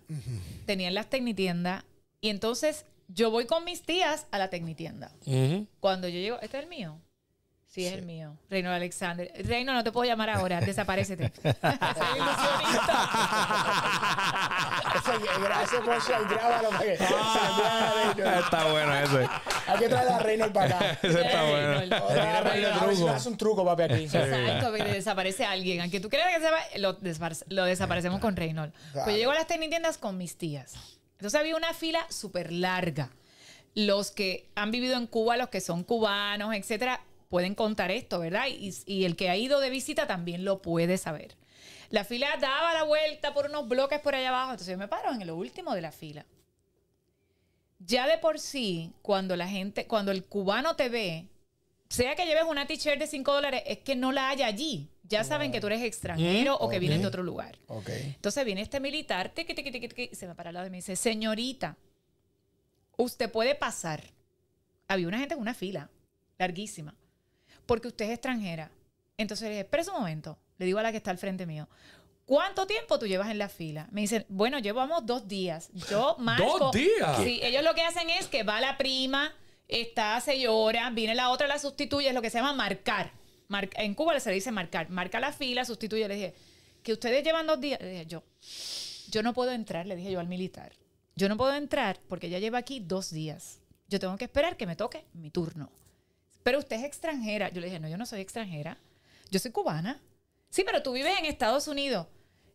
tenían 0.66 0.94
las 0.94 1.08
tecnitiendas, 1.10 1.84
y 2.20 2.30
entonces 2.30 2.84
yo 3.08 3.30
voy 3.30 3.46
con 3.46 3.64
mis 3.64 3.82
tías 3.82 4.26
a 4.30 4.38
la 4.38 4.50
tecnitienda. 4.50 5.10
Ujú. 5.26 5.66
Cuando 5.80 6.08
yo 6.08 6.18
llego, 6.18 6.40
¿este 6.40 6.58
es 6.58 6.64
el 6.64 6.68
mío? 6.68 6.98
Sí, 7.78 7.86
es 7.86 7.92
el 7.92 8.02
mío. 8.02 8.36
Reino 8.50 8.72
Alexander. 8.72 9.30
Reino, 9.44 9.72
no 9.72 9.84
te 9.84 9.92
puedo 9.92 10.04
llamar 10.04 10.30
ahora, 10.30 10.60
desaparecete. 10.66 11.30
Soy 11.42 11.52
ilusionista. 12.16 13.08
Gracias 15.40 15.82
por 15.82 15.94
eso, 15.94 16.12
grábalo 16.28 16.70
para 16.70 16.82
que 16.82 16.96
se 16.96 17.06
reina. 17.06 18.40
Está 18.40 18.64
bueno 18.64 18.94
ese. 18.94 19.28
Hay 19.68 19.78
que 19.78 19.88
traer 19.88 20.08
a 20.08 20.18
Reynolds 20.18 20.52
para 20.52 20.76
acá. 20.76 20.98
Ese 21.02 21.20
está 21.20 21.44
bueno. 21.44 21.82
Trucos. 21.88 22.98
me 22.98 23.10
hace 23.10 23.28
un 23.28 23.36
truco, 23.36 23.64
papi, 23.64 23.82
aquí. 23.84 24.04
Exacto, 24.06 24.70
porque 24.70 24.92
desaparece 24.92 25.44
alguien. 25.44 25.80
Aunque 25.82 26.00
tú 26.00 26.08
creas 26.08 26.34
que 26.34 26.42
se 26.42 26.50
va, 26.50 26.58
lo, 26.78 27.64
desaparecemos 27.64 28.18
con 28.18 28.34
Reynolds. 28.34 28.74
Pues 28.92 29.06
yo 29.06 29.16
llego 29.16 29.30
a 29.30 29.34
las 29.34 29.46
tecnitiendas 29.46 29.98
con 29.98 30.18
mis 30.18 30.36
tías. 30.36 30.74
Entonces 31.12 31.38
había 31.38 31.54
una 31.54 31.72
fila 31.74 32.04
súper 32.10 32.50
larga. 32.50 33.10
Los 33.76 34.10
que 34.10 34.50
han 34.56 34.72
vivido 34.72 34.96
en 34.96 35.06
Cuba, 35.06 35.36
los 35.36 35.50
que 35.50 35.60
son 35.60 35.84
cubanos, 35.84 36.52
etcétera, 36.54 37.02
pueden 37.28 37.54
contar 37.54 37.90
esto, 37.90 38.18
¿verdad? 38.20 38.46
Y, 38.48 38.74
y 38.86 39.04
el 39.04 39.16
que 39.16 39.30
ha 39.30 39.36
ido 39.36 39.60
de 39.60 39.70
visita 39.70 40.06
también 40.06 40.44
lo 40.44 40.62
puede 40.62 40.98
saber. 40.98 41.36
La 41.90 42.04
fila 42.04 42.28
daba 42.40 42.74
la 42.74 42.82
vuelta 42.82 43.32
por 43.32 43.46
unos 43.46 43.66
bloques 43.66 44.00
por 44.00 44.14
allá 44.14 44.28
abajo, 44.28 44.50
entonces 44.52 44.72
yo 44.72 44.78
me 44.78 44.88
paro 44.88 45.12
en 45.12 45.26
lo 45.26 45.36
último 45.36 45.74
de 45.74 45.80
la 45.80 45.92
fila. 45.92 46.26
Ya 47.78 48.06
de 48.06 48.18
por 48.18 48.38
sí, 48.38 48.92
cuando 49.02 49.36
la 49.36 49.48
gente, 49.48 49.86
cuando 49.86 50.10
el 50.10 50.24
cubano 50.24 50.76
te 50.76 50.88
ve, 50.88 51.28
sea 51.88 52.14
que 52.14 52.26
lleves 52.26 52.44
una 52.44 52.66
t-shirt 52.66 52.98
de 52.98 53.06
5 53.06 53.32
dólares, 53.32 53.62
es 53.66 53.78
que 53.78 53.96
no 53.96 54.12
la 54.12 54.28
hay 54.30 54.42
allí. 54.42 54.90
Ya 55.04 55.24
saben 55.24 55.50
que 55.52 55.60
tú 55.60 55.68
eres 55.68 55.82
extranjero 55.82 56.56
o 56.58 56.68
que 56.68 56.78
vienes 56.78 57.00
de 57.00 57.06
otro 57.06 57.22
lugar. 57.22 57.58
Entonces 57.86 58.44
viene 58.44 58.60
este 58.60 58.78
militar, 58.78 59.30
tiqui, 59.30 59.54
tiqui, 59.54 59.70
tiqui, 59.70 60.10
y 60.12 60.14
se 60.14 60.26
me 60.26 60.34
para 60.34 60.50
al 60.50 60.54
lado 60.54 60.66
y 60.66 60.70
me 60.70 60.76
dice, 60.76 60.96
señorita, 60.96 61.78
usted 62.98 63.32
puede 63.32 63.54
pasar. 63.54 64.02
Había 64.86 65.08
una 65.08 65.18
gente 65.18 65.34
en 65.34 65.40
una 65.40 65.54
fila, 65.54 65.88
larguísima, 66.36 66.94
porque 67.68 67.86
usted 67.88 68.06
es 68.06 68.10
extranjera. 68.12 68.70
Entonces 69.16 69.44
le 69.44 69.50
dije, 69.50 69.60
espera 69.60 69.84
un 69.92 69.98
momento, 70.00 70.38
le 70.58 70.66
digo 70.66 70.78
a 70.78 70.82
la 70.82 70.90
que 70.90 70.96
está 70.96 71.10
al 71.12 71.18
frente 71.18 71.44
mío, 71.46 71.68
¿cuánto 72.24 72.66
tiempo 72.66 72.98
tú 72.98 73.06
llevas 73.06 73.30
en 73.30 73.38
la 73.38 73.48
fila? 73.48 73.86
Me 73.92 74.00
dicen, 74.00 74.24
bueno, 74.28 74.58
llevamos 74.58 75.04
dos 75.06 75.28
días. 75.28 75.70
Yo 75.90 76.16
marco. 76.18 76.58
¿Dos 76.58 76.72
días? 76.72 77.18
Sí, 77.22 77.40
ellos 77.42 77.62
lo 77.62 77.74
que 77.74 77.82
hacen 77.82 78.08
es 78.10 78.26
que 78.26 78.42
va 78.42 78.60
la 78.60 78.76
prima, 78.78 79.34
está, 79.68 80.20
se 80.20 80.40
llora, 80.40 80.88
viene 80.90 81.14
la 81.14 81.30
otra, 81.30 81.46
la 81.46 81.58
sustituye, 81.58 82.08
es 82.08 82.14
lo 82.14 82.22
que 82.22 82.30
se 82.30 82.38
llama 82.38 82.52
marcar. 82.54 83.12
Mar- 83.48 83.70
en 83.76 83.94
Cuba 83.94 84.18
se 84.20 84.30
le 84.30 84.34
dice 84.36 84.50
marcar. 84.50 84.88
Marca 84.90 85.20
la 85.20 85.32
fila, 85.32 85.64
sustituye. 85.64 86.08
Le 86.08 86.14
dije, 86.14 86.34
que 86.82 86.92
ustedes 86.92 87.22
llevan 87.24 87.46
dos 87.46 87.60
días. 87.60 87.80
Le 87.80 87.90
dije, 87.90 88.06
yo, 88.06 88.22
yo 89.10 89.22
no 89.22 89.32
puedo 89.34 89.52
entrar, 89.52 89.86
le 89.86 89.96
dije 89.96 90.10
yo 90.12 90.20
al 90.20 90.28
militar. 90.28 90.72
Yo 91.16 91.28
no 91.28 91.36
puedo 91.36 91.54
entrar 91.54 91.98
porque 92.08 92.28
ella 92.28 92.38
lleva 92.38 92.58
aquí 92.58 92.80
dos 92.80 93.10
días. 93.10 93.60
Yo 93.88 93.98
tengo 93.98 94.16
que 94.16 94.24
esperar 94.26 94.56
que 94.56 94.66
me 94.66 94.76
toque 94.76 95.04
mi 95.14 95.30
turno. 95.30 95.70
Pero 96.48 96.60
usted 96.60 96.76
es 96.76 96.84
extranjera. 96.84 97.50
Yo 97.50 97.60
le 97.60 97.66
dije, 97.66 97.78
no, 97.78 97.90
yo 97.90 97.98
no 97.98 98.06
soy 98.06 98.22
extranjera. 98.22 98.78
Yo 99.30 99.38
soy 99.38 99.50
cubana. 99.50 100.00
Sí, 100.48 100.62
pero 100.64 100.82
tú 100.82 100.92
vives 100.92 101.12
en 101.18 101.26
Estados 101.26 101.68
Unidos 101.68 102.06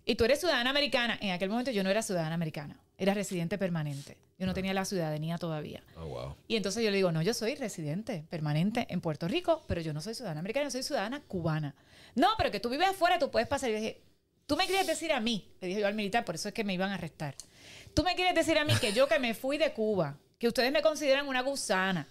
y 0.04 0.16
tú 0.16 0.24
eres 0.24 0.40
ciudadana 0.40 0.72
americana. 0.72 1.16
En 1.22 1.30
aquel 1.30 1.48
momento 1.48 1.70
yo 1.70 1.84
no 1.84 1.92
era 1.92 2.02
ciudadana 2.02 2.34
americana, 2.34 2.82
era 2.98 3.14
residente 3.14 3.60
permanente. 3.60 4.18
Yo 4.40 4.48
no 4.48 4.56
tenía 4.56 4.74
la 4.74 4.86
ciudadanía 4.86 5.38
todavía. 5.38 5.84
Oh, 5.96 6.08
wow. 6.08 6.36
Y 6.48 6.56
entonces 6.56 6.84
yo 6.84 6.90
le 6.90 6.96
digo, 6.98 7.12
no, 7.12 7.22
yo 7.22 7.36
soy 7.36 7.54
residente 7.54 8.24
permanente 8.32 8.88
en 8.90 9.00
Puerto 9.00 9.28
Rico, 9.28 9.64
pero 9.68 9.80
yo 9.80 9.94
no 9.94 10.02
soy 10.02 10.16
ciudadana 10.16 10.40
americana, 10.40 10.66
yo 10.66 10.72
soy 10.72 10.82
ciudadana 10.82 11.22
cubana. 11.28 11.76
No, 12.16 12.30
pero 12.36 12.50
que 12.50 12.60
tú 12.60 12.70
vives 12.70 12.88
afuera, 12.88 13.20
tú 13.20 13.30
puedes 13.30 13.48
pasar. 13.48 13.70
Y 13.70 13.74
dije, 13.76 14.02
tú 14.48 14.56
me 14.56 14.66
quieres 14.66 14.88
decir 14.88 15.14
a 15.14 15.20
mí, 15.20 15.54
le 15.62 15.68
dije 15.68 15.82
yo 15.82 15.86
al 15.86 15.94
militar, 15.94 16.26
por 16.26 16.34
eso 16.34 16.48
es 16.48 16.56
que 16.56 16.64
me 16.64 16.74
iban 16.74 16.90
a 16.90 16.96
arrestar. 16.96 17.36
Tú 17.94 18.02
me 18.02 18.16
quieres 18.16 18.34
decir 18.34 18.58
a 18.58 18.66
mí 18.66 18.74
que 18.82 18.92
yo 18.92 19.08
que 19.08 19.20
me 19.20 19.36
fui 19.36 19.60
de 19.60 19.72
Cuba, 19.72 20.18
que 20.40 20.48
ustedes 20.48 20.72
me 20.72 20.82
consideran 20.82 21.28
una 21.28 21.44
gusana, 21.44 22.08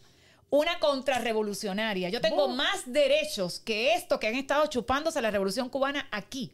una 0.53 0.79
contrarrevolucionaria, 0.81 2.11
yo 2.11 2.21
tengo 2.21 2.47
más 2.47 2.83
derechos 2.85 3.59
que 3.59 3.95
esto 3.95 4.21
que 4.21 4.27
han 4.27 4.35
estado 4.35 4.67
chupándose 4.67 5.23
la 5.23 5.31
revolución 5.31 5.71
cubana 5.71 6.07
aquí 6.11 6.53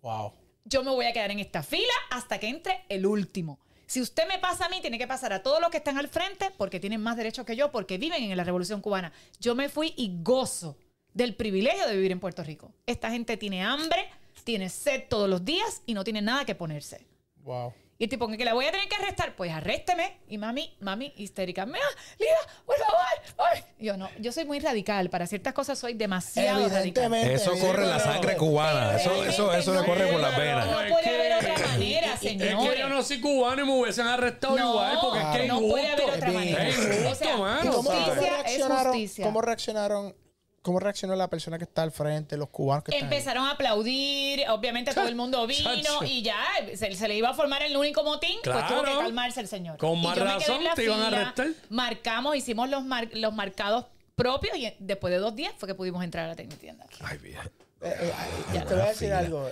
Wow. 0.00 0.32
yo 0.64 0.82
me 0.82 0.90
voy 0.90 1.04
a 1.04 1.12
quedar 1.12 1.30
en 1.30 1.38
esta 1.38 1.62
fila 1.62 1.92
hasta 2.10 2.38
que 2.40 2.48
entre 2.48 2.84
el 2.88 3.04
último. 3.04 3.58
Si 3.86 4.00
usted 4.00 4.26
me 4.26 4.38
pasa 4.38 4.64
a 4.64 4.68
mí, 4.70 4.80
tiene 4.80 4.96
que 4.96 5.06
pasar 5.06 5.34
a 5.34 5.42
todos 5.42 5.60
los 5.60 5.68
que 5.68 5.76
están 5.76 5.98
al 5.98 6.08
frente 6.08 6.50
porque 6.56 6.80
tienen 6.80 7.02
más 7.02 7.18
derechos 7.18 7.44
que 7.44 7.56
yo, 7.56 7.70
porque 7.70 7.98
viven 7.98 8.22
en 8.22 8.36
la 8.36 8.44
Revolución 8.44 8.80
Cubana. 8.80 9.12
Yo 9.38 9.54
me 9.54 9.68
fui 9.68 9.92
y 9.98 10.22
gozo 10.22 10.78
del 11.12 11.34
privilegio 11.34 11.86
de 11.86 11.94
vivir 11.94 12.10
en 12.10 12.20
Puerto 12.20 12.42
Rico. 12.42 12.72
Esta 12.86 13.10
gente 13.10 13.36
tiene 13.36 13.62
hambre, 13.62 14.08
tiene 14.44 14.70
sed 14.70 15.04
todos 15.10 15.28
los 15.28 15.44
días 15.44 15.82
y 15.84 15.92
no 15.92 16.04
tiene 16.04 16.22
nada 16.22 16.46
que 16.46 16.54
ponerse. 16.54 17.06
Wow. 17.42 17.74
Y 17.96 18.04
el 18.04 18.10
tipo, 18.10 18.26
¿que 18.28 18.44
la 18.44 18.54
voy 18.54 18.66
a 18.66 18.72
tener 18.72 18.88
que 18.88 18.96
arrestar? 18.96 19.36
Pues 19.36 19.52
arrésteme. 19.52 20.18
Y 20.28 20.36
mami, 20.36 20.76
mami, 20.80 21.12
histérica. 21.16 21.64
Mira, 21.64 21.78
Lida, 22.18 22.62
por 22.66 22.76
favor. 22.76 23.48
Ay. 23.54 23.64
Yo 23.78 23.96
no, 23.96 24.10
yo 24.18 24.32
soy 24.32 24.44
muy 24.44 24.58
radical. 24.58 25.10
Para 25.10 25.28
ciertas 25.28 25.52
cosas 25.54 25.78
soy 25.78 25.94
demasiado 25.94 26.68
radical. 26.68 27.14
Eso 27.14 27.52
corre 27.58 27.84
en 27.84 27.90
la 27.90 28.00
sangre 28.00 28.36
cubana. 28.36 28.96
Eso, 28.96 29.24
eso, 29.24 29.52
eso 29.54 29.80
le 29.80 29.86
corre 29.86 30.08
por 30.10 30.20
las 30.20 30.36
venas. 30.36 30.66
No 30.66 30.80
Es 30.80 30.90
puede 30.92 31.08
haber 31.08 31.32
otra 31.52 31.66
manera, 31.68 32.14
Es 32.14 32.20
señores. 32.20 32.70
que 32.74 32.78
yo 32.80 32.88
no 32.88 33.02
soy 33.04 33.20
cubano 33.20 33.62
y 33.62 33.66
me 33.66 33.80
hubiesen 33.80 34.06
arrestado 34.08 34.56
No, 34.56 34.70
igual 34.72 34.98
porque 35.00 35.20
es 35.20 35.26
que 35.36 35.42
es 35.42 35.48
no 35.48 35.60
puede 35.60 35.86
haber 35.86 36.00
injusto. 36.02 36.16
otra 36.16 36.28
Es 36.28 36.34
manera. 36.34 36.68
Es 36.68 36.78
injusto, 36.78 37.10
O 37.10 37.14
sea, 37.14 37.36
mano, 37.36 37.70
¿Y 37.70 37.74
cómo, 37.74 37.90
¿sabes? 37.90 38.04
cómo 38.04 38.10
Justicia 38.10 38.26
es 38.26 38.32
reaccionaron, 38.44 38.92
justicia. 38.92 39.24
¿Cómo 39.24 39.40
reaccionaron? 39.40 40.23
¿Cómo 40.64 40.80
reaccionó 40.80 41.14
la 41.14 41.28
persona 41.28 41.58
que 41.58 41.64
está 41.64 41.82
al 41.82 41.92
frente, 41.92 42.38
los 42.38 42.48
cubanos 42.48 42.84
que 42.84 42.92
están? 42.92 43.12
Empezaron 43.12 43.44
a 43.44 43.50
aplaudir, 43.50 44.48
obviamente 44.48 44.94
todo 44.94 45.06
el 45.06 45.14
mundo 45.14 45.46
vino 45.46 45.70
Chacho. 45.74 46.02
y 46.04 46.22
ya 46.22 46.38
se, 46.74 46.94
se 46.96 47.06
le 47.06 47.16
iba 47.18 47.28
a 47.28 47.34
formar 47.34 47.60
el 47.62 47.76
único 47.76 48.02
motín, 48.02 48.38
pues 48.42 48.66
tuvo 48.66 48.82
que 48.82 48.90
calmarse 48.92 49.40
el 49.42 49.48
señor. 49.48 49.76
Con 49.76 49.98
Y 49.98 50.02
más 50.02 50.16
yo 50.16 50.24
me 50.24 50.30
quedé 50.30 50.38
razón 50.38 50.56
en 50.56 50.64
la 50.64 50.74
te 50.74 50.84
iban 50.84 51.00
a 51.02 51.06
arrestar. 51.08 51.48
Marcamos, 51.68 52.34
hicimos 52.36 52.70
los, 52.70 52.82
mar- 52.82 53.10
los 53.12 53.34
marcados 53.34 53.84
propios 54.16 54.56
y 54.56 54.72
después 54.78 55.12
de 55.12 55.18
dos 55.18 55.36
días 55.36 55.52
fue 55.58 55.66
que 55.66 55.74
pudimos 55.74 56.02
entrar 56.02 56.24
a 56.24 56.28
la 56.28 56.34
tecnitienda. 56.34 56.86
Ay, 57.02 57.18
bien. 57.18 57.40
Eh, 57.82 57.94
eh, 58.00 58.12
eh, 58.54 58.64
te 58.66 58.72
voy 58.74 58.82
a 58.84 58.86
decir 58.86 59.12
algo. 59.12 59.50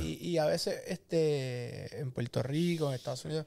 Y, 0.00 0.04
y- 0.06 0.28
y 0.28 0.38
a 0.38 0.44
veces 0.46 0.80
este, 0.86 1.98
en 1.98 2.12
Puerto 2.12 2.44
Rico, 2.44 2.88
en 2.90 2.94
Estados 2.94 3.24
Unidos, 3.24 3.46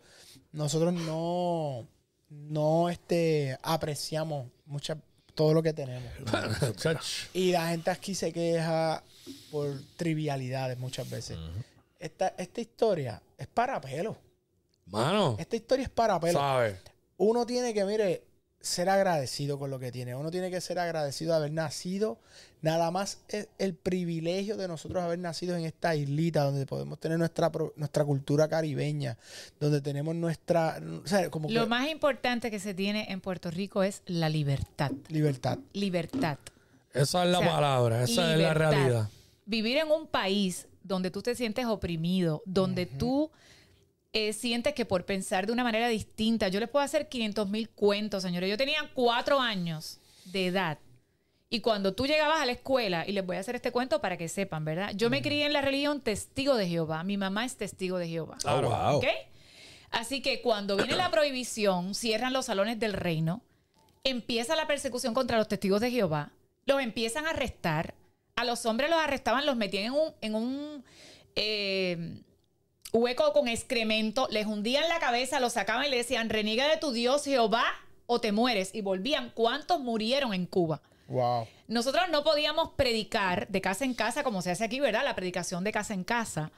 nosotros 0.51 0.93
no, 0.93 1.87
no 2.29 2.89
este, 2.89 3.57
apreciamos 3.63 4.47
mucha, 4.65 4.97
todo 5.33 5.53
lo 5.53 5.63
que 5.63 5.73
tenemos. 5.73 6.11
Y 7.33 7.51
la 7.51 7.69
gente 7.69 7.89
aquí 7.89 8.15
se 8.15 8.31
queja 8.31 9.03
por 9.51 9.79
trivialidades 9.97 10.77
muchas 10.77 11.09
veces. 11.09 11.37
esta, 11.99 12.33
esta 12.37 12.61
historia 12.61 13.21
es 13.37 13.47
para 13.47 13.79
pelo. 13.81 14.17
Mano, 14.85 15.37
Esta 15.39 15.55
historia 15.55 15.83
es 15.83 15.89
para 15.89 16.19
pelo. 16.19 16.39
¿sabes? 16.39 16.75
Uno 17.17 17.45
tiene 17.45 17.73
que, 17.73 17.85
mire, 17.85 18.23
ser 18.61 18.89
agradecido 18.89 19.57
con 19.59 19.69
lo 19.69 19.79
que 19.79 19.91
tiene. 19.91 20.15
Uno 20.15 20.31
tiene 20.31 20.49
que 20.51 20.61
ser 20.61 20.79
agradecido 20.79 21.31
de 21.31 21.37
haber 21.37 21.51
nacido. 21.51 22.19
Nada 22.61 22.91
más 22.91 23.19
es 23.27 23.47
el 23.57 23.73
privilegio 23.73 24.55
de 24.55 24.67
nosotros 24.67 25.01
haber 25.03 25.17
nacido 25.19 25.55
en 25.55 25.65
esta 25.65 25.95
islita 25.95 26.43
donde 26.43 26.65
podemos 26.67 26.99
tener 26.99 27.17
nuestra, 27.17 27.51
nuestra 27.75 28.05
cultura 28.05 28.47
caribeña, 28.47 29.17
donde 29.59 29.81
tenemos 29.81 30.13
nuestra, 30.15 30.79
o 31.03 31.07
sea, 31.07 31.29
como 31.31 31.49
Lo 31.49 31.63
que 31.63 31.69
más 31.69 31.89
importante 31.89 32.51
que 32.51 32.59
se 32.59 32.73
tiene 32.73 33.07
en 33.11 33.19
Puerto 33.19 33.49
Rico 33.49 33.81
es 33.83 34.03
la 34.05 34.29
libertad. 34.29 34.91
libertad. 35.09 35.57
Libertad. 35.73 36.37
Esa 36.93 37.23
es 37.25 37.31
la 37.31 37.39
O 37.39 37.41
sea, 37.41 37.51
palabra, 37.51 38.03
esa 38.03 38.33
es 38.33 38.39
la 38.39 38.53
realidad. 38.53 39.09
vivir 39.45 39.77
en 39.77 39.89
un 39.89 40.05
país 40.07 40.67
donde 40.83 41.09
tú 41.09 41.21
te 41.21 41.33
sientes 41.35 41.65
oprimido, 41.65 42.41
donde 42.45 42.85
tú 42.85 43.31
eh, 44.13 44.33
sientes 44.33 44.73
que 44.73 44.85
por 44.85 45.05
pensar 45.05 45.45
de 45.45 45.53
una 45.53 45.63
manera 45.63 45.87
distinta, 45.87 46.49
yo 46.49 46.59
les 46.59 46.69
puedo 46.69 46.83
hacer 46.83 47.07
500 47.07 47.49
mil 47.49 47.69
cuentos, 47.69 48.23
señores. 48.23 48.49
Yo 48.49 48.57
tenía 48.57 48.89
cuatro 48.93 49.39
años 49.39 49.99
de 50.25 50.47
edad. 50.47 50.79
Y 51.49 51.59
cuando 51.59 51.93
tú 51.93 52.07
llegabas 52.07 52.41
a 52.41 52.45
la 52.45 52.53
escuela, 52.53 53.05
y 53.05 53.11
les 53.11 53.25
voy 53.25 53.35
a 53.35 53.39
hacer 53.41 53.55
este 53.55 53.71
cuento 53.71 53.99
para 53.99 54.17
que 54.17 54.29
sepan, 54.29 54.63
¿verdad? 54.63 54.93
Yo 54.95 55.09
me 55.09 55.21
crié 55.21 55.45
en 55.45 55.53
la 55.53 55.61
religión 55.61 55.99
testigo 55.99 56.55
de 56.55 56.67
Jehová. 56.67 57.03
Mi 57.03 57.17
mamá 57.17 57.45
es 57.45 57.57
testigo 57.57 57.97
de 57.97 58.07
Jehová. 58.07 58.37
Oh, 58.45 58.61
wow. 58.61 58.97
¿Ok? 58.97 59.05
Así 59.91 60.21
que 60.21 60.41
cuando 60.41 60.77
viene 60.77 60.95
la 60.95 61.11
prohibición, 61.11 61.93
cierran 61.93 62.31
los 62.31 62.45
salones 62.45 62.79
del 62.79 62.93
reino, 62.93 63.41
empieza 64.05 64.55
la 64.55 64.67
persecución 64.67 65.13
contra 65.13 65.37
los 65.37 65.49
testigos 65.49 65.81
de 65.81 65.91
Jehová, 65.91 66.31
los 66.65 66.81
empiezan 66.81 67.27
a 67.27 67.31
arrestar, 67.31 67.95
a 68.37 68.45
los 68.45 68.65
hombres 68.65 68.89
los 68.89 68.99
arrestaban, 68.99 69.45
los 69.45 69.57
metían 69.57 69.85
en 69.85 69.91
un, 69.91 70.13
en 70.21 70.35
un 70.35 70.83
eh, 71.35 72.21
hueco 72.93 73.31
con 73.33 73.47
excremento, 73.47 74.27
les 74.31 74.45
hundían 74.45 74.87
la 74.89 74.99
cabeza, 74.99 75.39
los 75.39 75.53
sacaban 75.53 75.85
y 75.85 75.89
le 75.89 75.97
decían, 75.97 76.29
reniega 76.29 76.67
de 76.67 76.77
tu 76.77 76.91
Dios 76.91 77.23
Jehová 77.23 77.65
o 78.05 78.19
te 78.21 78.31
mueres. 78.31 78.71
Y 78.73 78.81
volvían. 78.81 79.31
¿Cuántos 79.33 79.79
murieron 79.79 80.33
en 80.33 80.45
Cuba? 80.45 80.81
Wow. 81.07 81.47
Nosotros 81.67 82.03
no 82.09 82.23
podíamos 82.23 82.69
predicar 82.75 83.47
de 83.49 83.61
casa 83.61 83.85
en 83.85 83.93
casa 83.93 84.23
como 84.23 84.41
se 84.41 84.51
hace 84.51 84.63
aquí, 84.65 84.79
¿verdad? 84.79 85.03
La 85.03 85.15
predicación 85.15 85.63
de 85.63 85.71
casa 85.71 85.93
en 85.93 86.03
casa. 86.03 86.51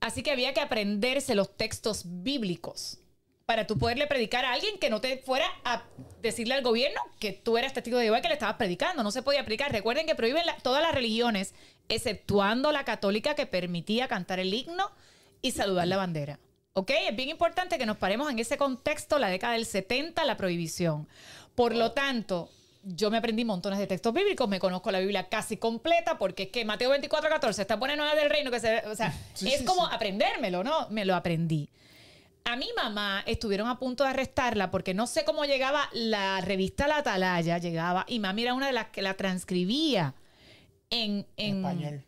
Así 0.00 0.22
que 0.22 0.32
había 0.32 0.52
que 0.54 0.60
aprenderse 0.60 1.34
los 1.34 1.56
textos 1.56 2.02
bíblicos 2.04 2.98
para 3.46 3.66
tú 3.66 3.76
poderle 3.78 4.06
predicar 4.06 4.44
a 4.44 4.52
alguien 4.52 4.78
que 4.78 4.88
no 4.90 5.00
te 5.00 5.18
fuera 5.18 5.46
a 5.64 5.82
decirle 6.22 6.54
al 6.54 6.62
gobierno 6.62 7.00
que 7.20 7.32
tú 7.32 7.58
eras 7.58 7.72
testigo 7.72 7.98
de 7.98 8.04
Jehová 8.04 8.18
y 8.18 8.22
que 8.22 8.28
le 8.28 8.34
estabas 8.34 8.56
predicando. 8.56 9.02
No 9.02 9.10
se 9.10 9.22
podía 9.22 9.44
predicar. 9.44 9.70
Recuerden 9.72 10.06
que 10.06 10.14
prohíben 10.14 10.46
la- 10.46 10.56
todas 10.58 10.82
las 10.82 10.92
religiones, 10.94 11.54
exceptuando 11.88 12.72
la 12.72 12.84
católica 12.84 13.34
que 13.34 13.46
permitía 13.46 14.08
cantar 14.08 14.40
el 14.40 14.52
himno 14.54 14.90
y 15.42 15.50
saludar 15.50 15.88
la 15.88 15.96
bandera. 15.96 16.38
¿Ok? 16.74 16.90
Es 17.08 17.14
bien 17.14 17.28
importante 17.28 17.76
que 17.76 17.84
nos 17.84 17.98
paremos 17.98 18.30
en 18.30 18.38
ese 18.38 18.56
contexto, 18.56 19.18
la 19.18 19.28
década 19.28 19.54
del 19.54 19.66
70, 19.66 20.24
la 20.24 20.36
prohibición. 20.38 21.06
Por 21.54 21.74
lo 21.74 21.92
tanto, 21.92 22.48
yo 22.82 23.10
me 23.10 23.18
aprendí 23.18 23.44
montones 23.44 23.78
de 23.78 23.86
textos 23.86 24.14
bíblicos, 24.14 24.48
me 24.48 24.58
conozco 24.58 24.90
la 24.90 25.00
Biblia 25.00 25.28
casi 25.28 25.56
completa, 25.58 26.16
porque 26.18 26.44
es 26.44 26.48
que 26.48 26.64
Mateo 26.64 26.90
24, 26.90 27.28
14 27.28 27.62
está 27.62 27.78
pone 27.78 27.96
nueva 27.96 28.14
del 28.14 28.30
reino, 28.30 28.50
que 28.50 28.60
se, 28.60 28.78
o 28.86 28.94
sea, 28.94 29.12
Sí, 29.34 29.52
es 29.52 29.60
sí, 29.60 29.64
como 29.64 29.86
sí. 29.86 29.92
aprendérmelo, 29.94 30.64
¿no? 30.64 30.88
Me 30.88 31.04
lo 31.04 31.14
aprendí. 31.14 31.68
A 32.44 32.56
mi 32.56 32.68
mamá 32.74 33.22
estuvieron 33.26 33.68
a 33.68 33.78
punto 33.78 34.02
de 34.02 34.10
arrestarla 34.10 34.70
porque 34.70 34.94
no 34.94 35.06
sé 35.06 35.24
cómo 35.24 35.44
llegaba 35.44 35.88
la 35.92 36.40
revista 36.40 36.88
La 36.88 36.98
Atalaya, 36.98 37.58
llegaba, 37.58 38.04
y 38.08 38.18
mami 38.18 38.42
era 38.42 38.54
una 38.54 38.66
de 38.66 38.72
las 38.72 38.88
que 38.88 39.02
la 39.02 39.14
transcribía 39.14 40.14
en, 40.90 41.26
en, 41.36 41.58
Español. 41.58 42.04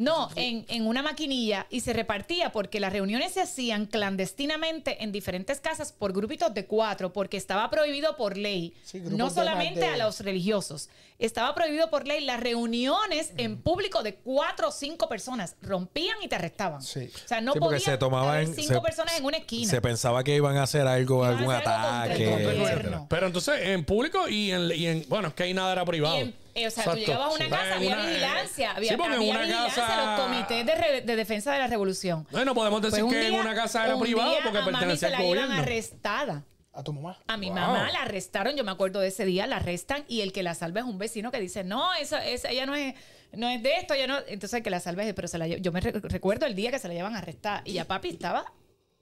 No, 0.00 0.30
en, 0.34 0.64
en 0.68 0.86
una 0.86 1.02
maquinilla 1.02 1.66
y 1.68 1.80
se 1.80 1.92
repartía 1.92 2.52
porque 2.52 2.80
las 2.80 2.90
reuniones 2.92 3.32
se 3.32 3.42
hacían 3.42 3.84
clandestinamente 3.86 5.02
en 5.04 5.12
diferentes 5.12 5.60
casas 5.60 5.92
por 5.92 6.12
grupitos 6.12 6.54
de 6.54 6.64
cuatro, 6.66 7.12
porque 7.12 7.36
estaba 7.36 7.68
prohibido 7.70 8.16
por 8.16 8.36
ley, 8.36 8.72
Sí, 8.84 9.00
no 9.00 9.28
solamente 9.30 9.80
de- 9.80 9.86
a 9.86 9.96
los 9.98 10.20
religiosos, 10.20 10.88
estaba 11.18 11.54
prohibido 11.54 11.90
por 11.90 12.06
ley 12.06 12.24
las 12.24 12.40
reuniones 12.40 13.32
en 13.36 13.60
público 13.60 14.02
de 14.02 14.14
cuatro 14.14 14.68
o 14.68 14.72
cinco 14.72 15.08
personas, 15.08 15.56
rompían 15.60 16.16
y 16.22 16.28
te 16.28 16.36
arrestaban. 16.36 16.82
Sí. 16.82 17.10
O 17.24 17.28
sea, 17.28 17.40
no 17.40 17.52
Sí, 17.52 17.58
porque 17.60 17.76
podían 17.76 17.92
se 17.92 17.98
tomaban- 17.98 18.34
haber 18.36 18.46
cinco 18.54 18.74
se- 18.74 18.80
personas 18.80 19.18
en 19.18 19.24
una 19.24 19.36
esquina. 19.36 19.70
Se 19.70 19.80
pensaba 19.82 20.24
que 20.24 20.34
iban 20.34 20.56
a 20.56 20.62
hacer 20.62 20.86
algo, 20.86 21.24
Iban 21.24 21.36
algún 21.38 21.54
hacer 21.54 21.68
algo 21.68 22.30
contra 22.30 22.52
el 22.52 22.62
ataque. 22.62 22.98
Pero 23.08 23.26
entonces, 23.26 23.54
en 23.66 23.84
público 23.84 24.28
y 24.28 24.50
en, 24.50 24.70
y 24.74 24.86
en- 24.86 25.04
bueno, 25.08 25.28
es 25.28 25.34
que 25.34 25.42
ahí 25.42 25.52
nada 25.54 25.72
era 25.72 25.84
privado. 25.84 26.16
Y 26.16 26.20
en- 26.20 26.40
eh, 26.54 26.66
o 26.66 26.70
sea, 26.70 26.84
tú 26.84 26.94
llegabas 26.96 27.28
a 27.28 27.34
una 27.34 27.44
Sí. 27.44 27.50
casa, 27.50 27.74
había 27.76 27.94
una- 27.96 28.06
vigilancia, 28.06 28.70
había, 28.72 28.90
sí, 28.90 28.96
porque 28.96 29.12
en 29.14 29.20
había 29.20 29.30
una 29.32 29.40
vigilancia 29.42 29.86
casa- 29.86 30.16
los 30.16 30.20
comités 30.26 30.66
de, 30.66 30.74
re- 30.74 31.00
de 31.02 31.16
defensa 31.16 31.52
de 31.52 31.58
la 31.58 31.66
revolución. 31.66 32.26
Bueno, 32.30 32.54
podemos 32.54 32.80
decir 32.82 33.00
Pues 33.00 33.14
un 33.14 33.20
que 33.20 33.26
en 33.28 33.34
una 33.34 33.54
casa 33.54 33.84
era 33.86 33.94
un 33.96 34.02
privado 34.02 34.30
día 34.30 34.40
porque 34.42 34.58
a 34.58 34.64
pertenecía 34.64 34.96
se 34.96 35.06
al 35.06 35.12
la 35.12 35.18
llevan 35.18 35.28
gobierno. 35.46 35.62
arrestada. 35.62 36.44
A 36.72 36.84
tu 36.84 36.92
mamá. 36.92 37.18
A 37.26 37.36
mi 37.36 37.46
Wow. 37.46 37.56
mamá 37.56 37.90
la 37.90 38.02
arrestaron, 38.02 38.54
yo 38.56 38.62
me 38.62 38.70
acuerdo 38.70 39.00
de 39.00 39.08
ese 39.08 39.24
día, 39.24 39.46
la 39.48 39.56
arrestan 39.56 40.04
y 40.06 40.20
el 40.20 40.32
que 40.32 40.42
la 40.44 40.54
salva 40.54 40.80
es 40.80 40.86
un 40.86 40.98
vecino 40.98 41.32
que 41.32 41.40
dice, 41.40 41.64
no, 41.64 41.92
eso, 41.94 42.16
es, 42.16 42.44
ella 42.44 42.64
no 42.64 42.76
es, 42.76 42.94
no 43.32 43.48
es 43.48 43.60
de 43.62 43.76
esto, 43.76 43.94
ella 43.94 44.06
no. 44.06 44.18
Entonces 44.28 44.54
el 44.54 44.62
que 44.62 44.70
la 44.70 44.78
salva 44.78 45.02
es, 45.02 45.12
pero 45.12 45.26
se 45.26 45.36
la 45.38 45.48
yo 45.48 45.72
me 45.72 45.80
re- 45.80 45.92
recuerdo 45.92 46.46
el 46.46 46.54
día 46.54 46.70
que 46.70 46.78
se 46.78 46.86
la 46.86 46.94
llevan 46.94 47.16
arrestada 47.16 47.62
y 47.64 47.72
ya 47.72 47.86
papi 47.86 48.10
estaba 48.10 48.44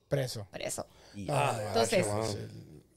Preso. 0.08 0.48
preso. 0.50 0.87
Ah, 1.28 1.58
Entonces, 1.68 2.06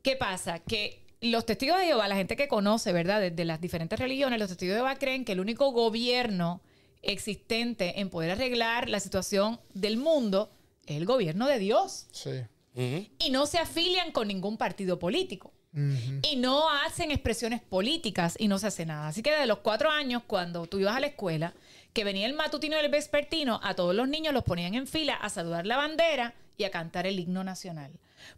¿qué 0.01 0.15
pasa? 0.15 0.59
Que 0.59 1.03
los 1.21 1.45
testigos 1.45 1.79
de 1.79 1.85
Jehová, 1.85 2.07
la 2.07 2.15
gente 2.15 2.35
que 2.35 2.47
conoce, 2.47 2.91
¿verdad? 2.91 3.21
De, 3.21 3.31
de 3.31 3.45
las 3.45 3.61
diferentes 3.61 3.99
religiones, 3.99 4.39
los 4.39 4.49
testigos 4.49 4.73
de 4.73 4.79
Jehová 4.79 4.95
creen 4.95 5.23
que 5.23 5.31
el 5.31 5.39
único 5.39 5.71
gobierno 5.71 6.61
existente 7.01 7.99
en 7.99 8.09
poder 8.09 8.31
arreglar 8.31 8.89
la 8.89 8.99
situación 8.99 9.59
del 9.73 9.97
mundo 9.97 10.51
es 10.85 10.97
el 10.97 11.05
gobierno 11.05 11.47
de 11.47 11.59
Dios. 11.59 12.07
Sí. 12.11 12.41
Y 12.73 13.29
no 13.31 13.45
se 13.45 13.59
afilian 13.59 14.11
con 14.11 14.27
ningún 14.27 14.57
partido 14.57 14.99
político. 14.99 15.53
Y 15.73 16.35
no 16.35 16.69
hacen 16.69 17.11
expresiones 17.11 17.61
políticas 17.61 18.35
y 18.37 18.49
no 18.49 18.59
se 18.59 18.67
hace 18.67 18.85
nada. 18.85 19.07
Así 19.07 19.23
que 19.23 19.31
desde 19.31 19.45
los 19.45 19.59
cuatro 19.59 19.89
años, 19.89 20.21
cuando 20.27 20.65
tú 20.65 20.79
ibas 20.79 20.97
a 20.97 20.99
la 20.99 21.07
escuela, 21.07 21.53
que 21.93 22.03
venía 22.03 22.27
el 22.27 22.33
matutino 22.33 22.75
y 22.75 22.79
el 22.79 22.91
vespertino, 22.91 23.61
a 23.63 23.73
todos 23.73 23.95
los 23.95 24.09
niños 24.09 24.33
los 24.33 24.43
ponían 24.43 24.73
en 24.73 24.85
fila 24.85 25.13
a 25.13 25.29
saludar 25.29 25.65
la 25.65 25.77
bandera 25.77 26.33
y 26.57 26.65
a 26.65 26.71
cantar 26.71 27.07
el 27.07 27.19
himno 27.19 27.45
nacional. 27.45 27.91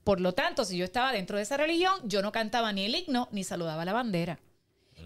Por 0.04 0.22
lo 0.22 0.34
tanto, 0.34 0.65
si 0.65 0.78
yo 0.78 0.86
estaba 0.86 1.12
dentro 1.12 1.38
de 1.38 1.43
esa 1.43 1.58
religión, 1.58 1.93
yo 2.04 2.22
no 2.22 2.32
cantaba 2.32 2.72
ni 2.74 2.86
el 2.86 2.96
himno 2.96 3.28
ni 3.32 3.43
saludaba 3.43 3.86
la 3.86 3.93
bandera. 3.93 4.39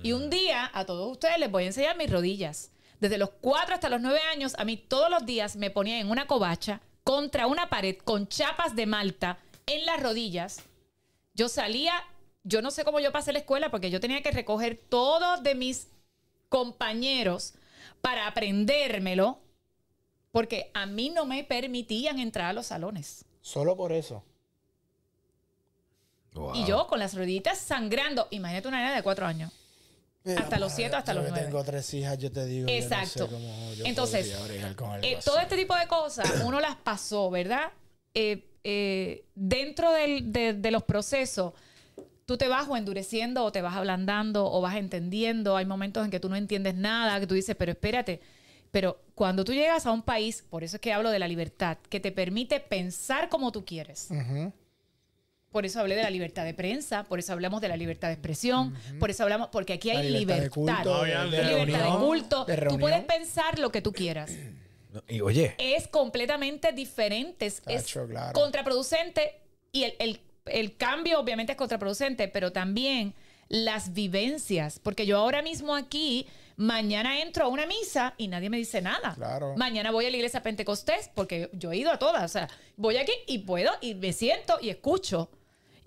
Y 0.03 0.11
un 0.11 0.29
día 0.29 0.69
a 0.73 0.85
todos 0.85 1.11
ustedes 1.11 1.39
les 1.39 1.51
voy 1.51 1.63
a 1.63 1.67
enseñar 1.67 1.97
mis 1.97 2.11
rodillas. 2.11 2.71
Desde 2.99 3.17
los 3.17 3.29
cuatro 3.41 3.75
hasta 3.75 3.89
los 3.89 4.01
nueve 4.01 4.19
años, 4.31 4.55
a 4.57 4.65
mí 4.65 4.77
todos 4.77 5.09
los 5.09 5.25
días 5.25 5.55
me 5.55 5.69
ponían 5.69 5.99
en 5.99 6.11
una 6.11 6.27
covacha 6.27 6.81
contra 7.03 7.47
una 7.47 7.69
pared 7.69 7.97
con 8.03 8.27
chapas 8.27 8.75
de 8.75 8.85
malta 8.85 9.39
en 9.65 9.85
las 9.85 10.01
rodillas. 10.01 10.63
Yo 11.33 11.49
salía, 11.49 11.93
yo 12.43 12.61
no 12.61 12.71
sé 12.71 12.83
cómo 12.83 12.99
yo 12.99 13.11
pasé 13.11 13.33
la 13.33 13.39
escuela 13.39 13.71
porque 13.71 13.91
yo 13.91 13.99
tenía 13.99 14.21
que 14.21 14.31
recoger 14.31 14.79
todos 14.89 15.43
de 15.43 15.55
mis 15.55 15.87
compañeros 16.49 17.53
para 18.01 18.27
aprendérmelo 18.27 19.39
porque 20.31 20.69
a 20.73 20.85
mí 20.85 21.09
no 21.09 21.25
me 21.25 21.43
permitían 21.43 22.19
entrar 22.19 22.47
a 22.47 22.53
los 22.53 22.67
salones. 22.67 23.25
Solo 23.41 23.75
por 23.75 23.91
eso. 23.91 24.23
Wow. 26.37 26.55
Y 26.55 26.65
yo 26.65 26.87
con 26.87 26.99
las 26.99 27.13
rodillitas 27.15 27.57
sangrando, 27.57 28.27
imagínate 28.31 28.67
una 28.67 28.77
nena 28.81 28.95
de 28.95 29.03
cuatro 29.03 29.25
años. 29.25 29.51
Hasta 30.37 30.59
los 30.59 30.73
siete, 30.73 30.95
hasta 30.95 31.13
yo 31.13 31.21
los 31.21 31.29
nueve. 31.29 31.45
Tengo 31.45 31.63
tres 31.63 31.93
hijas, 31.93 32.17
yo 32.17 32.29
te 32.31 32.45
digo. 32.45 32.67
Exacto. 32.69 33.27
Yo 33.29 33.31
no 33.31 33.37
sé 33.39 33.45
cómo 33.45 33.73
yo 33.75 33.85
Entonces, 33.85 34.35
con 34.75 35.03
Eh, 35.03 35.19
todo 35.23 35.39
este 35.39 35.55
tipo 35.55 35.73
de 35.75 35.87
cosas 35.87 36.29
uno 36.45 36.59
las 36.59 36.75
pasó, 36.75 37.29
¿verdad? 37.29 37.71
Eh, 38.13 38.43
eh, 38.63 39.23
dentro 39.35 39.91
del- 39.93 40.31
de, 40.33 40.53
de 40.53 40.71
los 40.71 40.83
procesos, 40.83 41.53
tú 42.25 42.35
te 42.37 42.49
vas 42.49 42.67
o 42.67 42.75
endureciendo 42.75 43.45
o 43.45 43.51
te 43.53 43.61
vas 43.61 43.75
ablandando 43.75 44.51
o 44.51 44.59
vas 44.59 44.75
entendiendo. 44.75 45.55
Hay 45.55 45.65
momentos 45.65 46.03
en 46.03 46.11
que 46.11 46.19
tú 46.19 46.27
no 46.27 46.35
entiendes 46.35 46.75
nada, 46.75 47.19
que 47.21 47.27
tú 47.27 47.35
dices, 47.35 47.55
pero 47.57 47.71
espérate. 47.71 48.19
Pero 48.69 48.99
cuando 49.15 49.45
tú 49.45 49.53
llegas 49.53 49.85
a 49.85 49.91
un 49.93 50.01
país, 50.01 50.43
por 50.49 50.61
eso 50.65 50.75
es 50.75 50.81
que 50.81 50.91
hablo 50.91 51.09
de 51.09 51.19
la 51.19 51.27
libertad, 51.29 51.77
que 51.89 52.01
te 52.01 52.11
permite 52.11 52.59
pensar 52.59 53.29
como 53.29 53.53
tú 53.53 53.63
quieres. 53.63 54.09
Por 55.57 55.65
eso 55.65 55.79
hablé 55.79 55.95
de 55.95 56.03
la 56.03 56.11
libertad 56.11 56.45
de 56.45 56.53
prensa, 56.53 57.03
por 57.05 57.17
eso 57.17 57.33
hablamos 57.33 57.61
de 57.61 57.67
la 57.67 57.75
libertad 57.75 58.09
de 58.09 58.13
expresión, 58.13 58.75
por 58.99 59.09
eso 59.09 59.23
hablamos, 59.23 59.47
porque 59.51 59.73
aquí 59.73 59.89
hay 59.89 59.97
La 59.97 60.19
libertad 60.19 60.35
de 60.35 60.49
libertad. 60.49 60.83
culto, 60.83 61.01
de- 61.03 61.09
de 61.09 61.15
libertad 61.15 61.31
de 61.31 61.55
reunión, 61.55 61.97
culto. 61.99 62.45
de 62.45 62.57
Tú 62.57 62.77
puedes 62.79 63.03
pensar 63.05 63.57
lo 63.57 63.71
que 63.71 63.81
tú 63.81 63.91
quieras 63.91 64.31
Y 65.07 65.21
oye, 65.21 65.55
es 65.57 65.87
completamente 65.87 66.73
diferente, 66.73 67.47
es, 67.47 67.63
es 67.65 67.85
Tacho, 67.85 68.05
claro. 68.07 68.33
contraproducente 68.33 69.39
y 69.71 69.85
el, 69.85 69.95
el- 69.97 70.21
el 70.45 70.77
cambio 70.77 71.19
obviamente 71.19 71.53
es 71.53 71.57
contraproducente, 71.57 72.27
pero 72.27 72.51
también 72.51 73.15
las 73.49 73.93
vivencias, 73.93 74.77
porque 74.83 75.07
yo 75.07 75.17
ahora 75.17 75.41
mismo 75.41 75.75
aquí, 75.75 76.27
mañana 76.55 77.19
entro 77.19 77.45
a 77.45 77.47
una 77.47 77.65
misa 77.65 78.13
y 78.17 78.27
nadie 78.27 78.51
me 78.51 78.57
dice 78.57 78.79
nada. 78.83 79.15
Claro. 79.15 79.55
Mañana 79.57 79.89
voy 79.89 80.05
a 80.05 80.11
la 80.11 80.17
iglesia 80.17 80.43
Pentecostés 80.43 81.09
porque 81.15 81.49
yo 81.53 81.71
he 81.71 81.77
ido 81.77 81.91
a 81.91 81.97
todas, 81.97 82.23
o 82.23 82.27
sea, 82.27 82.47
voy 82.75 82.97
aquí 82.97 83.13
y 83.25 83.39
puedo 83.39 83.71
y 83.81 83.95
me 83.95 84.13
siento 84.13 84.59
y 84.61 84.69
escucho. 84.69 85.31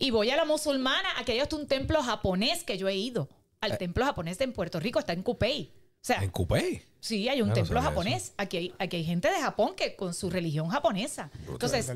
Y 0.00 0.10
voy 0.10 0.30
a 0.30 0.36
la 0.36 0.44
musulmana, 0.44 1.08
aquí 1.18 1.32
hay 1.32 1.40
hasta 1.40 1.54
un 1.56 1.66
templo 1.68 2.02
japonés 2.02 2.64
que 2.64 2.76
yo 2.78 2.88
he 2.88 2.94
ido. 2.96 3.28
Al 3.60 3.76
templo 3.78 4.04
japonés 4.04 4.40
en 4.40 4.52
Puerto 4.52 4.80
Rico, 4.80 4.98
está 4.98 5.12
en 5.12 5.22
Cupey. 5.22 5.70
O 5.74 6.04
sea, 6.04 6.24
en 6.24 6.30
Coupé. 6.30 6.82
Sí, 6.98 7.28
hay 7.28 7.42
un 7.42 7.48
Ah, 7.48 7.50
no 7.50 7.54
templo 7.54 7.82
japonés. 7.82 8.32
Aquí 8.38 8.56
hay, 8.56 8.74
aquí 8.78 8.96
hay 8.96 9.04
gente 9.04 9.30
de 9.30 9.38
Japón 9.38 9.74
que 9.76 9.94
con 9.96 10.14
su 10.14 10.30
religión 10.30 10.68
japonesa. 10.70 11.30
Entonces, 11.46 11.92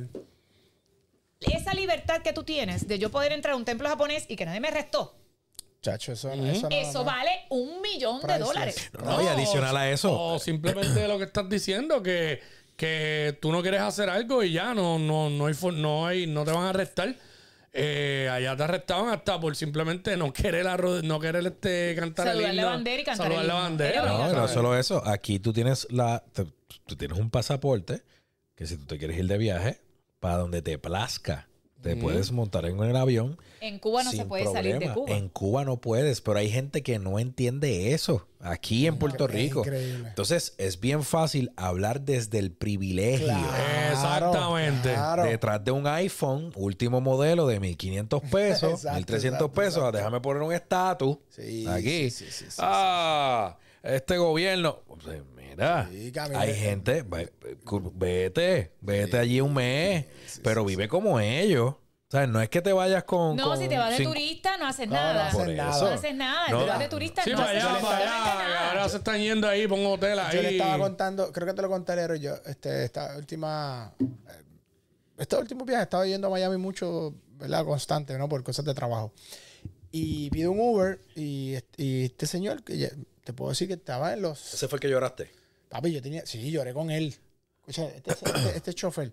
esa 1.40 1.74
libertad 1.74 2.20
que 2.22 2.32
tú 2.34 2.42
tienes 2.44 2.86
de 2.86 2.98
yo 2.98 3.10
poder 3.10 3.32
entrar 3.32 3.54
a 3.54 3.56
un 3.56 3.64
templo 3.64 3.88
japonés 3.88 4.26
y 4.28 4.36
que 4.36 4.44
nadie 4.46 4.60
me 4.60 4.68
arrestó, 4.68 5.14
Chacho, 5.82 6.12
eso, 6.12 6.30
eso, 6.32 6.68
nada 6.68 6.68
eso 6.80 7.04
más. 7.04 7.14
vale 7.16 7.30
un 7.50 7.82
millón 7.82 8.20
de 8.22 8.38
dólares. 8.38 8.90
No, 9.02 9.22
y 9.22 9.26
adicional 9.26 9.76
a 9.76 9.90
eso. 9.90 10.18
O 10.18 10.38
simplemente 10.38 11.06
lo 11.08 11.18
que 11.18 11.24
estás 11.24 11.46
diciendo, 11.48 12.02
que, 12.02 12.40
que 12.76 13.38
tú 13.42 13.52
no 13.52 13.60
quieres 13.60 13.82
hacer 13.82 14.08
algo 14.08 14.42
y 14.42 14.52
ya 14.52 14.72
no, 14.72 14.98
no, 14.98 15.28
no, 15.28 15.46
hay, 15.46 15.52
for- 15.54 15.74
no, 15.74 16.06
hay, 16.06 16.26
no 16.26 16.44
te 16.44 16.52
van 16.52 16.64
a 16.64 16.70
arrestar. 16.70 17.14
Eh, 17.76 18.28
allá 18.30 18.56
te 18.56 18.62
arrestaban 18.62 19.08
hasta 19.12 19.38
por 19.40 19.56
simplemente 19.56 20.16
no 20.16 20.32
querer, 20.32 20.66
arro- 20.66 21.02
no 21.02 21.18
querer 21.18 21.44
este, 21.46 21.94
cantar 21.98 22.28
el 22.28 22.32
Saludar 22.34 22.54
la 22.54 22.62
himno, 22.62 22.70
bandera 22.72 23.00
y 23.00 23.04
cantar 23.04 23.26
saludar 23.26 23.42
el 23.42 23.48
la 23.48 23.54
himno. 23.54 23.64
bandera. 23.64 23.90
Era 24.02 24.06
No, 24.06 24.32
no 24.32 24.48
solo 24.48 24.76
eso. 24.78 25.06
Aquí 25.06 25.38
tú 25.40 25.52
tienes 25.52 25.86
la, 25.90 26.22
te- 26.32 26.46
tú 26.86 26.96
tienes 26.96 27.18
un 27.18 27.30
pasaporte 27.30 28.02
que 28.54 28.66
si 28.66 28.76
tú 28.76 28.86
te 28.86 28.96
quieres 28.98 29.18
ir 29.18 29.26
de 29.26 29.36
viaje 29.38 29.80
para 30.20 30.36
donde 30.36 30.62
te 30.62 30.78
plazca, 30.78 31.48
te 31.84 31.96
puedes 31.96 32.32
montar 32.32 32.64
en 32.64 32.82
el 32.82 32.96
avión. 32.96 33.36
En 33.60 33.78
Cuba 33.78 34.02
no 34.02 34.10
se 34.10 34.24
puede 34.26 34.44
salir 34.50 34.78
de. 34.78 34.92
Cuba. 34.92 35.10
En 35.16 35.28
Cuba 35.28 35.64
no 35.64 35.76
puedes, 35.80 36.20
pero 36.20 36.38
hay 36.38 36.50
gente 36.50 36.82
que 36.82 36.98
no 36.98 37.18
entiende 37.18 37.92
eso. 37.92 38.26
Aquí 38.40 38.86
en 38.86 38.98
Puerto 38.98 39.26
Rico. 39.26 39.60
increíble. 39.60 40.08
Entonces 40.08 40.54
es 40.58 40.80
bien 40.80 41.02
fácil 41.02 41.50
hablar 41.56 42.00
desde 42.02 42.38
el 42.40 42.50
privilegio. 42.52 43.32
Exactamente. 43.90 44.92
claro. 44.92 45.24
Detrás 45.24 45.64
de 45.64 45.70
un 45.70 45.86
iPhone, 45.86 46.52
último 46.56 47.00
modelo 47.00 47.46
de 47.46 47.60
1500 47.60 48.22
pesos, 48.22 48.72
Exacto, 48.84 48.96
1300 48.96 49.24
exacto, 49.24 49.52
pesos, 49.52 49.76
exacto. 49.76 49.96
déjame 49.98 50.20
poner 50.20 50.42
un 50.42 50.52
estatus 50.52 51.16
Sí, 51.30 51.66
aquí. 51.68 52.10
sí, 52.10 52.26
sí, 52.26 52.30
sí, 52.30 52.44
sí, 52.48 52.56
ah, 52.58 53.56
este 53.82 54.16
gobierno, 54.16 54.80
mira, 55.56 55.88
Sí, 55.90 56.12
camina. 56.12 56.40
hay 56.40 56.54
gente, 56.54 57.02
ve- 57.02 57.32
vete, 57.94 58.72
vete 58.80 59.18
allí 59.18 59.40
un 59.40 59.54
mes, 59.54 60.06
pero 60.42 60.64
vive 60.64 60.88
como 60.88 61.20
ellos. 61.20 61.74
O 61.74 62.16
sea, 62.16 62.26
no 62.28 62.40
es 62.40 62.48
que 62.48 62.62
te 62.62 62.72
vayas 62.72 63.02
con. 63.04 63.34
No, 63.36 63.44
con 63.48 63.58
si 63.58 63.66
te 63.66 63.76
vas 63.76 63.96
de 63.98 64.04
turista 64.04 64.56
no 64.56 64.66
haces 64.68 64.86
No, 64.88 64.94
no 64.94 65.00
nada. 65.02 65.26
haces 65.28 65.48
nada. 65.56 65.80
No 65.80 65.86
haces 65.88 66.14
nada. 66.14 66.48
No. 66.48 66.58
te 66.60 66.66
vas 66.70 66.78
de 66.78 66.88
turista 66.88 67.22
Sí, 67.24 67.30
no 67.30 67.38
para 67.38 67.50
haces 67.50 67.64
allá, 67.64 67.80
para 67.80 67.96
allá. 67.96 68.06
nada. 68.06 68.68
Ahora 68.70 68.88
se 68.88 68.96
están 68.98 69.20
yendo 69.20 69.48
ahí 69.48 69.64
un 69.64 69.84
hotel 69.86 70.18
ahí. 70.20 70.36
Yo 70.36 70.42
le 70.42 70.50
estaba 70.50 70.78
contando, 70.78 71.32
creo 71.32 71.46
que 71.48 71.54
te 71.54 71.62
lo 71.62 71.68
conté, 71.68 71.96
Lero, 71.96 72.14
yo, 72.14 72.34
este, 72.46 72.84
esta 72.84 73.16
última, 73.16 73.92
eh, 73.98 74.04
este 75.18 75.36
último 75.36 75.64
viaje 75.64 75.82
estaba 75.84 76.06
yendo 76.06 76.28
a 76.28 76.30
Miami 76.30 76.56
mucho, 76.56 77.14
¿verdad? 77.36 77.64
Constante, 77.64 78.16
¿no? 78.16 78.28
Por 78.28 78.44
cosas 78.44 78.64
de 78.64 78.74
trabajo. 78.74 79.12
Y 79.90 80.30
pido 80.30 80.52
un 80.52 80.60
Uber 80.60 81.00
y, 81.16 81.54
este- 81.54 81.82
y 81.82 82.04
este 82.04 82.26
señor, 82.26 82.62
que 82.62 82.76
ya- 82.78 82.90
te 83.24 83.32
puedo 83.32 83.50
decir 83.50 83.66
que 83.66 83.74
estaba 83.74 84.12
en 84.12 84.22
los... 84.22 84.54
Ese 84.54 84.68
fue 84.68 84.76
el 84.76 84.80
que 84.80 84.88
lloraste. 84.90 85.30
Papi, 85.68 85.92
yo 85.92 86.02
tenía, 86.02 86.24
sí, 86.26 86.50
lloré 86.50 86.72
con 86.72 86.90
él. 86.90 87.14
Escucha, 87.66 87.86
este, 87.88 88.10
este, 88.12 88.56
este 88.56 88.74
chofer, 88.74 89.12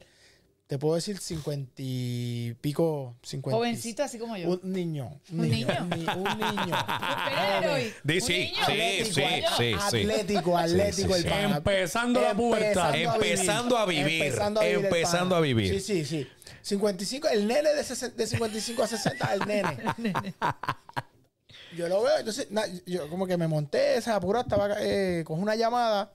te 0.67 0.77
puedo 0.77 0.95
decir 0.95 1.17
cincuenta 1.19 1.73
y 1.77 2.53
pico, 2.61 3.15
cincuenta. 3.23 3.57
Jovencito 3.57 4.03
así 4.03 4.17
como 4.19 4.37
yo. 4.37 4.49
Un 4.49 4.59
niño. 4.71 5.19
Un 5.31 5.39
¿Un 5.41 5.49
niño. 5.49 5.67
niño? 5.67 5.81
Un, 5.83 5.89
ni- 5.89 6.05
un 6.07 6.37
niño. 6.39 6.75
Espera, 6.77 7.59
Eloy. 7.63 7.93
Di 8.03 8.13
¿Un 8.15 8.21
sí, 8.21 8.33
niño? 8.33 8.55
sí, 8.55 8.61
Atlético, 8.61 9.13
sí, 9.13 9.21
atlético, 9.23 9.55
sí, 9.57 9.73
sí. 9.91 9.97
Atlético, 10.01 10.57
atlético, 10.57 11.07
sí, 11.09 11.13
el 11.19 11.23
sí. 11.23 11.29
pana. 11.29 11.57
Empezando 11.57 12.21
la 12.21 12.33
pubertad. 12.35 12.95
Empezando 12.95 13.77
a 13.77 13.85
vivir, 13.85 14.23
Empezando 14.23 14.59
a 14.59 14.63
vivir. 14.63 14.77
el 14.79 14.85
empezando 14.85 15.29
pana. 15.29 15.37
a 15.37 15.41
vivir. 15.41 15.81
Sí, 15.81 16.03
sí, 16.03 16.05
sí. 16.05 16.27
55, 16.63 17.27
el 17.29 17.47
nene 17.47 17.73
de, 17.73 17.83
60 17.83 18.15
de 18.17 18.27
55 18.27 18.83
a 18.83 18.87
60, 18.87 19.33
el 19.33 19.39
nene. 19.47 19.77
yo 21.75 21.87
lo 21.87 22.03
veo, 22.03 22.17
entonces, 22.19 22.51
na- 22.51 22.67
yo 22.85 23.09
como 23.09 23.25
que 23.25 23.37
me 23.37 23.47
monté, 23.47 24.01
se 24.01 24.11
apuró, 24.11 24.41
estaba 24.41 24.75
eh, 24.79 25.23
con 25.25 25.41
una 25.41 25.55
llamada 25.55 26.11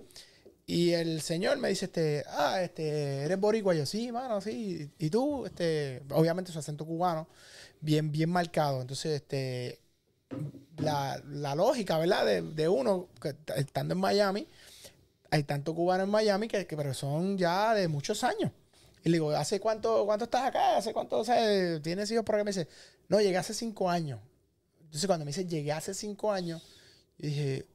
y 0.67 0.93
el 0.93 1.23
señor 1.23 1.59
me 1.59 1.69
dice, 1.69 1.85
este, 1.85 2.25
ah, 2.29 2.61
este, 2.61 3.23
eres 3.23 3.39
boricua. 3.39 3.75
Yo, 3.75 3.87
sí, 3.87 4.11
mano, 4.11 4.41
sí. 4.41 4.91
Y 4.99 5.11
tú, 5.11 5.47
este, 5.47 6.03
obviamente 6.11 6.51
su 6.51 6.59
acento 6.59 6.85
cubano, 6.85 7.29
bien, 7.81 8.11
bien 8.11 8.31
marcado. 8.31 8.81
Entonces, 8.81 9.23
este, 9.23 9.79
la, 10.79 11.23
la 11.29 11.55
lógica, 11.55 11.99
¿verdad? 11.99 12.27
De, 12.27 12.43
de 12.43 12.69
uno, 12.69 13.09
que 13.23 13.37
estando 13.55 13.95
en 13.95 14.01
Miami, 14.01 14.49
hay 15.31 15.45
tanto 15.45 15.73
cubano 15.73 16.03
en 16.03 16.11
Miami 16.11 16.49
que, 16.49 16.67
que 16.67 16.77
pero 16.77 16.95
son 16.95 17.39
ya 17.39 17.73
de 17.73 17.87
muchos 17.87 18.25
años. 18.25 18.51
Y 19.05 19.09
le 19.09 19.17
digo, 19.19 19.31
¿hace 19.31 19.61
cuánto, 19.61 20.05
cuánto 20.05 20.25
estás 20.25 20.47
acá? 20.47 20.79
¿Hace 20.79 20.93
cuánto 20.93 21.21
o 21.21 21.25
sea, 21.25 21.81
tienes 21.81 22.11
hijos? 22.11 22.25
Porque 22.25 22.43
me 22.43 22.51
dice, 22.51 22.67
no, 23.09 23.21
llegué 23.21 23.37
hace 23.37 23.55
cinco 23.55 23.89
años. 23.89 24.19
Entonces 24.81 25.07
cuando 25.07 25.25
me 25.25 25.31
dice, 25.31 25.47
llegué 25.47 25.71
hace 25.71 25.95
cinco 25.95 26.33
años, 26.33 26.61
dije, 27.19 27.67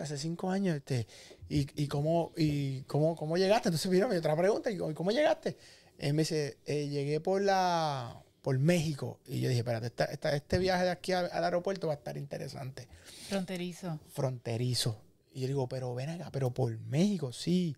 "Puta, 0.00 0.04
hace 0.04 0.18
cinco 0.18 0.50
años, 0.50 0.76
este, 0.76 1.06
¿y, 1.48 1.66
y 1.82 1.86
cómo, 1.88 2.32
y 2.36 2.82
cómo, 2.82 3.16
cómo 3.16 3.36
llegaste? 3.36 3.68
Entonces 3.68 3.90
vino 3.90 4.08
mi 4.08 4.16
otra 4.16 4.36
pregunta, 4.36 4.70
¿y 4.70 4.76
cómo- 4.76 5.10
llegaste? 5.10 5.56
Él 5.98 6.12
me 6.14 6.22
dice, 6.22 6.58
"Eh, 6.66 6.88
llegué 6.88 7.20
por 7.20 7.42
la 7.42 8.22
por 8.42 8.58
México. 8.60 9.18
Y 9.26 9.40
yo 9.40 9.48
dije, 9.48 9.58
espérate, 9.60 9.86
esta- 9.86 10.04
esta- 10.04 10.36
este 10.36 10.58
viaje 10.58 10.84
de 10.84 10.90
aquí 10.90 11.10
al, 11.10 11.28
al 11.32 11.42
aeropuerto 11.42 11.88
va 11.88 11.94
a 11.94 11.96
estar 11.96 12.16
interesante 12.16 12.86
Fronterizo. 13.28 13.98
fronterizo. 14.10 15.00
Y 15.34 15.40
yo 15.40 15.46
digo, 15.48 15.68
pero 15.68 15.92
ven 15.96 16.10
acá, 16.10 16.30
pero 16.30 16.52
por 16.54 16.78
México, 16.78 17.32
sí. 17.32 17.74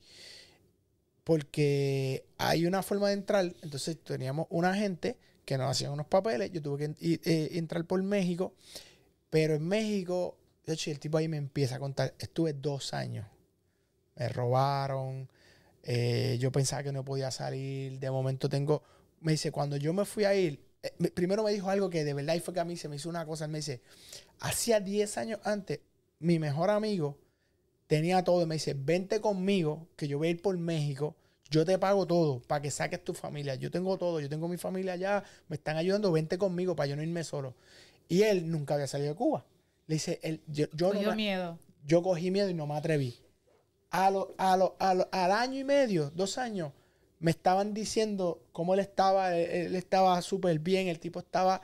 Porque 1.24 2.24
hay 2.38 2.66
una 2.66 2.82
forma 2.82 3.08
de 3.08 3.14
entrar. 3.14 3.44
Entonces 3.62 3.98
teníamos 4.02 4.46
una 4.50 4.74
gente 4.74 5.16
que 5.44 5.56
nos 5.58 5.70
hacían 5.70 5.92
unos 5.92 6.06
papeles. 6.06 6.50
Yo 6.52 6.60
tuve 6.62 6.94
que 6.94 7.18
eh, 7.24 7.48
entrar 7.52 7.84
por 7.86 8.02
México. 8.02 8.52
Pero 9.30 9.54
en 9.54 9.66
México, 9.66 10.36
de 10.68 10.74
hecho, 10.74 10.90
el 10.90 11.00
tipo 11.00 11.18
ahí 11.18 11.28
me 11.28 11.38
empieza 11.38 11.76
a 11.76 11.78
contar. 11.80 12.14
Estuve 12.18 12.52
dos 12.52 12.94
años. 12.94 13.26
Me 14.16 14.28
robaron. 14.28 15.28
eh, 15.84 16.38
yo 16.40 16.52
pensaba 16.52 16.82
que 16.82 16.92
no 16.92 17.04
podía 17.04 17.30
salir. 17.30 17.98
De 18.00 18.10
momento 18.10 18.48
tengo. 18.48 18.82
Me 19.20 19.32
dice, 19.32 19.52
cuando 19.52 19.76
yo 19.78 19.92
me 19.94 20.04
fui 20.06 20.24
a 20.24 20.34
ir. 20.34 20.60
eh, 20.82 20.92
me- 20.98 21.10
primero 21.10 21.42
me 21.44 21.52
dijo 21.52 21.70
algo 21.70 21.90
que 21.90 22.04
de 22.04 22.14
verdad 22.14 22.38
fue 22.42 22.54
que 22.54 22.60
a 22.60 22.64
mí 22.66 22.76
se 22.76 22.88
me 22.88 22.96
hizo 22.96 23.08
una 23.10 23.26
cosa. 23.26 23.46
Él 23.46 23.50
me 23.52 23.58
dice, 23.58 23.82
hacía 24.40 24.80
10 24.80 25.18
años 25.18 25.40
antes, 25.44 25.80
mi 26.20 26.38
mejor 26.40 26.70
amigo 26.70 27.18
tenía 27.86 28.24
todo 28.24 28.46
me 28.46 28.56
dice, 28.56 28.74
vente 28.74 29.20
conmigo, 29.20 29.88
que 29.96 30.08
yo 30.08 30.18
voy 30.18 30.28
a 30.28 30.30
ir 30.32 30.42
por 30.42 30.56
México, 30.58 31.16
yo 31.50 31.64
te 31.64 31.78
pago 31.78 32.06
todo 32.06 32.40
para 32.42 32.62
que 32.62 32.70
saques 32.70 33.02
tu 33.04 33.14
familia. 33.14 33.54
Yo 33.56 33.70
tengo 33.70 33.96
todo, 33.98 34.20
yo 34.20 34.28
tengo 34.28 34.48
mi 34.48 34.58
familia 34.58 34.92
allá, 34.94 35.24
me 35.48 35.56
están 35.56 35.76
ayudando, 35.76 36.12
vente 36.12 36.38
conmigo 36.38 36.76
para 36.76 36.88
yo 36.88 36.96
no 36.96 37.02
irme 37.02 37.24
solo. 37.24 37.54
Y 38.08 38.22
él 38.22 38.50
nunca 38.50 38.74
había 38.74 38.86
salido 38.86 39.10
de 39.10 39.16
Cuba. 39.16 39.44
Le 39.88 39.94
dice, 39.96 40.20
él, 40.22 40.40
yo, 40.46 40.66
yo 40.74 40.88
no 40.88 40.94
Cogió 40.94 41.10
me- 41.10 41.16
miedo. 41.16 41.58
yo 41.84 42.02
cogí 42.02 42.30
miedo 42.30 42.48
y 42.48 42.54
no 42.54 42.66
me 42.68 42.76
atreví. 42.76 43.18
A 43.90 44.10
lo- 44.10 44.34
a 44.38 44.56
lo- 44.56 44.76
a 44.78 44.94
lo- 44.94 45.08
al 45.10 45.32
año 45.32 45.58
y 45.58 45.64
medio, 45.64 46.10
dos 46.10 46.38
años, 46.38 46.72
me 47.18 47.30
estaban 47.32 47.74
diciendo 47.74 48.40
cómo 48.52 48.74
él 48.74 48.80
estaba, 48.80 49.36
él, 49.36 49.50
él 49.68 49.74
estaba 49.74 50.22
súper 50.22 50.58
bien, 50.60 50.86
el 50.88 51.00
tipo 51.00 51.18
estaba 51.18 51.60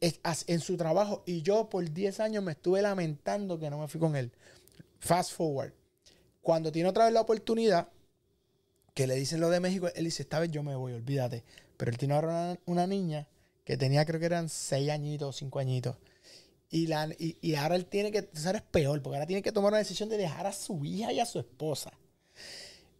en 0.00 0.60
su 0.60 0.76
trabajo 0.76 1.22
y 1.26 1.42
yo 1.42 1.68
por 1.68 1.88
10 1.90 2.18
años 2.20 2.42
me 2.42 2.52
estuve 2.52 2.82
lamentando 2.82 3.58
que 3.58 3.70
no 3.70 3.78
me 3.78 3.88
fui 3.88 4.00
con 4.00 4.16
él. 4.16 4.32
Fast 4.98 5.32
forward. 5.32 5.72
Cuando 6.42 6.72
tiene 6.72 6.88
otra 6.88 7.04
vez 7.04 7.14
la 7.14 7.20
oportunidad, 7.20 7.88
que 8.94 9.06
le 9.06 9.14
dicen 9.16 9.40
lo 9.40 9.50
de 9.50 9.60
México, 9.60 9.88
él 9.94 10.04
dice, 10.04 10.22
esta 10.22 10.38
vez 10.38 10.50
yo 10.50 10.62
me 10.62 10.74
voy, 10.76 10.94
olvídate. 10.94 11.44
Pero 11.76 11.90
él 11.90 11.98
tiene 11.98 12.14
ahora 12.14 12.28
una, 12.28 12.58
una 12.64 12.86
niña 12.86 13.28
que 13.64 13.76
tenía, 13.76 14.04
creo 14.06 14.18
que 14.18 14.26
eran 14.26 14.48
6 14.48 14.90
añitos 14.90 15.28
o 15.28 15.32
5 15.32 15.58
añitos. 15.58 15.96
Y, 16.76 16.88
la, 16.88 17.08
y, 17.18 17.38
y 17.40 17.54
ahora 17.54 17.74
él 17.74 17.86
tiene 17.86 18.12
que, 18.12 18.28
sabes, 18.34 18.60
es 18.60 18.68
peor, 18.68 19.00
porque 19.00 19.16
ahora 19.16 19.26
tiene 19.26 19.40
que 19.40 19.50
tomar 19.50 19.72
una 19.72 19.78
decisión 19.78 20.10
de 20.10 20.18
dejar 20.18 20.46
a 20.46 20.52
su 20.52 20.84
hija 20.84 21.10
y 21.10 21.20
a 21.20 21.24
su 21.24 21.38
esposa. 21.38 21.90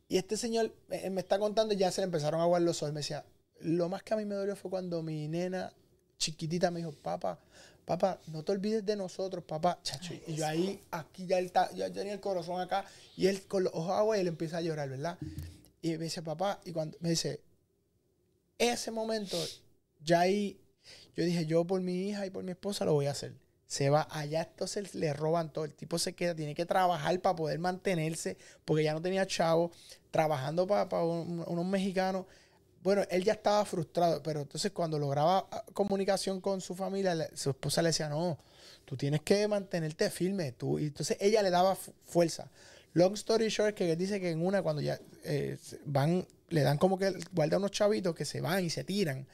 Y 0.09 0.17
este 0.17 0.39
señor 0.39 0.75
eh, 0.89 1.11
me 1.11 1.21
está 1.21 1.39
contando, 1.39 1.75
ya 1.75 1.91
se 1.91 2.01
le 2.01 2.07
empezaron 2.07 2.41
a 2.41 2.45
aguar 2.45 2.63
los 2.63 2.83
ojos. 2.83 2.95
Me 2.95 3.01
decía, 3.01 3.27
lo 3.61 3.91
más 3.91 4.03
que 4.03 4.15
a 4.15 4.17
mí 4.17 4.25
me 4.25 4.35
dolió 4.35 4.57
fue 4.57 4.71
cuando 4.71 5.03
mi 5.03 5.29
nena 5.29 5.75
chiquitita 6.17 6.71
me 6.71 6.79
dijo, 6.79 6.93
papá, 6.93 7.39
papá, 7.85 8.19
no 8.29 8.43
te 8.43 8.53
olvides 8.53 8.87
de 8.87 8.97
nosotros, 8.97 9.45
papá. 9.45 9.79
Chacho, 9.83 10.15
y 10.27 10.37
yo 10.37 10.47
ahí, 10.47 10.83
aquí 10.91 11.27
ya 11.27 11.39
él 11.39 11.45
está, 11.45 11.71
ya 11.75 11.93
tenía 11.93 12.15
el 12.15 12.21
corazón 12.21 12.59
acá, 12.59 12.87
y 13.15 13.27
él 13.27 13.43
con 13.43 13.65
los 13.65 13.75
ojos 13.75 13.91
agua 13.91 14.17
y 14.17 14.23
él 14.23 14.29
empieza 14.29 14.57
a 14.57 14.63
llorar, 14.63 14.89
¿verdad? 14.89 15.19
Y 15.83 15.99
me 15.99 16.05
dice, 16.05 16.23
papá, 16.23 16.63
y 16.65 16.73
cuando 16.73 16.97
me 17.01 17.11
dice, 17.11 17.43
ese 18.57 18.91
momento, 18.91 19.37
ya 20.03 20.21
ahí, 20.21 20.59
yo 21.15 21.25
dije, 21.25 21.45
yo 21.45 21.67
por 21.67 21.83
mi 21.83 22.09
hija 22.09 22.25
y 22.25 22.31
por 22.31 22.43
mi 22.43 22.53
esposa 22.53 22.87
lo 22.87 22.95
voy 22.95 23.05
a 23.05 23.11
hacer. 23.11 23.35
Se 23.67 23.91
va 23.91 24.07
allá, 24.11 24.43
entonces 24.43 24.95
le 24.95 25.13
roban 25.13 25.53
todo. 25.53 25.65
El 25.65 25.75
tipo 25.75 25.99
se 25.99 26.15
queda, 26.15 26.35
tiene 26.35 26.55
que 26.55 26.67
trabajar 26.67 27.21
para 27.21 27.35
poder 27.35 27.59
mantenerse, 27.59 28.37
porque 28.65 28.85
ya 28.85 28.93
no 28.93 29.03
tenía 29.03 29.27
chavo, 29.27 29.73
trabajando 30.11 30.67
para, 30.67 31.03
unos 31.03 31.67
mexicanos. 31.67 32.27
Bueno, 32.83 33.03
él 33.11 33.25
ya 33.25 33.33
estaba 33.33 33.65
frustrado, 33.65 34.23
pero 34.23 34.43
entonces 34.43 34.71
cuando 34.71 34.99
lograba 34.99 35.49
ah, 35.51 35.65
comunicación 35.73 36.41
con 36.41 36.61
su 36.61 36.77
familia, 36.77 37.29
su 37.35 37.51
esposa 37.51 37.83
le 37.83 37.89
decía, 37.89 38.09
no, 38.09 38.39
tú 38.85 38.97
tienes 38.97 39.23
que 39.23 39.49
mantenerte 39.49 40.09
firme. 40.11 40.53
Tú. 40.53 40.79
Y 40.79 40.87
entonces 40.87 41.17
ella 41.21 41.43
le 41.43 41.51
daba 41.51 41.75
fu- 41.75 41.93
fuerza. 42.05 42.49
Long 42.93 43.15
story 43.15 43.49
short, 43.49 43.75
que 43.75 43.91
él 43.91 43.99
dice 43.99 44.21
que 44.21 44.31
en 44.31 44.47
una, 44.47 44.63
cuando 44.63 44.81
ya 44.81 45.01
eh, 45.25 45.59
van, 45.85 46.25
le 46.51 46.63
dan 46.63 46.79
como 46.79 46.97
que 46.97 47.13
guarda 47.33 47.57
unos 47.59 47.73
chavitos 47.73 48.15
que 48.15 48.25
se 48.25 48.41
van 48.41 48.65
y 48.65 48.71
se 48.71 48.85
tiran 48.85 49.27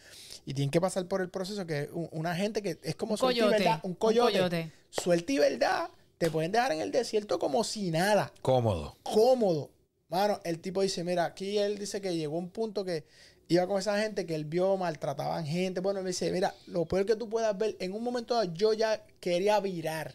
y 0.45 0.55
tienen 0.55 0.71
que 0.71 0.81
pasar 0.81 1.07
por 1.07 1.21
el 1.21 1.29
proceso 1.31 1.67
que 1.67 1.89
un- 1.93 2.09
una 2.13 2.35
gente 2.35 2.63
que 2.63 2.79
es 2.83 2.95
como 2.97 3.13
Un 3.13 3.19
suerte 3.19 3.41
y 3.41 3.43
verdad, 3.49 3.81
un 3.83 3.91
un 3.91 3.95
coyote, 3.97 4.33
coyote. 4.33 4.73
suerte 4.91 5.33
y 5.35 5.39
verdad, 5.39 5.89
te 6.19 6.31
pueden 6.31 6.53
dejar 6.53 6.73
en 6.73 6.81
el 6.81 6.91
desierto 6.93 7.39
como 7.39 7.65
si 7.65 7.91
nada 7.91 8.33
Cómodo. 8.43 8.97
cómodo. 9.03 9.71
Mano, 10.09 10.41
el 10.45 10.61
tipo 10.61 10.83
dice, 10.83 11.05
mira, 11.05 11.25
aquí 11.25 11.59
él 11.59 11.79
dice 11.79 12.01
que 12.01 12.15
llegó 12.17 12.37
un 12.37 12.51
punto 12.51 12.85
que 12.85 13.05
iba 13.49 13.67
con 13.67 13.79
esa 13.79 13.99
gente 14.01 14.27
que 14.27 14.35
él 14.35 14.45
vio, 14.45 14.77
maltrataban 14.77 15.47
gente. 15.47 15.81
Bueno, 15.81 16.01
él 16.01 16.05
me 16.05 16.11
dice, 16.11 16.31
mira, 16.31 16.55
lo 16.67 16.85
peor 16.85 17.07
que 17.07 17.17
tú 17.17 17.29
puedas 17.29 17.57
ver, 17.57 17.77
en 17.81 17.93
un 17.95 18.03
momento 18.03 18.35
dado 18.35 18.53
yo 18.53 18.73
ya 18.75 19.05
quería 19.21 19.59
virar. 19.61 20.15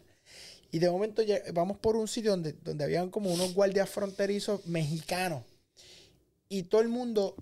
Y 0.70 0.78
de 0.78 0.90
momento 0.90 1.22
vamos 1.52 1.78
por 1.78 1.96
un 1.96 2.06
sitio 2.08 2.30
donde, 2.32 2.52
donde 2.62 2.84
habían 2.84 3.10
como 3.10 3.32
unos 3.32 3.54
guardias 3.54 3.88
fronterizos 3.88 4.66
mexicanos. 4.66 5.42
Y 6.48 6.64
todo 6.64 6.80
el 6.80 6.88
mundo 6.88 7.34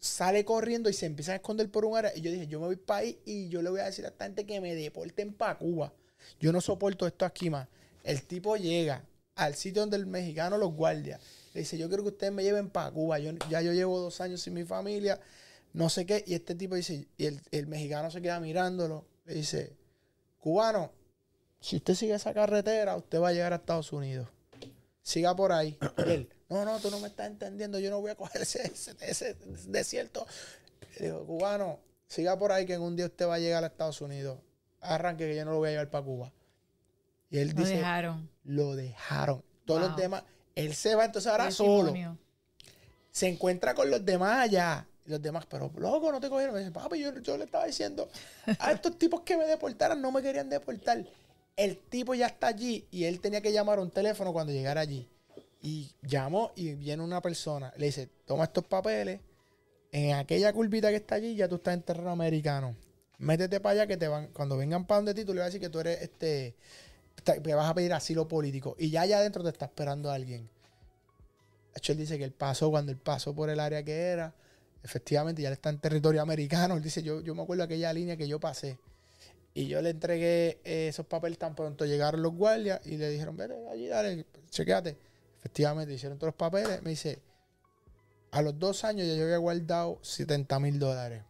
sale 0.00 0.44
corriendo 0.44 0.88
y 0.88 0.94
se 0.94 1.06
empieza 1.06 1.32
a 1.32 1.36
esconder 1.36 1.70
por 1.70 1.84
un 1.84 1.96
área. 1.96 2.12
Y 2.16 2.22
yo 2.22 2.32
dije, 2.32 2.46
yo 2.46 2.58
me 2.58 2.66
voy 2.66 2.76
para 2.76 3.00
ahí 3.00 3.20
y 3.24 3.48
yo 3.48 3.62
le 3.62 3.70
voy 3.70 3.80
a 3.80 3.84
decir 3.84 4.04
a 4.06 4.08
esta 4.08 4.24
gente 4.24 4.46
que 4.46 4.60
me 4.60 4.74
deporten 4.74 5.34
para 5.34 5.58
Cuba. 5.58 5.92
Yo 6.40 6.52
no 6.52 6.60
soporto 6.60 7.06
esto 7.06 7.24
aquí 7.24 7.50
más. 7.50 7.68
El 8.02 8.22
tipo 8.22 8.56
llega 8.56 9.04
al 9.36 9.54
sitio 9.54 9.82
donde 9.82 9.96
el 9.96 10.06
mexicano 10.06 10.58
los 10.58 10.74
guardia. 10.74 11.20
Le 11.54 11.60
dice, 11.60 11.76
yo 11.76 11.88
quiero 11.88 12.02
que 12.02 12.10
ustedes 12.10 12.32
me 12.32 12.42
lleven 12.42 12.70
para 12.70 12.90
Cuba. 12.90 13.18
Yo, 13.18 13.32
ya 13.48 13.60
yo 13.60 13.72
llevo 13.72 14.00
dos 14.00 14.20
años 14.20 14.40
sin 14.40 14.54
mi 14.54 14.64
familia, 14.64 15.20
no 15.74 15.88
sé 15.90 16.06
qué. 16.06 16.24
Y 16.26 16.34
este 16.34 16.54
tipo 16.54 16.74
dice, 16.74 17.06
y 17.16 17.26
el, 17.26 17.40
el 17.50 17.66
mexicano 17.66 18.10
se 18.10 18.22
queda 18.22 18.40
mirándolo. 18.40 19.04
Le 19.26 19.34
dice, 19.34 19.76
cubano, 20.38 20.92
si 21.60 21.76
usted 21.76 21.94
sigue 21.94 22.14
esa 22.14 22.32
carretera, 22.32 22.96
usted 22.96 23.20
va 23.20 23.28
a 23.28 23.32
llegar 23.32 23.52
a 23.52 23.56
Estados 23.56 23.92
Unidos. 23.92 24.28
Siga 25.02 25.36
por 25.36 25.52
ahí. 25.52 25.78
Él, 25.98 26.30
no, 26.50 26.64
no, 26.64 26.78
tú 26.80 26.90
no 26.90 26.98
me 27.00 27.08
estás 27.08 27.28
entendiendo, 27.28 27.78
yo 27.78 27.90
no 27.90 28.00
voy 28.00 28.10
a 28.10 28.16
coger 28.16 28.42
ese, 28.42 28.62
ese, 28.66 28.94
ese 29.00 29.36
desierto. 29.68 30.26
Le 30.98 31.06
digo, 31.06 31.24
cubano, 31.24 31.78
siga 32.08 32.38
por 32.38 32.52
ahí 32.52 32.66
que 32.66 32.74
en 32.74 32.82
un 32.82 32.96
día 32.96 33.06
usted 33.06 33.26
va 33.26 33.36
a 33.36 33.38
llegar 33.38 33.64
a 33.64 33.68
Estados 33.68 34.00
Unidos. 34.00 34.38
Arranque 34.80 35.26
que 35.26 35.36
yo 35.36 35.44
no 35.44 35.52
lo 35.52 35.58
voy 35.58 35.68
a 35.68 35.72
llevar 35.72 35.90
para 35.90 36.04
Cuba. 36.04 36.32
Y 37.30 37.38
él 37.38 37.52
Lo 37.54 37.60
dice, 37.62 37.76
dejaron. 37.76 38.28
lo 38.44 38.74
dejaron. 38.74 39.42
Todos 39.64 39.82
los 39.82 39.96
demás, 39.96 40.24
él 40.56 40.74
se 40.74 40.94
va 40.96 41.04
entonces 41.04 41.30
ahora 41.30 41.50
solo. 41.50 41.94
Se 43.12 43.28
encuentra 43.28 43.74
con 43.74 43.90
los 43.90 44.04
demás 44.04 44.40
allá. 44.40 44.86
Y 45.06 45.10
los 45.10 45.22
demás, 45.22 45.46
pero 45.46 45.70
loco, 45.76 46.10
no 46.10 46.20
te 46.20 46.28
cogieron. 46.28 46.54
Me 46.54 46.60
dice, 46.60 46.72
papi, 46.72 46.98
yo, 47.00 47.16
yo 47.20 47.36
le 47.36 47.44
estaba 47.44 47.66
diciendo 47.66 48.08
a 48.58 48.72
estos 48.72 48.98
tipos 48.98 49.20
que 49.20 49.36
me 49.36 49.46
deportaran, 49.46 50.00
no 50.00 50.10
me 50.10 50.22
querían 50.22 50.48
deportar. 50.48 51.04
El 51.56 51.78
tipo 51.78 52.14
ya 52.14 52.26
está 52.26 52.48
allí 52.48 52.86
y 52.90 53.04
él 53.04 53.20
tenía 53.20 53.40
que 53.40 53.52
llamar 53.52 53.78
a 53.78 53.82
un 53.82 53.90
teléfono 53.90 54.32
cuando 54.32 54.52
llegara 54.52 54.80
allí. 54.80 55.08
Y 55.62 55.90
llamó 56.02 56.52
y 56.56 56.74
viene 56.74 57.02
una 57.02 57.20
persona. 57.20 57.72
Le 57.76 57.86
dice, 57.86 58.08
toma 58.24 58.44
estos 58.44 58.64
papeles. 58.64 59.20
En 59.92 60.14
aquella 60.14 60.52
curvita 60.52 60.88
que 60.90 60.96
está 60.96 61.16
allí, 61.16 61.34
ya 61.34 61.48
tú 61.48 61.56
estás 61.56 61.74
en 61.74 61.82
terreno 61.82 62.10
americano. 62.10 62.76
Métete 63.18 63.60
para 63.60 63.72
allá 63.72 63.86
que 63.86 63.96
te 63.96 64.08
van, 64.08 64.28
cuando 64.28 64.56
vengan 64.56 64.86
para 64.86 64.98
donde 64.98 65.14
ti, 65.14 65.24
tú 65.24 65.34
le 65.34 65.40
vas 65.40 65.46
a 65.46 65.48
decir 65.48 65.60
que 65.60 65.68
tú 65.68 65.80
eres 65.80 66.00
este, 66.00 66.54
te- 67.24 67.54
vas 67.54 67.68
a 67.68 67.74
pedir 67.74 67.92
asilo 67.92 68.26
político. 68.26 68.76
Y 68.78 68.90
ya 68.90 69.02
allá 69.02 69.18
adentro 69.18 69.42
te 69.42 69.50
está 69.50 69.66
esperando 69.66 70.10
alguien. 70.10 70.48
De 71.74 71.78
hecho, 71.78 71.92
él 71.92 71.98
dice 71.98 72.18
que 72.18 72.24
él 72.24 72.32
pasó, 72.32 72.70
cuando 72.70 72.92
él 72.92 72.98
pasó 72.98 73.34
por 73.34 73.50
el 73.50 73.60
área 73.60 73.82
que 73.82 73.92
era, 73.92 74.34
efectivamente 74.82 75.42
ya 75.42 75.50
está 75.50 75.68
en 75.70 75.78
territorio 75.78 76.22
americano. 76.22 76.76
Él 76.76 76.82
dice, 76.82 77.02
yo, 77.02 77.20
yo 77.20 77.34
me 77.34 77.42
acuerdo 77.42 77.66
de 77.66 77.74
aquella 77.74 77.92
línea 77.92 78.16
que 78.16 78.26
yo 78.26 78.40
pasé. 78.40 78.78
Y 79.52 79.66
yo 79.66 79.82
le 79.82 79.90
entregué 79.90 80.60
esos 80.64 81.04
papeles 81.06 81.36
tan 81.36 81.54
pronto 81.54 81.84
llegaron 81.84 82.22
los 82.22 82.32
guardias 82.34 82.80
y 82.86 82.96
le 82.96 83.10
dijeron, 83.10 83.36
vete 83.36 83.54
allí, 83.68 83.88
dale, 83.88 84.24
chequeate. 84.48 84.96
Efectivamente, 85.40 85.92
hicieron 85.94 86.18
todos 86.18 86.28
los 86.28 86.36
papeles. 86.36 86.82
Me 86.82 86.90
dice, 86.90 87.18
a 88.30 88.42
los 88.42 88.58
dos 88.58 88.84
años 88.84 89.06
ya 89.08 89.14
yo 89.14 89.24
había 89.24 89.38
guardado 89.38 89.98
70 90.02 90.60
mil 90.60 90.78
dólares. 90.78 91.22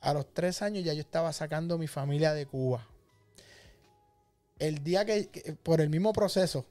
A 0.00 0.14
los 0.14 0.32
tres 0.32 0.62
años 0.62 0.82
ya 0.84 0.94
yo 0.94 1.00
estaba 1.00 1.32
sacando 1.32 1.76
mi 1.76 1.86
familia 1.86 2.32
de 2.32 2.46
Cuba. 2.46 2.86
El 4.58 4.82
día 4.84 5.04
que, 5.04 5.28
que- 5.28 5.52
por 5.54 5.80
el 5.80 5.90
mismo 5.90 6.12
proceso, 6.12 6.64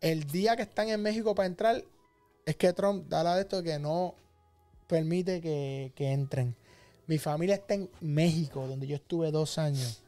el 0.00 0.24
día 0.24 0.56
que 0.56 0.62
están 0.62 0.88
en 0.88 1.00
México 1.02 1.34
para 1.34 1.46
entrar, 1.46 1.82
es 2.46 2.56
que 2.56 2.72
Trump 2.72 3.08
da 3.08 3.22
la 3.22 3.36
de 3.36 3.42
esto 3.42 3.62
que 3.62 3.78
no 3.78 4.14
permite 4.86 5.40
que, 5.40 5.92
que 5.94 6.12
entren. 6.12 6.54
Mi 7.06 7.18
familia 7.18 7.54
está 7.56 7.74
en 7.74 7.88
México, 8.00 8.66
donde 8.66 8.86
yo 8.86 8.96
estuve 8.96 9.30
dos 9.30 9.58
años. 9.58 10.02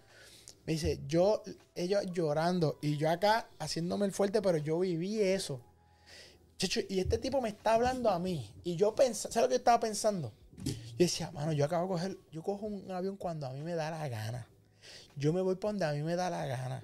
Me 0.66 0.72
dice, 0.74 0.98
yo, 1.06 1.42
ellos 1.74 2.02
llorando 2.12 2.78
y 2.82 2.96
yo 2.96 3.08
acá 3.08 3.48
haciéndome 3.58 4.06
el 4.06 4.12
fuerte, 4.12 4.42
pero 4.42 4.58
yo 4.58 4.80
viví 4.80 5.20
eso. 5.20 5.60
Y 6.88 7.00
este 7.00 7.18
tipo 7.18 7.40
me 7.40 7.50
está 7.50 7.74
hablando 7.74 8.10
a 8.10 8.18
mí. 8.18 8.50
Y 8.64 8.76
yo 8.76 8.94
pensaba, 8.94 9.32
¿sabes 9.32 9.44
lo 9.44 9.48
que 9.48 9.54
yo 9.54 9.58
estaba 9.58 9.80
pensando? 9.80 10.32
Yo 10.64 10.72
decía, 10.98 11.30
mano, 11.30 11.52
yo 11.52 11.64
acabo 11.64 11.84
de 11.84 11.88
coger, 11.88 12.18
yo 12.32 12.42
cojo 12.42 12.66
un 12.66 12.90
avión 12.90 13.16
cuando 13.16 13.46
a 13.46 13.52
mí 13.52 13.60
me 13.60 13.74
da 13.74 13.90
la 13.90 14.08
gana. 14.08 14.46
Yo 15.16 15.32
me 15.32 15.42
voy 15.42 15.56
para 15.56 15.72
donde 15.72 15.84
a 15.84 15.92
mí 15.92 16.02
me 16.02 16.16
da 16.16 16.30
la 16.30 16.46
gana. 16.46 16.82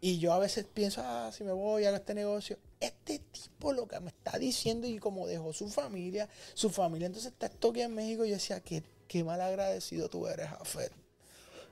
Y 0.00 0.18
yo 0.18 0.32
a 0.32 0.38
veces 0.38 0.64
pienso, 0.64 1.02
ah, 1.04 1.30
si 1.32 1.44
me 1.44 1.52
voy, 1.52 1.84
hago 1.84 1.96
este 1.96 2.14
negocio. 2.14 2.56
Este 2.80 3.18
tipo 3.18 3.72
lo 3.72 3.88
que 3.88 3.98
me 4.00 4.08
está 4.08 4.38
diciendo 4.38 4.86
y 4.86 4.98
como 4.98 5.26
dejó 5.26 5.52
su 5.52 5.68
familia, 5.68 6.28
su 6.54 6.70
familia 6.70 7.06
entonces 7.06 7.32
está 7.32 7.46
esto 7.46 7.70
aquí 7.70 7.82
en 7.82 7.94
México, 7.94 8.24
yo 8.24 8.34
decía, 8.34 8.60
qué, 8.60 8.84
qué 9.08 9.24
mal 9.24 9.40
agradecido 9.40 10.08
tú 10.08 10.28
eres, 10.28 10.48
Jafet. 10.48 10.92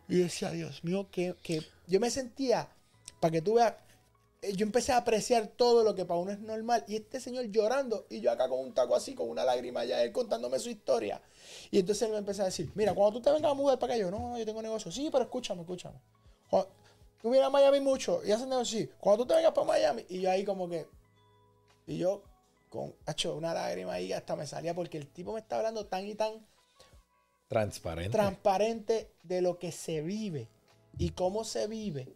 Y 0.09 0.17
decía, 0.17 0.51
Dios 0.51 0.83
mío, 0.83 1.09
que, 1.11 1.37
que 1.43 1.63
yo 1.87 2.01
me 2.01 2.11
sentía, 2.11 2.69
para 3.21 3.33
que 3.33 3.43
tú 3.43 3.55
veas, 3.55 3.75
yo 4.55 4.65
empecé 4.65 4.93
a 4.93 4.99
apreciar 4.99 5.47
todo 5.49 5.83
lo 5.85 5.95
que 5.95 6.05
para 6.05 6.21
uno 6.21 6.33
es 6.33 6.39
normal. 6.41 6.85
Y 6.89 6.97
este 6.97 7.21
señor 7.21 7.47
llorando, 7.47 8.07
y 8.11 8.21
yo 8.21 8.31
acá 8.31 8.49
con 8.49 8.61
un 8.61 8.75
taco 8.75 8.95
así, 8.95 9.15
con 9.15 9.29
una 9.29 9.45
lágrima 9.45 9.85
ya, 9.85 10.03
él 10.03 10.13
contándome 10.13 10.59
su 10.59 10.69
historia. 10.71 11.21
Y 11.71 11.79
entonces 11.81 12.03
él 12.07 12.13
me 12.13 12.19
empezó 12.19 12.43
a 12.43 12.47
decir, 12.47 12.71
mira, 12.75 12.95
cuando 12.95 13.19
tú 13.19 13.23
te 13.25 13.31
vengas 13.33 13.51
a 13.51 13.55
mudar 13.55 13.79
para 13.79 13.95
acá, 13.95 14.01
yo, 14.01 14.11
no, 14.11 14.19
no, 14.31 14.39
yo 14.39 14.45
tengo 14.45 14.63
negocio. 14.63 14.91
Sí, 14.93 15.09
pero 15.11 15.25
escúchame, 15.25 15.63
escúchame. 15.63 16.01
Cuando- 16.51 16.71
tú 17.23 17.31
vienes 17.31 17.47
a 17.47 17.51
Miami 17.51 17.81
mucho 17.81 18.23
y 18.25 18.33
haces 18.33 18.47
negocio, 18.47 18.79
sí. 18.81 18.91
Cuando 19.01 19.25
tú 19.25 19.29
te 19.29 19.35
vengas 19.37 19.53
para 19.53 19.67
Miami, 19.67 20.05
y 20.09 20.21
yo 20.21 20.31
ahí 20.31 20.45
como 20.45 20.69
que, 20.69 20.87
y 21.87 21.99
yo 21.99 22.23
con, 22.69 22.95
hecho 23.07 23.37
una 23.37 23.55
lágrima 23.55 23.95
ahí 23.95 24.13
hasta 24.13 24.37
me 24.37 24.47
salía 24.47 24.75
porque 24.75 24.99
el 24.99 25.07
tipo 25.09 25.33
me 25.33 25.41
está 25.41 25.57
hablando 25.57 25.87
tan 25.87 26.07
y 26.07 26.15
tan 26.15 26.45
Transparente. 27.49 28.11
transparente 28.11 29.13
de 29.23 29.41
lo 29.41 29.59
que 29.59 29.71
se 29.71 30.03
vive 30.03 30.49
y 30.99 31.11
cómo 31.11 31.45
se 31.45 31.67
vive. 31.69 32.09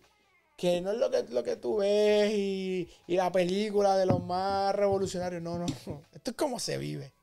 Que 0.60 0.82
no 0.82 0.92
es 0.92 0.98
lo 0.98 1.10
que, 1.10 1.24
lo 1.30 1.42
que 1.42 1.56
tú 1.56 1.78
ves 1.78 2.30
y, 2.34 2.86
y 3.06 3.16
la 3.16 3.32
película 3.32 3.96
de 3.96 4.04
los 4.04 4.22
más 4.22 4.74
revolucionarios. 4.74 5.40
No, 5.40 5.58
no, 5.58 5.64
no. 5.86 6.02
Esto 6.12 6.32
es 6.32 6.36
cómo 6.36 6.60
se 6.60 6.76
vive. 6.76 7.14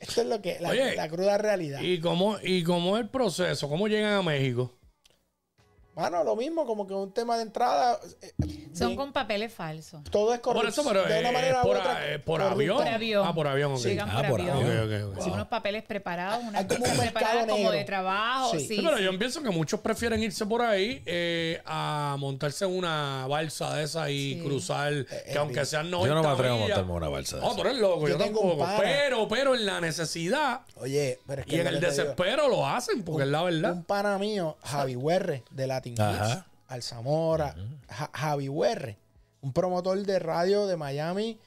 Esto 0.00 0.22
es 0.22 0.26
lo 0.26 0.42
que, 0.42 0.58
la, 0.58 0.70
Oye, 0.70 0.96
la 0.96 1.08
cruda 1.08 1.38
realidad. 1.38 1.80
¿Y 1.80 2.00
cómo, 2.00 2.38
¿Y 2.42 2.64
cómo 2.64 2.96
es 2.96 3.04
el 3.04 3.08
proceso? 3.08 3.68
¿Cómo 3.68 3.86
llegan 3.86 4.14
a 4.14 4.22
México? 4.22 4.75
Mano, 5.96 6.22
lo 6.22 6.36
mismo, 6.36 6.66
como 6.66 6.86
que 6.86 6.92
un 6.92 7.10
tema 7.10 7.36
de 7.36 7.42
entrada. 7.44 7.98
eh, 8.20 8.32
Son 8.74 8.88
bien, 8.88 8.96
con 8.98 9.12
papeles 9.14 9.50
falsos. 9.52 10.04
todo 10.10 10.34
es 10.34 10.40
correcto. 10.40 10.60
Por 10.62 10.68
eso, 10.70 10.84
pero 10.86 11.04
de 11.04 11.20
una 11.20 11.30
eh, 11.30 11.32
manera 11.32 11.60
u 11.60 11.66
por, 11.66 11.76
otra, 11.78 11.92
eh, 12.06 12.14
avión. 12.14 12.76
Por 12.76 12.86
avión. 12.88 13.26
Ah, 13.26 13.34
por 13.34 13.46
avión, 13.48 13.72
ok. 13.72 13.78
Llegan 13.80 14.08
Ah, 14.10 14.22
por, 14.28 14.40
avión. 14.42 14.56
avión. 14.58 15.14
Son 15.22 15.32
unos 15.32 15.48
papeles 15.48 15.84
preparados, 15.84 16.42
unas 16.44 16.54
Hay 16.60 16.66
como 16.66 16.80
cosas 16.80 16.98
preparadas 16.98 17.46
como 17.46 17.70
de 17.70 17.84
trabajo. 17.84 18.50
Sí. 18.52 18.60
Sí, 18.60 18.76
Sí, 18.76 18.82
pero 18.84 18.98
sí. 18.98 19.04
yo 19.04 19.18
pienso 19.18 19.42
que 19.42 19.48
muchos 19.48 19.80
prefieren 19.80 20.22
irse 20.22 20.44
por 20.44 20.60
ahí 20.60 21.02
eh, 21.06 21.62
a 21.64 22.16
montarse 22.18 22.66
en 22.66 22.76
una 22.76 23.26
balsa 23.26 23.74
de 23.74 23.84
esa 23.84 24.10
y 24.10 24.34
Sí. 24.34 24.40
cruzar, 24.44 24.92
que 25.06 25.38
aunque 25.38 25.64
sean 25.64 25.90
90 25.90 26.08
Yo 26.08 26.14
no 26.14 26.28
me 26.28 26.34
atrevo 26.34 26.56
a 26.56 26.58
montarme 26.58 26.90
en 26.90 26.96
una 26.96 27.08
balsa 27.08 27.36
de 27.36 27.42
No, 27.42 27.48
esa. 27.48 27.56
tú 27.56 27.62
eres 27.62 27.76
loco, 27.78 28.00
yo, 28.02 28.08
Yo 28.08 28.16
tengo 28.22 28.40
un 28.42 28.58
tampoco. 28.58 28.80
Pero, 28.82 29.28
pero 29.28 29.54
en 29.54 29.64
la 29.64 29.80
necesidad 29.80 30.60
Oye, 30.76 31.20
pero 31.26 31.40
es 31.40 31.46
que 31.46 31.56
y 31.56 31.58
en 31.60 31.64
lo 31.64 31.70
el 31.70 31.80
desespero 31.80 32.48
lo 32.48 32.66
hacen, 32.66 33.02
porque 33.02 33.22
es 33.22 33.28
la 33.30 33.42
verdad. 33.42 33.72
Un 33.72 33.84
pana 33.84 34.18
mío, 34.18 34.58
Javi 34.62 34.94
Huerre, 34.94 35.42
de 35.50 35.66
Latin 35.94 35.94
Kids, 35.94 36.20
Ajá. 36.32 36.46
Alzamora, 36.68 37.54
Ja- 37.88 38.10
Javi 38.12 38.48
Huerre, 38.48 38.98
un 39.42 39.52
promotor 39.52 39.98
de 40.04 40.18
radio 40.18 40.66
de 40.66 40.76
Miami, 40.76 41.38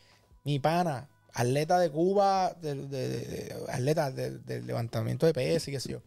mi 0.45 0.59
pana, 0.59 1.07
atleta 1.33 1.77
de 1.79 1.89
Cuba, 1.91 2.53
de, 2.61 2.75
de- 2.75 3.09
de- 3.09 3.25
de- 3.25 3.65
atleta 3.71 4.11
de- 4.11 4.39
del 4.39 4.65
levantamiento 4.65 5.25
de 5.25 5.33
PS 5.33 5.67
y 5.69 5.73
qué 5.73 5.79
sé 5.79 5.91
yo. 5.91 6.01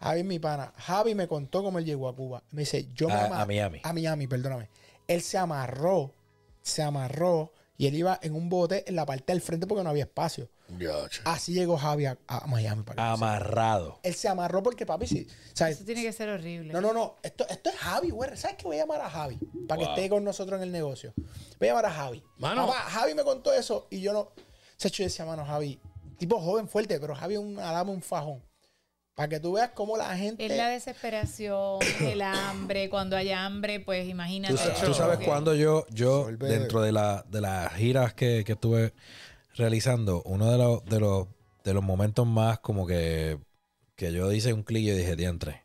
Javi 0.00 0.22
mi 0.22 0.38
pana. 0.38 0.72
Javi 0.76 1.14
me 1.14 1.28
contó 1.28 1.62
cómo 1.62 1.78
él 1.78 1.84
llegó 1.84 2.08
a 2.08 2.14
Cuba. 2.16 2.42
Me 2.50 2.60
dice, 2.62 2.88
yo 2.94 3.08
me 3.08 3.14
A- 3.14 3.42
a 3.42 3.46
Miami. 3.46 3.80
A 3.84 3.92
Miami, 3.92 4.26
perdóname. 4.26 4.68
Él 5.06 5.22
se 5.22 5.38
amarró, 5.38 6.12
se 6.62 6.82
amarró 6.82 7.52
y 7.76 7.86
él 7.86 7.94
iba 7.94 8.18
en 8.22 8.34
un 8.34 8.48
bote 8.48 8.84
en 8.88 8.96
la 8.96 9.06
parte 9.06 9.32
del 9.32 9.40
frente 9.40 9.66
porque 9.66 9.82
no 9.84 9.90
había 9.90 10.04
espacio. 10.04 10.48
Así 11.24 11.52
llegó 11.52 11.76
Javi 11.76 12.06
a, 12.06 12.18
a 12.26 12.46
Miami. 12.46 12.82
Para. 12.82 13.12
Amarrado. 13.12 14.00
Él 14.02 14.14
se 14.14 14.28
amarró 14.28 14.62
porque 14.62 14.86
papi 14.86 15.06
sí. 15.06 15.26
¿sabes? 15.52 15.76
Eso 15.76 15.84
tiene 15.84 16.02
que 16.02 16.12
ser 16.12 16.28
horrible. 16.28 16.72
No, 16.72 16.80
no, 16.80 16.92
no. 16.92 17.16
Esto, 17.22 17.46
esto 17.48 17.70
es 17.70 17.76
Javi, 17.76 18.10
güey. 18.10 18.36
¿Sabes 18.36 18.56
qué? 18.56 18.64
Voy 18.64 18.76
a 18.76 18.80
llamar 18.80 19.00
a 19.00 19.10
Javi 19.10 19.38
para 19.68 19.78
que 19.82 19.88
esté 19.88 20.08
con 20.08 20.24
nosotros 20.24 20.58
en 20.58 20.64
el 20.64 20.72
negocio. 20.72 21.12
Voy 21.58 21.68
a 21.68 21.72
llamar 21.72 21.86
a 21.86 21.90
Javi. 21.92 22.22
Mano. 22.38 22.66
Papá, 22.66 22.78
Javi 22.80 23.14
me 23.14 23.22
contó 23.24 23.52
eso 23.52 23.86
y 23.90 24.00
yo 24.00 24.12
no. 24.12 24.32
Se 24.76 24.90
yo 24.90 25.04
decía, 25.04 25.24
mano, 25.24 25.44
Javi, 25.46 25.80
tipo 26.18 26.40
joven, 26.40 26.68
fuerte, 26.68 26.98
pero 26.98 27.14
Javi 27.14 27.34
es 27.34 27.56
dama, 27.56 27.90
un 27.92 28.02
fajón. 28.02 28.42
Para 29.14 29.28
que 29.28 29.38
tú 29.38 29.52
veas 29.52 29.70
cómo 29.70 29.96
la 29.96 30.16
gente. 30.16 30.44
Es 30.44 30.56
la 30.56 30.68
desesperación, 30.70 31.78
el 32.00 32.20
hambre. 32.22 32.90
Cuando 32.90 33.16
hay 33.16 33.30
hambre, 33.30 33.78
pues 33.78 34.08
imagínate. 34.08 34.54
Tú, 34.54 34.58
sa- 34.58 34.72
Hecho, 34.72 34.86
tú 34.86 34.94
sabes 34.94 35.20
cuando 35.24 35.54
yo, 35.54 35.86
yo 35.90 36.26
dentro 36.32 36.82
de, 36.82 36.90
la, 36.90 37.24
de 37.28 37.40
las 37.40 37.72
giras 37.74 38.12
que, 38.14 38.42
que 38.44 38.52
estuve 38.52 38.92
realizando, 39.54 40.22
uno 40.24 40.50
de 40.50 40.58
los, 40.58 40.84
de 40.84 41.00
los, 41.00 41.26
de 41.64 41.74
los 41.74 41.82
momentos 41.82 42.26
más 42.26 42.58
como 42.60 42.86
que, 42.86 43.38
que 43.96 44.12
yo 44.12 44.30
hice 44.32 44.52
un 44.52 44.62
clic 44.62 44.86
y 44.88 44.90
dije, 44.90 45.16
diantre. 45.16 45.62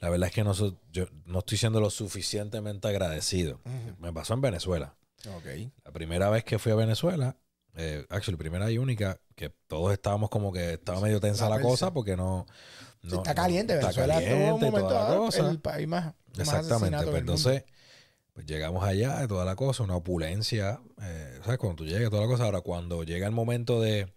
La 0.00 0.08
verdad 0.10 0.28
es 0.28 0.34
que 0.34 0.42
no, 0.44 0.52
so- 0.54 0.78
yo 0.92 1.06
no 1.26 1.40
estoy 1.40 1.58
siendo 1.58 1.80
lo 1.80 1.88
suficientemente 1.90 2.88
agradecido. 2.88 3.60
Me 3.98 4.12
pasó 4.12 4.34
en 4.34 4.40
Venezuela. 4.40 4.94
Ok. 5.36 5.46
La 5.84 5.92
primera 5.92 6.28
vez 6.28 6.42
que 6.44 6.58
fui 6.58 6.72
a 6.72 6.74
Venezuela, 6.74 7.36
eh, 7.76 8.04
actually, 8.10 8.36
primera 8.36 8.68
y 8.70 8.78
única, 8.78 9.20
que 9.36 9.50
todos 9.68 9.92
estábamos 9.92 10.28
como 10.28 10.52
que 10.52 10.72
estaba 10.74 11.00
medio 11.00 11.20
tensa 11.20 11.48
La 11.48 11.60
cosa 11.60 11.92
porque 11.92 12.16
no. 12.16 12.46
Sí, 13.02 13.08
no- 13.08 13.16
está 13.18 13.30
no- 13.30 13.36
caliente, 13.42 13.74
está 13.74 13.86
Venezuela 13.88 14.14
un 14.18 14.24
caliente 14.24 14.66
y 14.66 14.70
momento 14.70 14.88
toda 14.88 15.10
la 15.10 15.16
cosa. 15.16 15.50
el 15.50 15.60
país 15.60 15.88
más, 15.88 16.14
Exactamente. 16.36 17.04
Pues 17.04 17.16
entonces, 17.20 17.64
pues 18.32 18.44
llegamos 18.46 18.82
allá 18.84 19.26
toda 19.28 19.44
la 19.44 19.54
cosa, 19.54 19.84
una 19.84 19.94
opulencia. 19.96 20.80
eh, 21.00 21.21
¿Sabes? 21.42 21.58
Cuando 21.58 21.76
tú 21.76 21.86
llegas, 21.86 22.10
toda 22.10 22.22
la 22.22 22.28
cosa. 22.28 22.44
Ahora, 22.44 22.60
cuando 22.60 23.02
llega 23.04 23.26
el 23.26 23.32
momento 23.32 23.80
de, 23.80 24.12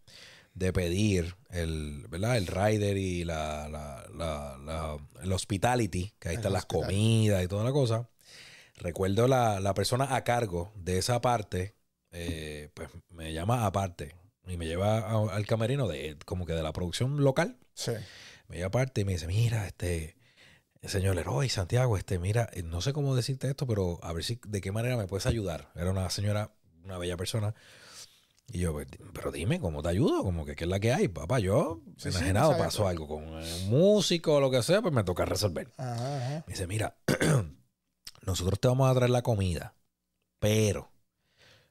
de 0.53 0.71
pedir 0.73 1.35
el, 1.49 2.05
¿verdad? 2.09 2.37
El 2.37 2.47
rider 2.47 2.97
y 2.97 3.23
la, 3.23 3.67
la, 3.69 4.05
la- 4.15 4.57
la- 4.63 4.97
el 5.23 5.31
hospitality, 5.31 6.13
que 6.19 6.29
ahí 6.29 6.35
El 6.35 6.39
están 6.39 6.53
las 6.53 6.65
comidas 6.65 7.43
y 7.43 7.47
toda 7.47 7.63
la 7.63 7.71
cosa. 7.71 8.09
Recuerdo 8.77 9.27
la, 9.27 9.59
la 9.59 9.73
persona 9.73 10.15
a 10.15 10.23
cargo 10.23 10.71
de 10.75 10.97
esa 10.97 11.21
parte, 11.21 11.75
eh, 12.11 12.69
pues 12.73 12.89
me 13.09 13.31
llama 13.33 13.65
aparte 13.65 14.15
y 14.47 14.57
me 14.57 14.65
lleva 14.67 14.99
a- 14.99 15.33
al 15.35 15.45
camerino 15.45 15.87
de 15.87 16.17
como 16.25 16.45
que 16.45 16.53
de 16.53 16.61
la 16.63 16.73
producción 16.73 17.23
local. 17.23 17.57
Sí. 17.73 17.91
Me 18.47 18.57
lleva 18.57 18.67
aparte 18.67 19.01
y 19.01 19.05
me 19.05 19.13
dice, 19.13 19.27
mira, 19.27 19.65
este, 19.65 20.15
señor 20.83 21.15
Leroy, 21.15 21.49
Santiago, 21.49 21.97
este, 21.97 22.19
mira, 22.19 22.49
eh, 22.53 22.61
no 22.63 22.81
sé 22.81 22.93
cómo 22.93 23.15
decirte 23.15 23.49
esto, 23.49 23.65
pero 23.65 23.99
a 24.03 24.13
ver 24.13 24.23
si 24.23 24.39
de 24.45 24.61
qué 24.61 24.71
manera 24.71 24.97
me 24.97 25.07
puedes 25.07 25.25
ayudar. 25.25 25.71
Era 25.75 25.89
una 25.91 26.09
señora, 26.09 26.51
una 26.85 26.97
bella 26.97 27.17
persona. 27.17 27.53
Y 28.47 28.59
yo, 28.59 28.73
"Pues, 28.73 28.87
pero 29.13 29.31
dime, 29.31 29.59
¿cómo 29.59 29.81
te 29.81 29.89
ayudo? 29.89 30.23
Como 30.23 30.45
que, 30.45 30.55
¿qué 30.55 30.65
es 30.65 30.69
la 30.69 30.79
que 30.79 30.93
hay? 30.93 31.07
Papá, 31.07 31.39
yo, 31.39 31.81
Sí, 31.97 32.11
sí, 32.11 32.31
no 32.31 32.47
sabía, 32.49 32.57
pasó 32.57 32.87
algo 32.87 33.07
con 33.07 33.27
un 33.27 33.69
músico 33.69 34.35
o 34.35 34.39
lo 34.39 34.51
que 34.51 34.61
sea, 34.61 34.81
pues 34.81 34.93
me 34.93 35.03
toca 35.03 35.25
resolver. 35.25 35.71
Ajá, 35.77 36.17
ajá. 36.17 36.43
Me 36.47 36.53
dice, 36.53 36.67
mira, 36.67 36.97
nosotros 38.21 38.59
te 38.59 38.67
vamos 38.67 38.89
a 38.89 38.93
traer 38.95 39.09
la 39.09 39.23
comida, 39.23 39.75
pero 40.39 40.91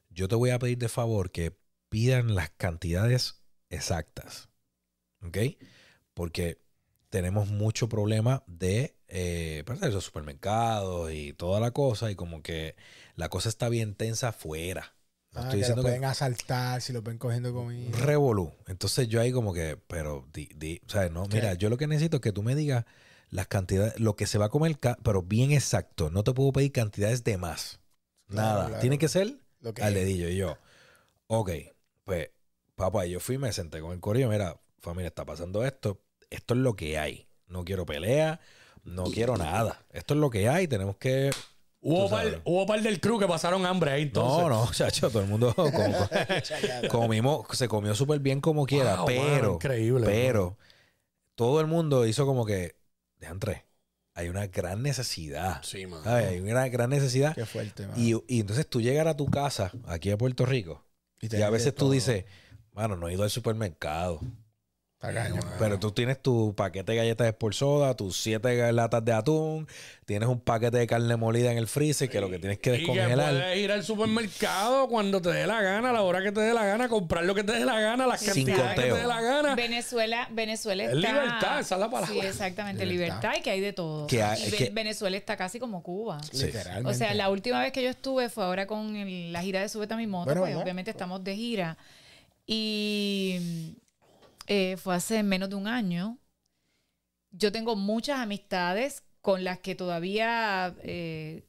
yo 0.09 0.27
te 0.27 0.35
voy 0.35 0.49
a 0.49 0.59
pedir 0.59 0.77
de 0.77 0.89
favor 0.89 1.31
que 1.31 1.57
pidan 1.89 2.35
las 2.35 2.49
cantidades 2.51 3.41
exactas. 3.69 4.49
¿Ok? 5.25 5.37
Porque 6.13 6.61
tenemos 7.09 7.47
mucho 7.47 7.87
problema 7.87 8.43
de 8.47 8.97
eh, 9.07 9.63
pues, 9.65 9.79
los 9.81 10.03
supermercados 10.03 11.11
y 11.13 11.33
toda 11.33 11.59
la 11.59 11.71
cosa, 11.71 12.11
y 12.11 12.15
como 12.15 12.41
que 12.41 12.75
la 13.15 13.29
cosa 13.29 13.47
está 13.49 13.69
bien 13.69 13.95
tensa 13.95 14.29
afuera. 14.29 14.94
No 15.35 15.41
Ah, 15.41 15.43
estoy 15.43 15.51
que 15.51 15.57
diciendo 15.57 15.81
que 15.81 15.87
pueden 15.89 16.05
asaltar 16.05 16.81
si 16.81 16.93
los 16.93 17.03
ven 17.03 17.17
cogiendo 17.17 17.53
comida. 17.53 17.97
revolú. 17.99 18.53
Entonces 18.67 19.07
yo 19.09 19.19
ahí 19.21 19.31
como 19.31 19.53
que, 19.53 19.77
pero, 19.87 20.25
di, 20.33 20.49
di, 20.55 20.81
sea, 20.87 21.09
no, 21.09 21.27
¿Qué? 21.27 21.35
mira, 21.37 21.53
yo 21.55 21.69
lo 21.69 21.77
que 21.77 21.87
necesito 21.87 22.17
es 22.17 22.21
que 22.21 22.31
tú 22.31 22.41
me 22.41 22.55
digas 22.55 22.85
las 23.29 23.47
cantidades, 23.47 23.99
lo 23.99 24.15
que 24.15 24.27
se 24.27 24.37
va 24.37 24.45
a 24.45 24.49
comer, 24.49 24.77
pero 25.03 25.21
bien 25.21 25.51
exacto. 25.51 26.09
No 26.09 26.23
te 26.23 26.31
puedo 26.33 26.53
pedir 26.53 26.71
cantidades 26.71 27.23
de 27.25 27.37
más. 27.37 27.79
Claro, 28.27 28.47
Nada. 28.49 28.65
claro. 28.67 28.81
Tiene 28.81 28.97
que 28.97 29.09
ser 29.09 29.37
Lo 29.59 29.73
que 29.73 29.83
al 29.83 29.93
dedillo. 29.93 30.29
Y 30.29 30.37
yo, 30.37 30.57
ok, 31.27 31.51
pues, 32.05 32.29
papá, 32.75 33.05
yo 33.05 33.19
fui, 33.19 33.37
me 33.37 33.51
senté 33.51 33.81
con 33.81 33.91
el 33.91 33.99
corillo, 33.99 34.29
mira, 34.29 34.57
familia, 34.79 35.07
está 35.09 35.25
pasando 35.25 35.65
esto. 35.65 36.01
Esto 36.29 36.53
es 36.53 36.59
lo 36.61 36.75
que 36.75 36.97
hay. 36.97 37.27
No 37.47 37.65
quiero 37.65 37.85
pelea, 37.85 38.39
no 38.83 39.03
quiero 39.05 39.35
nada. 39.37 39.85
Esto 39.91 40.13
es 40.13 40.19
lo 40.19 40.29
que 40.29 40.47
hay, 40.47 40.67
tenemos 40.67 40.95
que... 40.97 41.31
Hubo 41.87 42.09
par, 42.09 42.41
hubo 42.45 42.65
par 42.65 42.81
del 42.81 42.99
crew 42.99 43.19
que 43.19 43.27
pasaron 43.27 43.63
hambre 43.63 43.91
ahí 43.91 44.01
entonces. 44.03 44.41
No, 44.41 44.49
no, 44.49 44.71
chacho, 44.73 45.09
todo 45.11 45.21
el 45.21 45.27
mundo 45.27 45.53
como- 45.53 46.09
comimos, 46.89 47.45
se 47.55 47.67
comió 47.67 47.93
súper 47.93 48.19
bien 48.19 48.41
como 48.41 48.65
quiera, 48.65 48.95
Wow, 48.97 49.05
pero, 49.05 49.53
increíble, 49.53 50.05
pero 50.07 50.57
todo 51.35 51.61
el 51.61 51.67
mundo 51.67 52.07
hizo 52.07 52.25
como 52.25 52.43
que, 52.45 52.75
Andrés, 53.27 53.61
hay 54.15 54.29
una 54.29 54.47
gran 54.47 54.81
necesidad, 54.81 55.61
Sí, 55.61 55.85
man. 55.85 56.03
¿sabes? 56.03 56.29
Hay 56.29 56.39
una 56.39 56.67
gran 56.69 56.89
necesidad. 56.89 57.35
Qué 57.35 57.45
fuerte, 57.45 57.85
mano. 57.85 58.01
Y, 58.01 58.15
y 58.27 58.39
entonces 58.39 58.67
tú 58.67 58.81
llegar 58.81 59.07
a 59.07 59.15
tu 59.15 59.27
casa, 59.27 59.71
aquí 59.85 60.09
a 60.09 60.17
Puerto 60.17 60.45
Rico, 60.47 60.83
y 61.21 61.29
tener 61.29 61.45
a 61.45 61.49
veces 61.51 61.75
tú 61.75 61.91
dices, 61.91 62.25
mano, 62.71 62.95
no 62.95 63.09
he 63.09 63.13
ido 63.13 63.21
al 63.23 63.29
supermercado. 63.29 64.21
Pero 65.59 65.77
tú 65.79 65.91
tienes 65.91 66.19
tu 66.19 66.55
paquete 66.55 66.93
de 66.93 66.97
galletas 66.97 67.25
de 67.27 67.33
por 67.33 67.53
soda, 67.53 67.93
tus 67.95 68.17
siete 68.17 68.71
latas 68.73 69.05
de 69.05 69.13
atún, 69.13 69.67
tienes 70.05 70.27
un 70.27 70.39
paquete 70.39 70.77
de 70.77 70.87
carne 70.87 71.15
molida 71.15 71.51
en 71.51 71.59
el 71.59 71.67
freezer 71.67 72.09
que 72.09 72.19
lo 72.19 72.27
que 72.27 72.39
tienes 72.39 72.57
que 72.57 72.71
Y 72.71 72.85
que 72.85 72.91
descongelar. 72.91 73.29
puedes 73.33 73.57
ir 73.59 73.71
al 73.71 73.83
supermercado 73.83 74.87
cuando 74.87 75.21
te 75.21 75.29
dé 75.29 75.45
la 75.45 75.61
gana, 75.61 75.91
a 75.91 75.93
la 75.93 76.01
hora 76.01 76.23
que 76.23 76.31
te 76.31 76.41
dé 76.41 76.55
la 76.55 76.65
gana, 76.65 76.89
comprar 76.89 77.23
lo 77.23 77.35
que 77.35 77.43
te 77.43 77.51
dé 77.51 77.65
la 77.65 77.79
gana, 77.79 78.07
las 78.07 78.23
cantidades 78.23 78.73
que 78.75 78.81
te 78.81 78.93
dé 78.93 79.05
la 79.05 79.21
gana. 79.21 79.53
Venezuela, 79.53 80.27
Venezuela 80.31 80.83
Es 80.85 80.93
está. 80.95 81.11
libertad, 81.11 81.59
esa 81.59 81.75
es 81.75 81.81
la 81.81 81.89
palabra. 81.91 82.07
Sí, 82.11 82.19
exactamente, 82.19 82.83
Libertad. 82.85 83.15
libertad, 83.21 83.39
y 83.39 83.43
que 83.43 83.49
hay 83.51 83.59
de 83.61 83.73
todo. 83.73 84.07
Que 84.07 84.23
hay- 84.23 84.41
Y 84.41 84.45
es 84.47 84.55
que- 84.55 84.69
Venezuela 84.71 85.17
está 85.17 85.37
casi 85.37 85.59
como 85.59 85.83
Cuba. 85.83 86.19
Sí. 86.31 86.45
Literalmente. 86.47 86.89
O 86.89 86.93
sea, 86.95 87.13
la 87.13 87.29
última 87.29 87.61
vez 87.61 87.71
que 87.71 87.83
yo 87.83 87.89
estuve 87.91 88.29
fue 88.29 88.43
ahora 88.43 88.65
con 88.65 88.95
el- 88.95 89.31
la 89.31 89.43
gira 89.43 89.61
de 89.61 89.69
Súbete 89.69 89.93
a 89.93 89.97
mi 89.97 90.07
moto, 90.07 90.25
Bueno, 90.25 90.41
pues 90.41 90.49
¿verdad? 90.49 90.63
obviamente 90.63 90.89
estamos 90.89 91.23
de 91.23 91.35
gira. 91.35 91.77
Y 92.47 93.75
eh, 94.47 94.77
fue 94.77 94.95
hace 94.95 95.23
menos 95.23 95.49
de 95.49 95.55
un 95.55 95.67
año. 95.67 96.17
Yo 97.31 97.51
tengo 97.51 97.75
muchas 97.75 98.19
amistades 98.19 99.03
con 99.21 99.43
las 99.43 99.59
que 99.59 99.75
todavía 99.75 100.75
eh, 100.83 101.43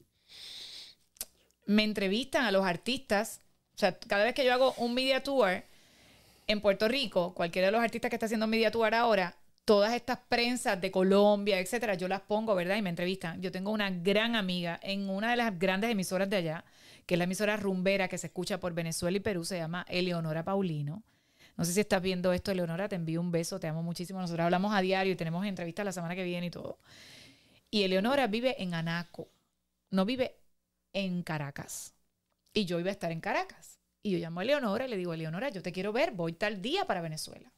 me 1.67 1.85
entrevistan 1.85 2.45
a 2.45 2.51
los 2.51 2.65
artistas. 2.65 3.43
O 3.75 3.79
sea, 3.79 3.99
cada 3.99 4.25
vez 4.25 4.35
que 4.35 4.45
yo 4.45 4.53
hago 4.53 4.75
un 4.79 4.95
media 4.95 5.23
tour 5.23 5.63
en 6.47 6.61
Puerto 6.61 6.89
Rico, 6.89 7.35
cualquiera 7.35 7.67
de 7.67 7.73
los 7.73 7.83
artistas 7.83 8.09
que 8.09 8.17
está 8.17 8.27
haciendo 8.27 8.47
media 8.47 8.71
tour 8.71 8.95
ahora, 8.95 9.37
todas 9.67 9.93
estas 9.95 10.19
prensas 10.29 10.81
de 10.81 10.91
Colombia, 10.91 11.59
etcétera, 11.59 11.95
yo 11.95 12.09
las 12.09 12.21
pongo, 12.23 12.55
¿verdad? 12.55 12.77
Y 12.77 12.83
me 12.83 12.91
entrevistan. 12.91 13.43
Yo 13.43 13.53
tengo 13.53 13.73
una 13.73 13.91
gran 13.91 14.37
amiga 14.37 14.79
en 14.83 15.11
una 15.11 15.33
de 15.33 15.37
las 15.37 15.59
grandes 15.59 15.91
emisoras 15.91 16.31
de 16.31 16.37
allá, 16.37 16.65
que 17.05 17.15
es 17.15 17.19
la 17.19 17.25
emisora 17.25 17.57
rumbera 17.57 18.09
que 18.09 18.17
se 18.17 18.29
escucha 18.29 18.59
por 18.59 18.73
Venezuela 18.75 19.17
y 19.17 19.21
Perú, 19.21 19.45
se 19.45 19.59
llama 19.59 19.85
Eleonora 19.89 20.45
Paulino. 20.45 21.03
No 21.57 21.65
sé 21.65 21.73
si 21.73 21.81
estás 21.81 22.03
viendo 22.03 22.33
esto, 22.33 22.51
Eleonora, 22.51 22.89
te 22.89 22.97
envío 22.97 23.21
un 23.21 23.31
beso, 23.31 23.59
te 23.59 23.67
amo 23.67 23.83
muchísimo. 23.83 24.21
Nosotros 24.21 24.45
hablamos 24.45 24.75
a 24.75 24.81
diario 24.81 25.13
y 25.13 25.17
tenemos 25.17 25.45
entrevistas 25.47 25.85
la 25.85 25.93
semana 25.93 26.15
que 26.15 26.25
viene 26.25 26.47
y 26.47 26.51
todo. 26.51 26.79
Y 27.71 27.83
Eleonora 27.83 28.27
vive 28.27 28.63
en 28.63 28.75
Anaco, 28.75 29.29
no 29.91 30.05
vive 30.05 30.37
en 30.93 31.23
Caracas. 31.23 31.95
Y 32.53 32.65
yo 32.65 32.79
iba 32.79 32.91
a 32.91 32.93
estar 32.93 33.11
en 33.11 33.21
Caracas. 33.21 33.79
Y 34.03 34.13
yo 34.13 34.19
llamo 34.19 34.41
a 34.41 34.43
Eleonora 34.45 34.87
y 34.87 34.89
le 34.89 34.97
digo, 34.97 35.15
Eleonora, 35.15 35.49
yo 35.49 35.63
te 35.63 35.73
quiero 35.73 35.93
ver, 35.93 36.13
voy 36.13 36.33
tal 36.35 36.63
día 36.63 36.87
para 36.87 37.01
Venezuela. 37.01 37.53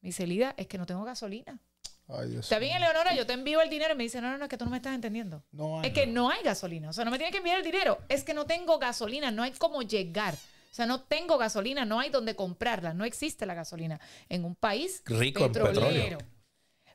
Me 0.00 0.08
dice, 0.08 0.26
Lida, 0.26 0.54
es 0.56 0.66
que 0.66 0.78
no 0.78 0.86
tengo 0.86 1.04
gasolina. 1.04 1.60
Ay, 2.08 2.30
Dios 2.30 2.46
Está 2.46 2.58
bien. 2.58 2.76
Eleonora, 2.76 3.14
yo 3.14 3.24
te 3.24 3.34
envío 3.34 3.60
el 3.60 3.70
dinero. 3.70 3.94
Y 3.94 3.96
me 3.96 4.02
dice, 4.02 4.20
no, 4.20 4.30
no, 4.30 4.38
no, 4.38 4.44
es 4.44 4.50
que 4.50 4.58
tú 4.58 4.64
no 4.64 4.70
me 4.70 4.78
estás 4.78 4.94
entendiendo. 4.94 5.44
No 5.52 5.80
hay 5.80 5.88
Es 5.88 5.94
que 5.94 6.06
no 6.06 6.28
hay 6.28 6.42
gasolina. 6.42 6.90
O 6.90 6.92
sea, 6.92 7.04
no 7.04 7.10
me 7.10 7.18
tienes 7.18 7.32
que 7.32 7.38
enviar 7.38 7.58
el 7.58 7.64
dinero. 7.64 7.98
Es 8.08 8.24
que 8.24 8.34
no 8.34 8.46
tengo 8.46 8.78
gasolina. 8.78 9.30
No 9.30 9.42
hay 9.44 9.52
cómo 9.52 9.82
llegar. 9.82 10.34
O 10.72 10.74
sea, 10.74 10.86
no 10.86 11.02
tengo 11.02 11.36
gasolina. 11.36 11.84
No 11.84 12.00
hay 12.00 12.08
donde 12.08 12.34
comprarla. 12.34 12.94
No 12.94 13.04
existe 13.04 13.44
la 13.44 13.52
gasolina 13.52 14.00
en 14.30 14.46
un 14.46 14.54
país 14.54 15.02
Rico 15.04 15.44
en 15.44 15.52
petrolero. 15.52 15.82
petróleo. 15.82 16.18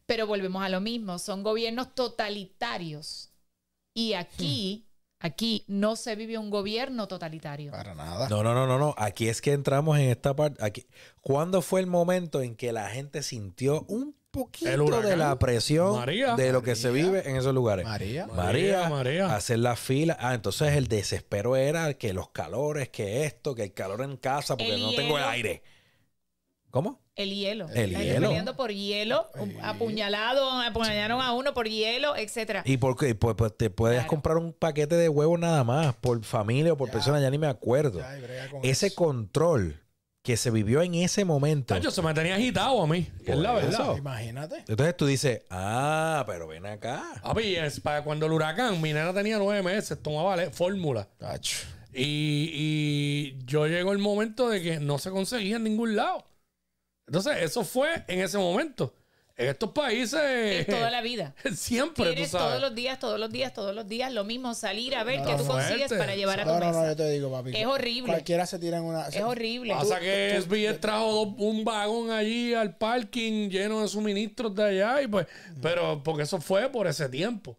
Pero 0.07 0.25
volvemos 0.25 0.63
a 0.63 0.69
lo 0.69 0.81
mismo. 0.81 1.19
Son 1.19 1.43
gobiernos 1.43 1.93
totalitarios. 1.93 3.29
Y 3.93 4.13
aquí, 4.13 4.87
aquí 5.19 5.63
no 5.67 5.95
se 5.95 6.15
vive 6.15 6.39
un 6.39 6.49
gobierno 6.49 7.07
totalitario. 7.07 7.71
Para 7.71 7.93
nada. 7.93 8.27
No, 8.29 8.41
no, 8.41 8.55
no, 8.55 8.65
no, 8.65 8.79
no. 8.79 8.95
Aquí 8.97 9.27
es 9.27 9.41
que 9.41 9.53
entramos 9.53 9.99
en 9.99 10.09
esta 10.09 10.35
parte. 10.35 10.63
Aquí. 10.65 10.87
¿Cuándo 11.21 11.61
fue 11.61 11.79
el 11.79 11.87
momento 11.87 12.41
en 12.41 12.55
que 12.55 12.71
la 12.71 12.89
gente 12.89 13.21
sintió 13.21 13.85
un 13.87 14.16
El 14.33 14.41
poquito 14.43 14.83
huracán. 14.83 15.09
de 15.09 15.17
la 15.17 15.39
presión 15.39 15.95
María. 15.95 16.35
de 16.35 16.51
lo 16.51 16.61
que 16.61 16.75
se 16.75 16.91
vive 16.91 17.27
en 17.29 17.37
esos 17.37 17.53
lugares? 17.53 17.85
María. 17.85 18.27
María, 18.27 18.81
María, 18.87 18.89
María. 18.89 19.35
hacer 19.35 19.59
la 19.59 19.75
fila. 19.75 20.17
Ah, 20.19 20.33
entonces 20.33 20.73
el 20.75 20.87
desespero 20.87 21.55
era 21.55 21.93
que 21.95 22.13
los 22.13 22.29
calores, 22.29 22.89
que 22.89 23.23
esto, 23.25 23.55
que 23.55 23.63
el 23.63 23.73
calor 23.73 24.01
en 24.01 24.17
casa, 24.17 24.57
porque 24.57 24.75
El 24.75 24.81
no 24.81 24.93
tengo 24.93 25.17
el 25.17 25.23
aire. 25.23 25.63
¿Cómo? 26.69 27.01
El 27.15 27.33
hielo. 27.33 27.67
El 27.73 27.93
La 27.93 28.03
hielo. 28.03 28.27
peleando 28.27 28.55
por 28.55 28.71
hielo, 28.71 29.27
apuñalado, 29.63 30.51
apuñalaron 30.61 31.19
a 31.21 31.31
uno 31.31 31.53
por 31.55 31.67
hielo, 31.67 32.15
etcétera. 32.15 32.61
Y 32.65 32.77
porque 32.77 33.15
pues, 33.15 33.35
pues, 33.35 33.55
te 33.57 33.69
puedes 33.71 33.97
Claro. 33.99 34.09
comprar 34.09 34.37
un 34.37 34.53
paquete 34.53 34.95
de 34.95 35.09
huevos 35.09 35.39
nada 35.39 35.63
más, 35.63 35.95
por 35.95 36.23
familia 36.23 36.73
o 36.73 36.77
por 36.77 36.89
Ya. 36.89 36.93
persona, 36.93 37.19
ya 37.19 37.31
ni 37.31 37.39
me 37.39 37.47
acuerdo. 37.47 37.99
Ya, 37.99 38.17
Ese 38.61 38.87
eso. 38.87 38.95
control 38.95 39.81
que 40.27 40.35
se 40.35 40.51
vivió 40.51 40.81
en 40.81 40.93
ese 40.93 41.23
momento. 41.23 41.73
Tacho, 41.73 41.89
se 41.89 42.01
me 42.01 42.13
tenía 42.13 42.35
agitado 42.35 42.81
a 42.81 42.85
mí. 42.85 43.07
Es 43.19 43.27
Por 43.27 43.37
la 43.37 43.53
verdad. 43.53 43.71
eso. 43.71 43.97
Imagínate. 43.97 44.57
Entonces 44.67 44.97
tú 44.97 45.05
dices, 45.05 45.43
ah, 45.49 46.25
pero 46.27 46.49
ven 46.49 46.65
acá. 46.65 47.01
Papi, 47.23 47.55
es 47.55 47.79
para 47.79 48.03
cuando 48.03 48.25
el 48.25 48.33
huracán, 48.33 48.81
mi 48.81 48.91
nena 48.91 49.13
tenía 49.13 49.37
nueve 49.37 49.63
meses, 49.63 49.97
tomaba 50.03 50.35
fórmula. 50.51 51.07
Tacho. 51.17 51.59
Y, 51.93 52.51
y 52.53 53.37
yo 53.45 53.67
llegó 53.67 53.93
el 53.93 53.99
momento 53.99 54.49
de 54.49 54.61
que 54.61 54.81
no 54.81 54.99
se 54.99 55.11
conseguía 55.11 55.55
en 55.55 55.63
ningún 55.63 55.95
lado. 55.95 56.25
Entonces, 57.07 57.37
eso 57.39 57.63
fue 57.63 58.03
en 58.09 58.19
ese 58.19 58.37
momento. 58.37 58.93
En 59.39 59.49
estos 59.49 59.69
países. 59.69 60.19
Es 60.19 60.65
toda 60.65 60.89
la 60.89 61.01
vida. 61.01 61.35
Siempre, 61.55 62.13
tú 62.13 62.25
sabes. 62.25 62.31
todos 62.31 62.59
los 62.61 62.73
días, 62.73 62.99
todos 62.99 63.19
los 63.19 63.29
días, 63.31 63.53
todos 63.53 63.75
los 63.75 63.87
días 63.87 64.11
lo 64.11 64.23
mismo, 64.23 64.55
salir 64.55 64.95
a 64.95 65.03
ver 65.03 65.19
No, 65.19 65.25
qué 65.27 65.35
tú 65.35 65.43
fuerte. 65.43 65.69
consigues 65.69 65.93
para 65.99 66.15
llevar 66.15 66.39
a 66.39 66.43
tu 66.43 66.49
No, 66.49 66.59
no, 66.59 66.71
no, 66.71 66.87
yo 66.87 66.95
te 66.95 67.09
digo, 67.11 67.31
papi. 67.31 67.51
Es 67.55 67.65
horrible. 67.67 68.11
Cualquiera 68.13 68.47
se 68.47 68.57
tira 68.57 68.77
en 68.77 68.83
una. 68.85 69.07
Es 69.07 69.21
horrible. 69.21 69.73
Pasa 69.75 69.99
que 69.99 70.35
SBS 70.41 70.79
trajo 70.81 71.11
dos- 71.13 71.35
un 71.37 71.63
vagón 71.63 72.09
allí 72.09 72.55
al 72.55 72.75
parking 72.77 73.49
lleno 73.49 73.81
de 73.83 73.87
suministros 73.87 74.55
de 74.55 74.63
allá 74.63 75.01
y 75.03 75.07
pues, 75.07 75.27
pero 75.61 76.01
porque 76.03 76.23
eso 76.23 76.41
fue 76.41 76.67
por 76.69 76.87
ese 76.87 77.07
tiempo. 77.07 77.55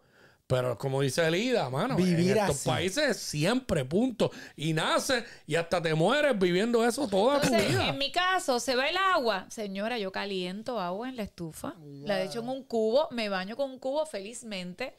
Pero 0.49 0.79
como 0.79 1.03
dice 1.03 1.27
Elida, 1.27 1.69
mano, 1.69 1.95
Vivir 1.95 2.31
en 2.33 2.39
estos 2.39 2.57
así. 2.57 2.69
países 2.71 3.19
siempre, 3.19 3.85
punto. 3.85 4.31
Y 4.57 4.73
nace 4.73 5.23
y 5.47 5.57
hasta 5.57 5.81
te 5.83 5.93
mueres 5.95 6.39
viviendo 6.39 6.85
eso 6.89 7.07
toda 7.07 7.39
tu 7.41 7.49
Entonces, 7.49 7.69
vida. 7.69 7.89
en 7.89 7.99
mi 7.99 8.11
caso, 8.11 8.59
se 8.59 8.75
va 8.75 8.89
el 8.89 8.97
agua. 8.97 9.47
Señora, 9.51 9.99
yo 9.99 10.11
caliento 10.11 10.81
agua 10.81 11.11
en 11.11 11.17
la 11.17 11.23
estufa, 11.25 11.75
la 12.03 12.23
echo 12.23 12.41
en 12.41 12.49
un 12.49 12.63
cubo, 12.65 13.09
me 13.11 13.29
baño 13.29 13.57
con 13.57 13.71
un 13.71 13.79
cubo 13.79 14.07
felizmente. 14.07 14.95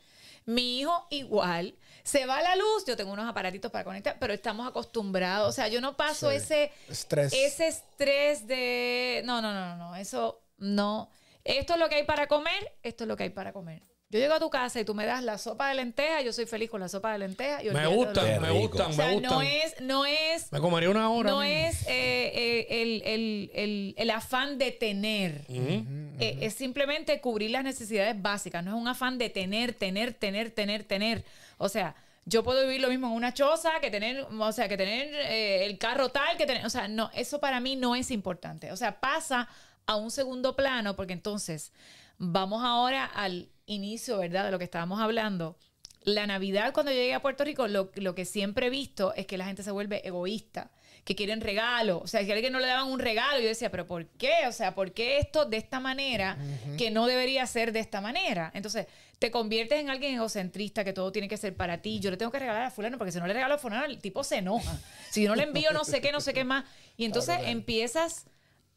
Mi 0.45 0.79
hijo 0.81 1.07
igual. 1.09 1.75
Se 2.03 2.27
va 2.27 2.41
la 2.43 2.55
luz, 2.55 2.85
yo 2.87 2.95
tengo 2.95 3.11
unos 3.11 3.27
aparatitos 3.27 3.71
para 3.71 3.83
conectar, 3.83 4.17
pero 4.19 4.33
estamos 4.33 4.67
acostumbrados. 4.67 5.49
O 5.49 5.51
sea, 5.51 5.67
yo 5.67 5.81
no 5.81 5.97
paso 5.97 6.29
Sí. 6.29 6.35
ese 6.37 6.71
Estrés. 6.87 7.33
ese 7.33 7.67
estrés 7.67 8.45
de 8.47 9.23
no, 9.25 9.41
no, 9.41 9.51
no, 9.51 9.65
no, 9.65 9.77
no, 9.77 9.95
eso 9.95 10.43
no. 10.59 11.09
Esto 11.43 11.73
es 11.73 11.79
lo 11.79 11.89
que 11.89 11.95
hay 11.95 12.03
para 12.03 12.27
comer, 12.27 12.71
esto 12.83 13.03
es 13.03 13.07
lo 13.07 13.17
que 13.17 13.23
hay 13.23 13.29
para 13.31 13.51
comer. 13.51 13.81
Yo 14.11 14.17
llego 14.17 14.33
a 14.33 14.39
tu 14.39 14.49
casa 14.49 14.79
y 14.79 14.85
tú 14.85 14.95
me 14.95 15.05
das 15.05 15.23
la 15.23 15.37
sopa 15.37 15.69
de 15.69 15.75
lenteja, 15.75 16.21
yo 16.21 16.33
soy 16.33 16.47
feliz 16.47 16.67
con 16.71 16.81
la 16.81 16.89
sopa 16.89 17.11
de 17.11 17.19
lenteja. 17.19 17.61
y 17.61 17.69
Me 17.69 17.85
olvídate 17.85 18.21
de 18.21 18.39
lo 18.39 18.39
gustan, 18.39 18.41
me 18.41 18.51
gustan, 18.59 18.89
O 18.89 18.93
sea, 18.93 19.05
me 19.05 19.13
gustan. 19.13 19.31
no 19.31 19.41
es, 19.43 19.81
no 19.81 20.05
es, 20.07 20.51
Me 20.51 20.59
comería 20.59 20.89
una 20.89 21.11
hora. 21.11 21.29
no 21.29 21.43
es 21.43 21.83
eh, 21.87 22.31
eh, 22.33 22.67
el, 22.81 23.01
el- 23.05 23.51
el- 23.53 23.93
el 23.95 24.09
afán 24.09 24.57
de 24.57 24.71
tener. 24.71 25.45
Eh, 25.47 26.37
es 26.41 26.55
simplemente 26.55 27.21
cubrir 27.21 27.51
las 27.51 27.63
necesidades 27.63 28.19
básicas. 28.19 28.63
No 28.63 28.71
es 28.75 28.81
un 28.81 28.87
afán 28.87 29.19
de 29.19 29.29
tener, 29.29 29.73
tener, 29.75 30.15
tener, 30.15 30.49
tener, 30.49 30.83
tener. 30.85 31.23
O 31.59 31.69
sea, 31.69 31.93
yo 32.25 32.43
puedo 32.43 32.63
vivir 32.63 32.81
lo 32.81 32.89
mismo 32.89 33.05
en 33.09 33.13
una 33.13 33.35
choza 33.35 33.79
que 33.79 33.91
tener, 33.91 34.21
o 34.21 34.51
sea, 34.51 34.67
que 34.67 34.75
tener 34.77 35.13
el 35.13 35.77
carro 35.77 36.09
tal, 36.09 36.35
que 36.35 36.47
tener, 36.47 36.65
o 36.65 36.69
sea, 36.71 36.87
no, 36.87 37.11
eso 37.13 37.39
para 37.39 37.59
mí 37.59 37.75
no 37.75 37.95
es 37.95 38.09
importante. 38.09 38.71
O 38.71 38.75
sea, 38.75 38.99
pasa 38.99 39.47
a 39.85 39.95
un 39.97 40.09
segundo 40.09 40.55
plano 40.55 40.95
porque 40.95 41.13
entonces 41.13 41.71
vamos 42.19 42.63
ahora 42.63 43.05
al 43.05 43.49
inicio, 43.65 44.19
¿verdad? 44.19 44.45
De 44.45 44.51
lo 44.51 44.59
que 44.59 44.65
estábamos 44.65 44.99
hablando. 44.99 45.57
La 46.03 46.27
Navidad, 46.27 46.73
cuando 46.73 46.91
yo 46.91 46.97
llegué 46.97 47.13
a 47.13 47.21
Puerto 47.21 47.43
Rico, 47.43 47.67
lo, 47.67 47.91
lo 47.95 48.15
que 48.15 48.25
siempre 48.25 48.67
he 48.67 48.69
visto 48.69 49.13
es 49.15 49.25
que 49.25 49.37
la 49.37 49.45
gente 49.45 49.63
se 49.63 49.71
vuelve 49.71 50.07
egoísta, 50.07 50.71
que 51.03 51.15
quieren 51.15 51.41
regalo. 51.41 51.99
O 51.99 52.07
sea, 52.07 52.23
que 52.23 52.31
a 52.31 52.35
alguien 52.35 52.53
no 52.53 52.59
le 52.59 52.67
daban 52.67 52.87
un 52.87 52.99
regalo, 52.99 53.39
yo 53.39 53.47
decía, 53.47 53.69
¿pero 53.69 53.85
por 53.85 54.05
qué? 54.05 54.47
O 54.47 54.51
sea, 54.51 54.75
¿por 54.75 54.91
qué 54.93 55.17
esto 55.17 55.45
de 55.45 55.57
esta 55.57 55.79
manera 55.79 56.37
que 56.77 56.91
no 56.91 57.05
debería 57.05 57.45
ser 57.47 57.71
de 57.71 57.79
esta 57.79 58.01
manera? 58.01 58.51
Entonces, 58.53 58.87
te 59.19 59.31
conviertes 59.31 59.79
en 59.79 59.89
alguien 59.89 60.15
egocentrista, 60.15 60.83
que 60.83 60.93
todo 60.93 61.11
tiene 61.11 61.27
que 61.27 61.37
ser 61.37 61.55
para 61.55 61.81
ti. 61.81 61.99
Yo 61.99 62.11
le 62.11 62.17
tengo 62.17 62.31
que 62.31 62.39
regalar 62.39 62.63
a 62.63 62.71
fulano, 62.71 62.97
porque 62.97 63.11
si 63.11 63.19
no 63.19 63.27
le 63.27 63.33
regalo 63.33 63.55
a 63.55 63.57
fulano, 63.57 63.85
el 63.85 63.99
tipo 63.99 64.23
se 64.23 64.37
enoja. 64.37 64.79
Si 65.11 65.23
yo 65.23 65.29
no 65.29 65.35
le 65.35 65.43
envío 65.43 65.71
no 65.73 65.83
sé 65.83 66.01
qué, 66.01 66.11
no 66.11 66.21
sé 66.21 66.33
qué 66.33 66.43
más. 66.43 66.65
Y 66.95 67.05
entonces 67.05 67.37
empiezas 67.45 68.25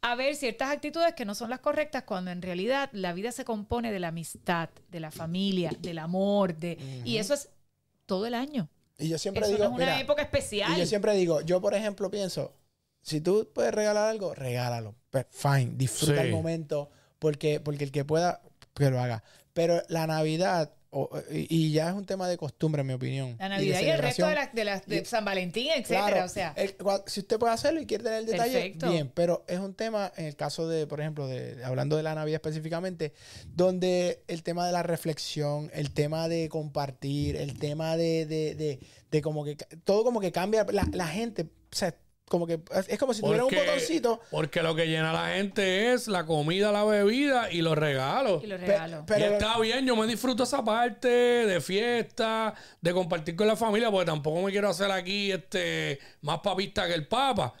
a 0.03 0.15
ver 0.15 0.35
ciertas 0.35 0.69
actitudes 0.69 1.13
que 1.15 1.25
no 1.25 1.33
son 1.33 1.49
las 1.49 1.59
correctas 1.59 2.03
cuando 2.03 2.29
en 2.29 2.41
realidad 2.41 2.89
la 2.91 3.13
vida 3.13 3.31
se 3.31 3.45
compone 3.45 3.91
de 3.91 3.99
la 3.99 4.09
amistad, 4.09 4.69
de 4.89 4.99
la 4.99 5.11
familia, 5.11 5.71
del 5.79 5.97
amor, 5.97 6.55
de 6.55 6.77
y 7.05 7.17
eso 7.17 7.33
es 7.33 7.49
todo 8.05 8.25
el 8.27 8.33
año. 8.35 8.69
Y 8.99 9.07
yo 9.09 9.17
siempre 9.17 9.43
Eso 9.43 9.51
digo, 9.53 9.63
no 9.63 9.69
es 9.71 9.75
una 9.77 9.85
mira, 9.85 9.99
época 10.01 10.21
especial. 10.21 10.73
y 10.73 10.79
yo 10.79 10.85
siempre 10.85 11.13
digo, 11.15 11.41
yo 11.41 11.61
por 11.61 11.73
ejemplo 11.73 12.11
pienso, 12.11 12.53
si 13.01 13.21
tú 13.21 13.49
puedes 13.53 13.73
regalar 13.73 14.09
algo, 14.09 14.33
regálalo. 14.35 14.93
Pero, 15.09 15.27
fine, 15.31 15.71
disfruta 15.75 16.21
Sí. 16.21 16.27
el 16.27 16.31
momento, 16.31 16.91
porque, 17.19 17.59
porque 17.59 17.85
el 17.85 17.91
que 17.91 18.03
pueda, 18.05 18.41
que 18.75 18.89
lo 18.89 18.99
haga. 18.99 19.23
Pero 19.53 19.81
la 19.87 20.05
Navidad, 20.05 20.73
o- 20.93 21.09
y 21.31 21.71
ya 21.71 21.89
es 21.89 21.93
un 21.95 22.05
tema 22.05 22.27
de 22.27 22.37
costumbre, 22.37 22.81
en 22.81 22.87
mi 22.87 22.93
opinión. 22.93 23.35
la 23.39 23.49
Navidad 23.49 23.81
y, 23.81 23.85
el 23.89 23.97
resto 23.99 24.27
de, 24.27 24.35
las 24.35 24.53
de, 24.53 24.63
las 24.63 24.85
de 24.85 24.97
Y- 25.01 25.05
San 25.05 25.25
Valentín, 25.25 25.67
etcétera, 25.75 26.07
Claro, 26.07 26.25
o 26.25 26.29
sea, 26.29 26.53
el- 26.55 26.75
si 27.07 27.19
usted 27.21 27.37
puede 27.39 27.53
hacerlo 27.53 27.81
y 27.81 27.85
quiere 27.85 28.03
tener 28.03 28.19
el 28.19 28.25
detalle, 28.25 28.53
Perfecto. 28.53 28.89
bien, 28.91 29.11
pero 29.13 29.43
es 29.47 29.59
un 29.59 29.73
tema, 29.73 30.11
en 30.17 30.25
el 30.25 30.35
caso 30.35 30.67
de, 30.67 30.87
por 30.87 31.01
ejemplo, 31.01 31.27
de 31.27 31.63
hablando 31.63 31.97
de 31.97 32.03
la 32.03 32.15
Navidad 32.15 32.35
específicamente, 32.43 33.13
donde 33.47 34.23
el 34.27 34.43
tema 34.43 34.65
de 34.65 34.71
la 34.71 34.83
reflexión, 34.83 35.69
el 35.73 35.91
tema 35.93 36.27
de 36.27 36.49
compartir, 36.49 37.35
el 37.35 37.57
tema 37.59 37.97
de, 37.97 38.25
de, 38.25 38.55
de, 38.55 38.79
de 39.11 39.21
como 39.21 39.43
que 39.45 39.55
todo 39.83 40.03
como 40.03 40.19
que 40.21 40.31
cambia 40.31 40.65
la, 40.71 40.87
la 40.91 41.07
gente, 41.07 41.43
o 41.43 41.75
sea, 41.75 41.95
como 42.27 42.47
que 42.47 42.59
es- 42.89 42.97
como 42.97 43.13
si 43.13 43.21
tuviera 43.21 43.45
un 43.45 43.53
botoncito. 43.53 44.21
Porque 44.31 44.63
lo 44.63 44.73
que 44.75 44.87
llena 44.87 45.11
a 45.11 45.13
la 45.13 45.35
gente 45.35 45.93
es 45.93 46.07
la 46.07 46.25
comida, 46.25 46.71
la 46.71 46.83
bebida 46.83 47.51
y 47.51 47.61
los 47.61 47.77
regalos. 47.77 48.43
y 48.43 48.47
los 48.47 48.59
pe- 48.59 48.65
regalos. 48.67 49.03
pero 49.05 49.19
y 49.31 49.33
está 49.33 49.59
bien, 49.59 49.85
yo 49.85 49.95
me 49.95 50.07
disfruto 50.07 50.43
esa 50.43 50.63
parte 50.63 51.07
de 51.07 51.61
fiesta, 51.61 52.53
de 52.81 52.93
compartir 52.93 53.35
con 53.35 53.47
la 53.47 53.55
familia, 53.55 53.91
porque 53.91 54.05
tampoco 54.05 54.41
me 54.41 54.51
quiero 54.51 54.69
hacer 54.69 54.89
aquí 54.91 55.31
este 55.31 55.99
más 56.21 56.39
papista 56.39 56.87
que 56.87 56.93
el 56.93 57.07
Papa. 57.07 57.53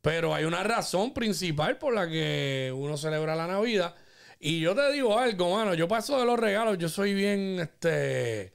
Pero 0.00 0.34
hay 0.34 0.44
una 0.44 0.62
razón 0.62 1.12
principal 1.14 1.78
por 1.78 1.94
la 1.94 2.06
que 2.08 2.72
uno 2.74 2.96
celebra 2.96 3.34
la 3.34 3.46
Navidad. 3.46 3.94
Y 4.38 4.60
yo 4.60 4.74
te 4.74 4.92
digo 4.92 5.18
algo, 5.18 5.54
mano, 5.56 5.72
yo 5.74 5.88
paso 5.88 6.18
de 6.20 6.26
los 6.26 6.38
regalos, 6.38 6.76
yo 6.78 6.88
soy 6.90 7.14
bien, 7.14 7.58
este, 7.60 8.52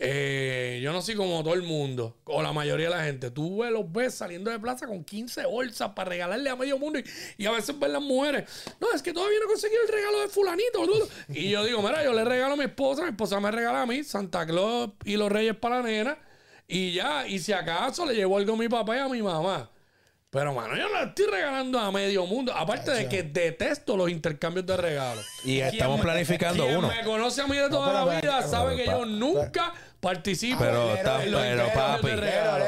eh, 0.00 0.78
yo 0.80 0.92
no 0.92 1.02
soy 1.02 1.16
como 1.16 1.42
todo 1.42 1.54
el 1.54 1.62
mundo, 1.62 2.16
o 2.24 2.40
la 2.40 2.52
mayoría 2.52 2.88
de 2.88 2.94
la 2.96 3.02
gente. 3.04 3.30
Tú 3.32 3.64
los 3.68 3.90
ves 3.90 4.14
saliendo 4.14 4.50
de 4.50 4.58
plaza 4.60 4.86
con 4.86 5.02
15 5.02 5.44
bolsas 5.46 5.90
para 5.90 6.10
regalarle 6.10 6.48
a 6.48 6.54
medio 6.56 6.78
mundo 6.78 7.00
y, 7.00 7.04
y 7.36 7.46
a 7.46 7.50
veces 7.50 7.76
ven 7.78 7.92
las 7.92 8.02
mujeres, 8.02 8.44
no, 8.80 8.92
es 8.94 9.02
que 9.02 9.12
todavía 9.12 9.38
no 9.40 9.46
he 9.46 9.48
conseguido 9.48 9.82
el 9.82 9.88
regalo 9.92 10.20
de 10.20 10.28
fulanito. 10.28 10.78
boludo". 10.78 11.08
Y 11.30 11.50
yo 11.50 11.64
digo, 11.64 11.82
mira, 11.82 12.04
yo 12.04 12.12
le 12.12 12.24
regalo 12.24 12.54
a 12.54 12.56
mi 12.56 12.64
esposa, 12.64 13.02
mi 13.02 13.10
esposa 13.10 13.40
me 13.40 13.50
regala 13.50 13.82
a 13.82 13.86
mí, 13.86 14.04
Santa 14.04 14.46
Claus 14.46 14.90
y 15.04 15.16
los 15.16 15.30
Reyes 15.32 15.56
para 15.56 15.76
la 15.80 15.82
nena, 15.82 16.18
y 16.68 16.92
ya, 16.92 17.26
y 17.26 17.38
si 17.40 17.52
acaso 17.52 18.06
le 18.06 18.14
llevo 18.14 18.36
algo 18.38 18.52
a 18.54 18.56
mi 18.56 18.68
papá 18.68 18.96
y 18.96 19.00
a 19.00 19.08
mi 19.08 19.20
mamá. 19.20 19.68
Pero, 20.30 20.52
mano, 20.52 20.76
yo 20.76 20.90
no 20.90 21.02
estoy 21.04 21.24
regalando 21.24 21.78
a 21.78 21.90
medio 21.90 22.26
mundo. 22.26 22.52
Aparte 22.54 22.90
de 22.90 23.08
que 23.08 23.22
detesto 23.22 23.96
los 23.96 24.10
intercambios 24.10 24.66
de 24.66 24.76
regalos. 24.76 25.24
Y 25.42 25.54
¿Quién 25.56 25.68
estamos 25.68 25.96
me- 25.96 26.04
planificando 26.04 26.64
quien 26.66 26.76
uno. 26.76 26.88
me 26.88 27.02
conoce 27.02 27.40
a 27.40 27.46
mí 27.46 27.56
de 27.56 27.70
toda 27.70 27.94
la 27.94 28.04
vida 28.04 28.36
pero, 28.36 28.48
sabe 28.50 28.76
que 28.76 28.84
pero, 28.84 28.98
yo 28.98 29.04
nunca 29.06 29.72
participo 30.00 30.58
Pero, 30.60 30.94
está- 30.94 31.18
pero 31.24 31.66
papi, 31.74 32.08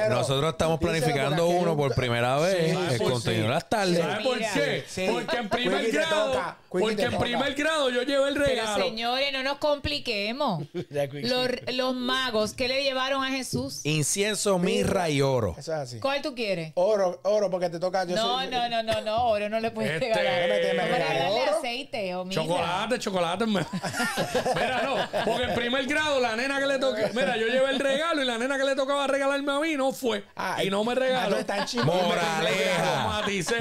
nosotros 0.09 0.53
estamos 0.53 0.81
Díselo 0.81 0.93
planificando 0.93 1.47
uno 1.49 1.76
por 1.76 1.95
primera 1.95 2.37
vez 2.39 2.72
¿Sabes 2.74 2.93
el 2.93 2.99
por 2.99 3.12
contenido 3.12 3.45
de 3.45 3.51
las 3.51 3.68
tardes. 3.68 3.99
¿Sabes 3.99 4.26
por 4.26 4.39
qué? 4.39 4.85
Sí. 4.89 5.07
Porque 5.11 5.37
en 5.37 5.49
primer 5.49 5.91
grado, 5.93 6.57
porque 6.71 7.03
en 7.03 7.18
primer 7.18 7.55
grado 7.55 7.91
yo 7.91 8.03
llevé 8.03 8.29
el 8.29 8.35
Pero 8.35 8.47
regalo. 8.47 8.85
señores, 8.85 9.33
no 9.33 9.43
nos 9.43 9.59
compliquemos. 9.59 10.64
Los, 11.12 11.49
los 11.75 11.95
magos, 11.95 12.53
¿qué 12.55 12.68
le 12.68 12.83
llevaron 12.83 13.25
a 13.25 13.29
Jesús? 13.31 13.81
Incienso, 13.85 14.59
mirra 14.59 15.09
y 15.11 15.21
oro. 15.23 15.55
Eso 15.59 15.73
es 15.73 15.79
así. 15.79 16.01
¿Cuál 16.01 16.23
tú 16.23 16.35
quieres? 16.35 16.73
Oro, 16.77 17.21
oro, 17.25 17.51
porque 17.51 17.68
te 17.68 17.79
toca. 17.79 18.05
Yo 18.05 18.14
No, 18.16 18.39
soy- 18.39 18.49
no, 18.49 18.68
no, 18.68 18.83
no, 18.83 19.01
no, 19.03 19.25
oro 19.27 19.49
no 19.49 19.59
le 19.61 19.71
puedes 19.71 19.93
Este, 19.93 20.09
regalar. 20.14 20.49
me- 20.49 20.75
me 20.75 20.83
regalarle 20.99 21.43
oro. 21.43 21.59
aceite 21.59 22.14
o 22.14 22.25
mirra. 22.25 22.43
Chocolate, 22.43 22.99
chocolate. 22.99 23.47
Mira, 23.47 24.83
no, 24.85 25.25
porque 25.25 25.45
en 25.45 25.55
primer 25.55 25.87
grado 25.87 26.21
la 26.21 26.37
nena 26.37 26.59
que 26.61 26.66
le 26.66 26.79
toque, 26.79 27.11
mira, 27.14 27.37
yo 27.37 27.47
llevé 27.47 27.71
el 27.71 27.79
regalo 27.81 28.23
y 28.23 28.25
la 28.27 28.39
nena 28.39 28.57
que 28.59 28.64
le 28.64 28.75
tocaba 28.77 29.07
regalarme 29.07 29.53
a 29.53 29.59
mí 29.61 29.77
no 29.77 29.93
fue 29.93 30.25
Ah, 30.37 30.62
y 30.62 30.71
no 30.71 30.85
me 30.85 30.93
ah, 30.93 30.97
regaló. 30.97 31.31
no, 31.31 31.37
está 31.39 31.64
chimbo. 31.64 31.93
Moraleja. 31.93 33.03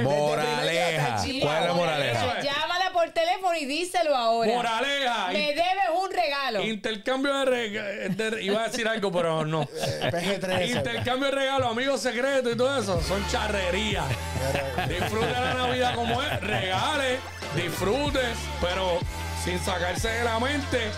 Moraleja. 0.03 1.15
¿Cuál 1.41 1.61
es 1.61 1.67
la 1.67 1.73
moraleja, 1.73 2.25
moraleja? 2.25 2.41
Por 3.09 3.13
teléfono 3.13 3.55
y 3.55 3.65
díselo 3.65 4.15
ahora. 4.15 4.51
Moraleja. 4.51 5.27
Me 5.29 5.47
debes 5.47 5.89
un 5.99 6.11
regalo. 6.11 6.61
Intercambio 6.63 7.33
de 7.39 7.45
regalos. 7.45 8.41
Iba 8.41 8.63
a 8.63 8.67
decir 8.67 8.87
algo, 8.87 9.11
pero 9.11 9.45
no. 9.45 9.67
Eh, 9.79 10.09
PG-13. 10.11 10.69
Intercambio 10.77 11.25
de 11.25 11.31
regalos, 11.31 11.71
amigos 11.71 12.01
secretos 12.01 12.53
y 12.53 12.57
todo 12.57 12.79
eso. 12.79 13.01
Son 13.01 13.25
charrerías. 13.29 14.05
Disfrute 14.87 15.31
la 15.31 15.53
Navidad 15.55 15.95
como 15.95 16.21
es. 16.21 16.41
Regale, 16.41 17.19
disfrute, 17.55 18.21
pero 18.61 18.99
sin 19.43 19.59
sacarse 19.59 20.09
de 20.09 20.23
la 20.23 20.39
mente 20.39 20.91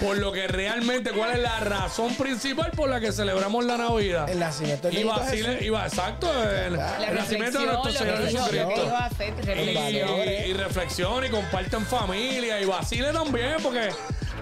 por 0.00 0.16
lo 0.18 0.32
que 0.32 0.46
realmente, 0.46 1.10
cuál 1.10 1.32
es 1.32 1.38
la 1.40 1.60
razón 1.60 2.14
principal 2.14 2.70
por 2.72 2.88
la 2.88 3.00
que 3.00 3.12
celebramos 3.12 3.64
la 3.64 3.76
Navidad. 3.76 4.28
El 4.28 4.38
nacimiento 4.38 4.88
niñito 4.90 5.08
vacile, 5.08 5.48
Jesús. 5.48 5.66
y 5.66 5.70
va, 5.70 5.86
exacto, 5.86 6.44
el, 6.50 6.74
el 6.74 7.14
nacimiento 7.14 7.58
de 7.58 7.66
nuestro 7.66 7.92
Señor 7.92 8.18
Jesucristo. 8.24 8.92
Y, 9.20 9.42
reflexión. 9.42 10.18
y 10.46 10.52
reflexión 10.52 11.24
y 11.24 11.28
comparte 11.28 11.76
en 11.76 11.86
familia 11.86 12.60
y 12.60 12.64
vacile 12.64 13.12
también 13.12 13.56
porque 13.62 13.90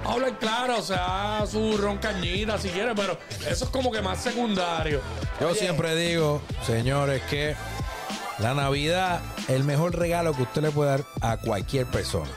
hablen 0.05 0.35
claro, 0.37 0.79
o 0.79 0.83
sea, 0.83 1.45
su 1.51 1.77
roncañita 1.77 2.59
si 2.59 2.69
quiere, 2.69 2.95
pero 2.95 3.19
eso 3.49 3.65
es 3.65 3.71
como 3.71 3.91
que 3.91 4.03
más 4.03 4.23
secundario. 4.23 5.01
Yo 5.41 5.55
siempre 5.55 5.97
digo, 5.97 6.43
señores, 6.67 7.23
que 7.31 7.57
la 8.39 8.55
Navidad, 8.55 9.21
el 9.49 9.65
mejor 9.65 9.97
regalo 9.97 10.35
que 10.35 10.43
usted 10.43 10.63
le 10.63 10.71
puede 10.71 10.91
dar 10.91 11.05
a 11.23 11.39
cualquier 11.39 11.87
persona 11.87 12.31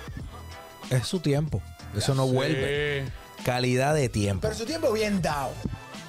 es 0.89 1.05
su 1.07 1.19
tiempo. 1.19 1.61
Eso 1.95 2.15
no 2.15 2.27
vuelve. 2.27 3.05
Calidad 3.45 3.93
de 3.95 4.09
tiempo. 4.09 4.41
Pero 4.41 4.55
su 4.55 4.65
tiempo 4.65 4.91
bien 4.91 5.21
dado. 5.21 5.51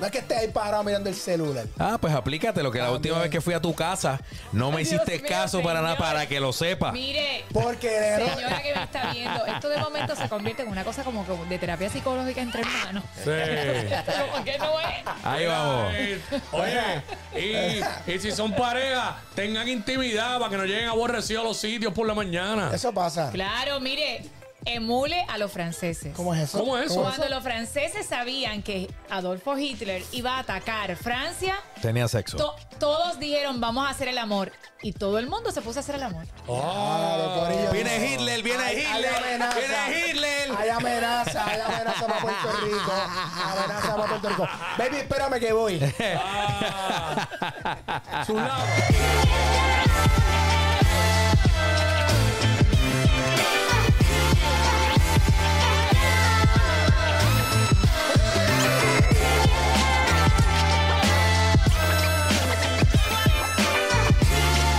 No 0.01 0.07
es 0.07 0.13
que 0.13 0.19
esté 0.21 0.35
ahí 0.35 0.49
parado 0.49 0.83
mirando 0.83 1.11
el 1.11 1.15
celular. 1.15 1.67
Ah, 1.79 1.99
pues 2.01 2.15
aplícate 2.15 2.63
lo 2.63 2.73
que 2.73 2.79
la 2.79 2.85
También. 2.87 2.97
última 3.03 3.19
vez 3.19 3.31
que 3.31 3.43
fui 3.43 3.53
a 3.53 3.61
tu 3.61 3.75
casa 3.75 4.19
no 4.51 4.73
me 4.73 4.81
hiciste 4.81 5.19
mío, 5.19 5.27
caso 5.29 5.61
para 5.63 5.83
nada, 5.83 5.95
señor. 5.97 6.09
para 6.11 6.27
que 6.27 6.41
lo 6.41 6.55
sepa. 6.55 6.91
Mire, 6.91 7.45
Porque 7.53 7.91
de 7.91 8.17
señora 8.31 8.63
que 8.63 8.75
me 8.75 8.83
está 8.83 9.13
viendo, 9.13 9.45
esto 9.45 9.69
de 9.69 9.77
momento 9.77 10.17
se 10.17 10.27
convierte 10.31 10.63
en 10.63 10.69
una 10.69 10.85
cosa 10.85 11.05
como 11.05 11.27
que 11.27 11.37
de 11.51 11.59
terapia 11.59 11.91
psicológica 11.91 12.41
entre 12.41 12.63
hermanos. 12.63 13.05
Sí. 13.15 13.25
¿Por 14.33 14.43
qué 14.45 14.57
no 14.59 14.81
es? 14.81 14.87
Ahí 15.23 15.45
vamos. 15.45 15.93
Oye, 16.53 17.03
y, 18.07 18.11
y 18.11 18.19
si 18.19 18.33
son 18.33 18.55
pareja, 18.55 19.19
tengan 19.35 19.69
intimidad 19.69 20.39
para 20.39 20.51
que 20.51 20.57
no 20.57 20.65
lleguen 20.65 20.89
aborrecidos 20.89 21.45
a 21.45 21.49
los 21.49 21.59
sitios 21.59 21.93
por 21.93 22.07
la 22.07 22.15
mañana. 22.15 22.71
Eso 22.73 22.91
pasa. 22.95 23.31
Claro, 23.33 23.79
mire, 23.81 24.23
emule 24.65 25.25
a 25.29 25.39
los 25.39 25.51
franceses. 25.53 26.13
¿Cómo 26.17 26.35
es 26.35 26.43
eso? 26.43 26.59
¿Cómo 26.61 26.77
es 26.79 26.91
eso? 26.91 27.03
Cuando 27.03 27.29
los 27.29 27.43
franceses 27.43 28.07
sabían 28.07 28.63
que 28.63 28.89
Adolfo 29.11 29.57
Hitler 29.59 30.03
iba 30.13 30.37
a 30.37 30.41
atacar 30.41 30.95
Francia, 30.97 31.55
Tenía 31.81 32.07
sexo. 32.09 32.37
to- 32.37 32.55
todos 32.79 33.19
dijeron 33.19 33.61
vamos 33.61 33.87
a 33.87 33.91
hacer 33.91 34.09
el 34.09 34.19
amor. 34.19 34.53
Y 34.83 34.93
todo 34.95 35.19
el 35.19 35.29
mundo 35.29 35.53
se 35.53 35.61
puso 35.61 35.79
a 35.79 35.83
hacer 35.83 35.97
el 35.97 36.03
amor. 36.03 36.27
Claro, 36.47 37.41
corillo. 37.41 37.71
Viene 37.71 38.07
Hitler, 38.15 38.43
viene 38.43 38.63
Hay- 38.65 38.77
hay 38.77 38.83
Hitler, 38.97 39.15
amenaza. 39.15 39.59
viene 39.59 40.09
Hitler. 40.09 40.51
Hay 40.59 40.69
amenaza. 40.71 41.47
Hay 41.47 41.61
amenaza 41.61 42.07
para 42.07 42.21
Puerto 42.21 42.53
Rico. 42.65 42.93
Amenaza 43.45 43.97
para 43.97 44.09
Puerto 44.09 44.29
Rico. 44.31 44.49
Baby, 44.79 44.97
espérame 44.97 45.39
que 45.39 45.53
voy. 45.53 45.95
Ah. 46.17 47.29
Zulao. 48.27 48.65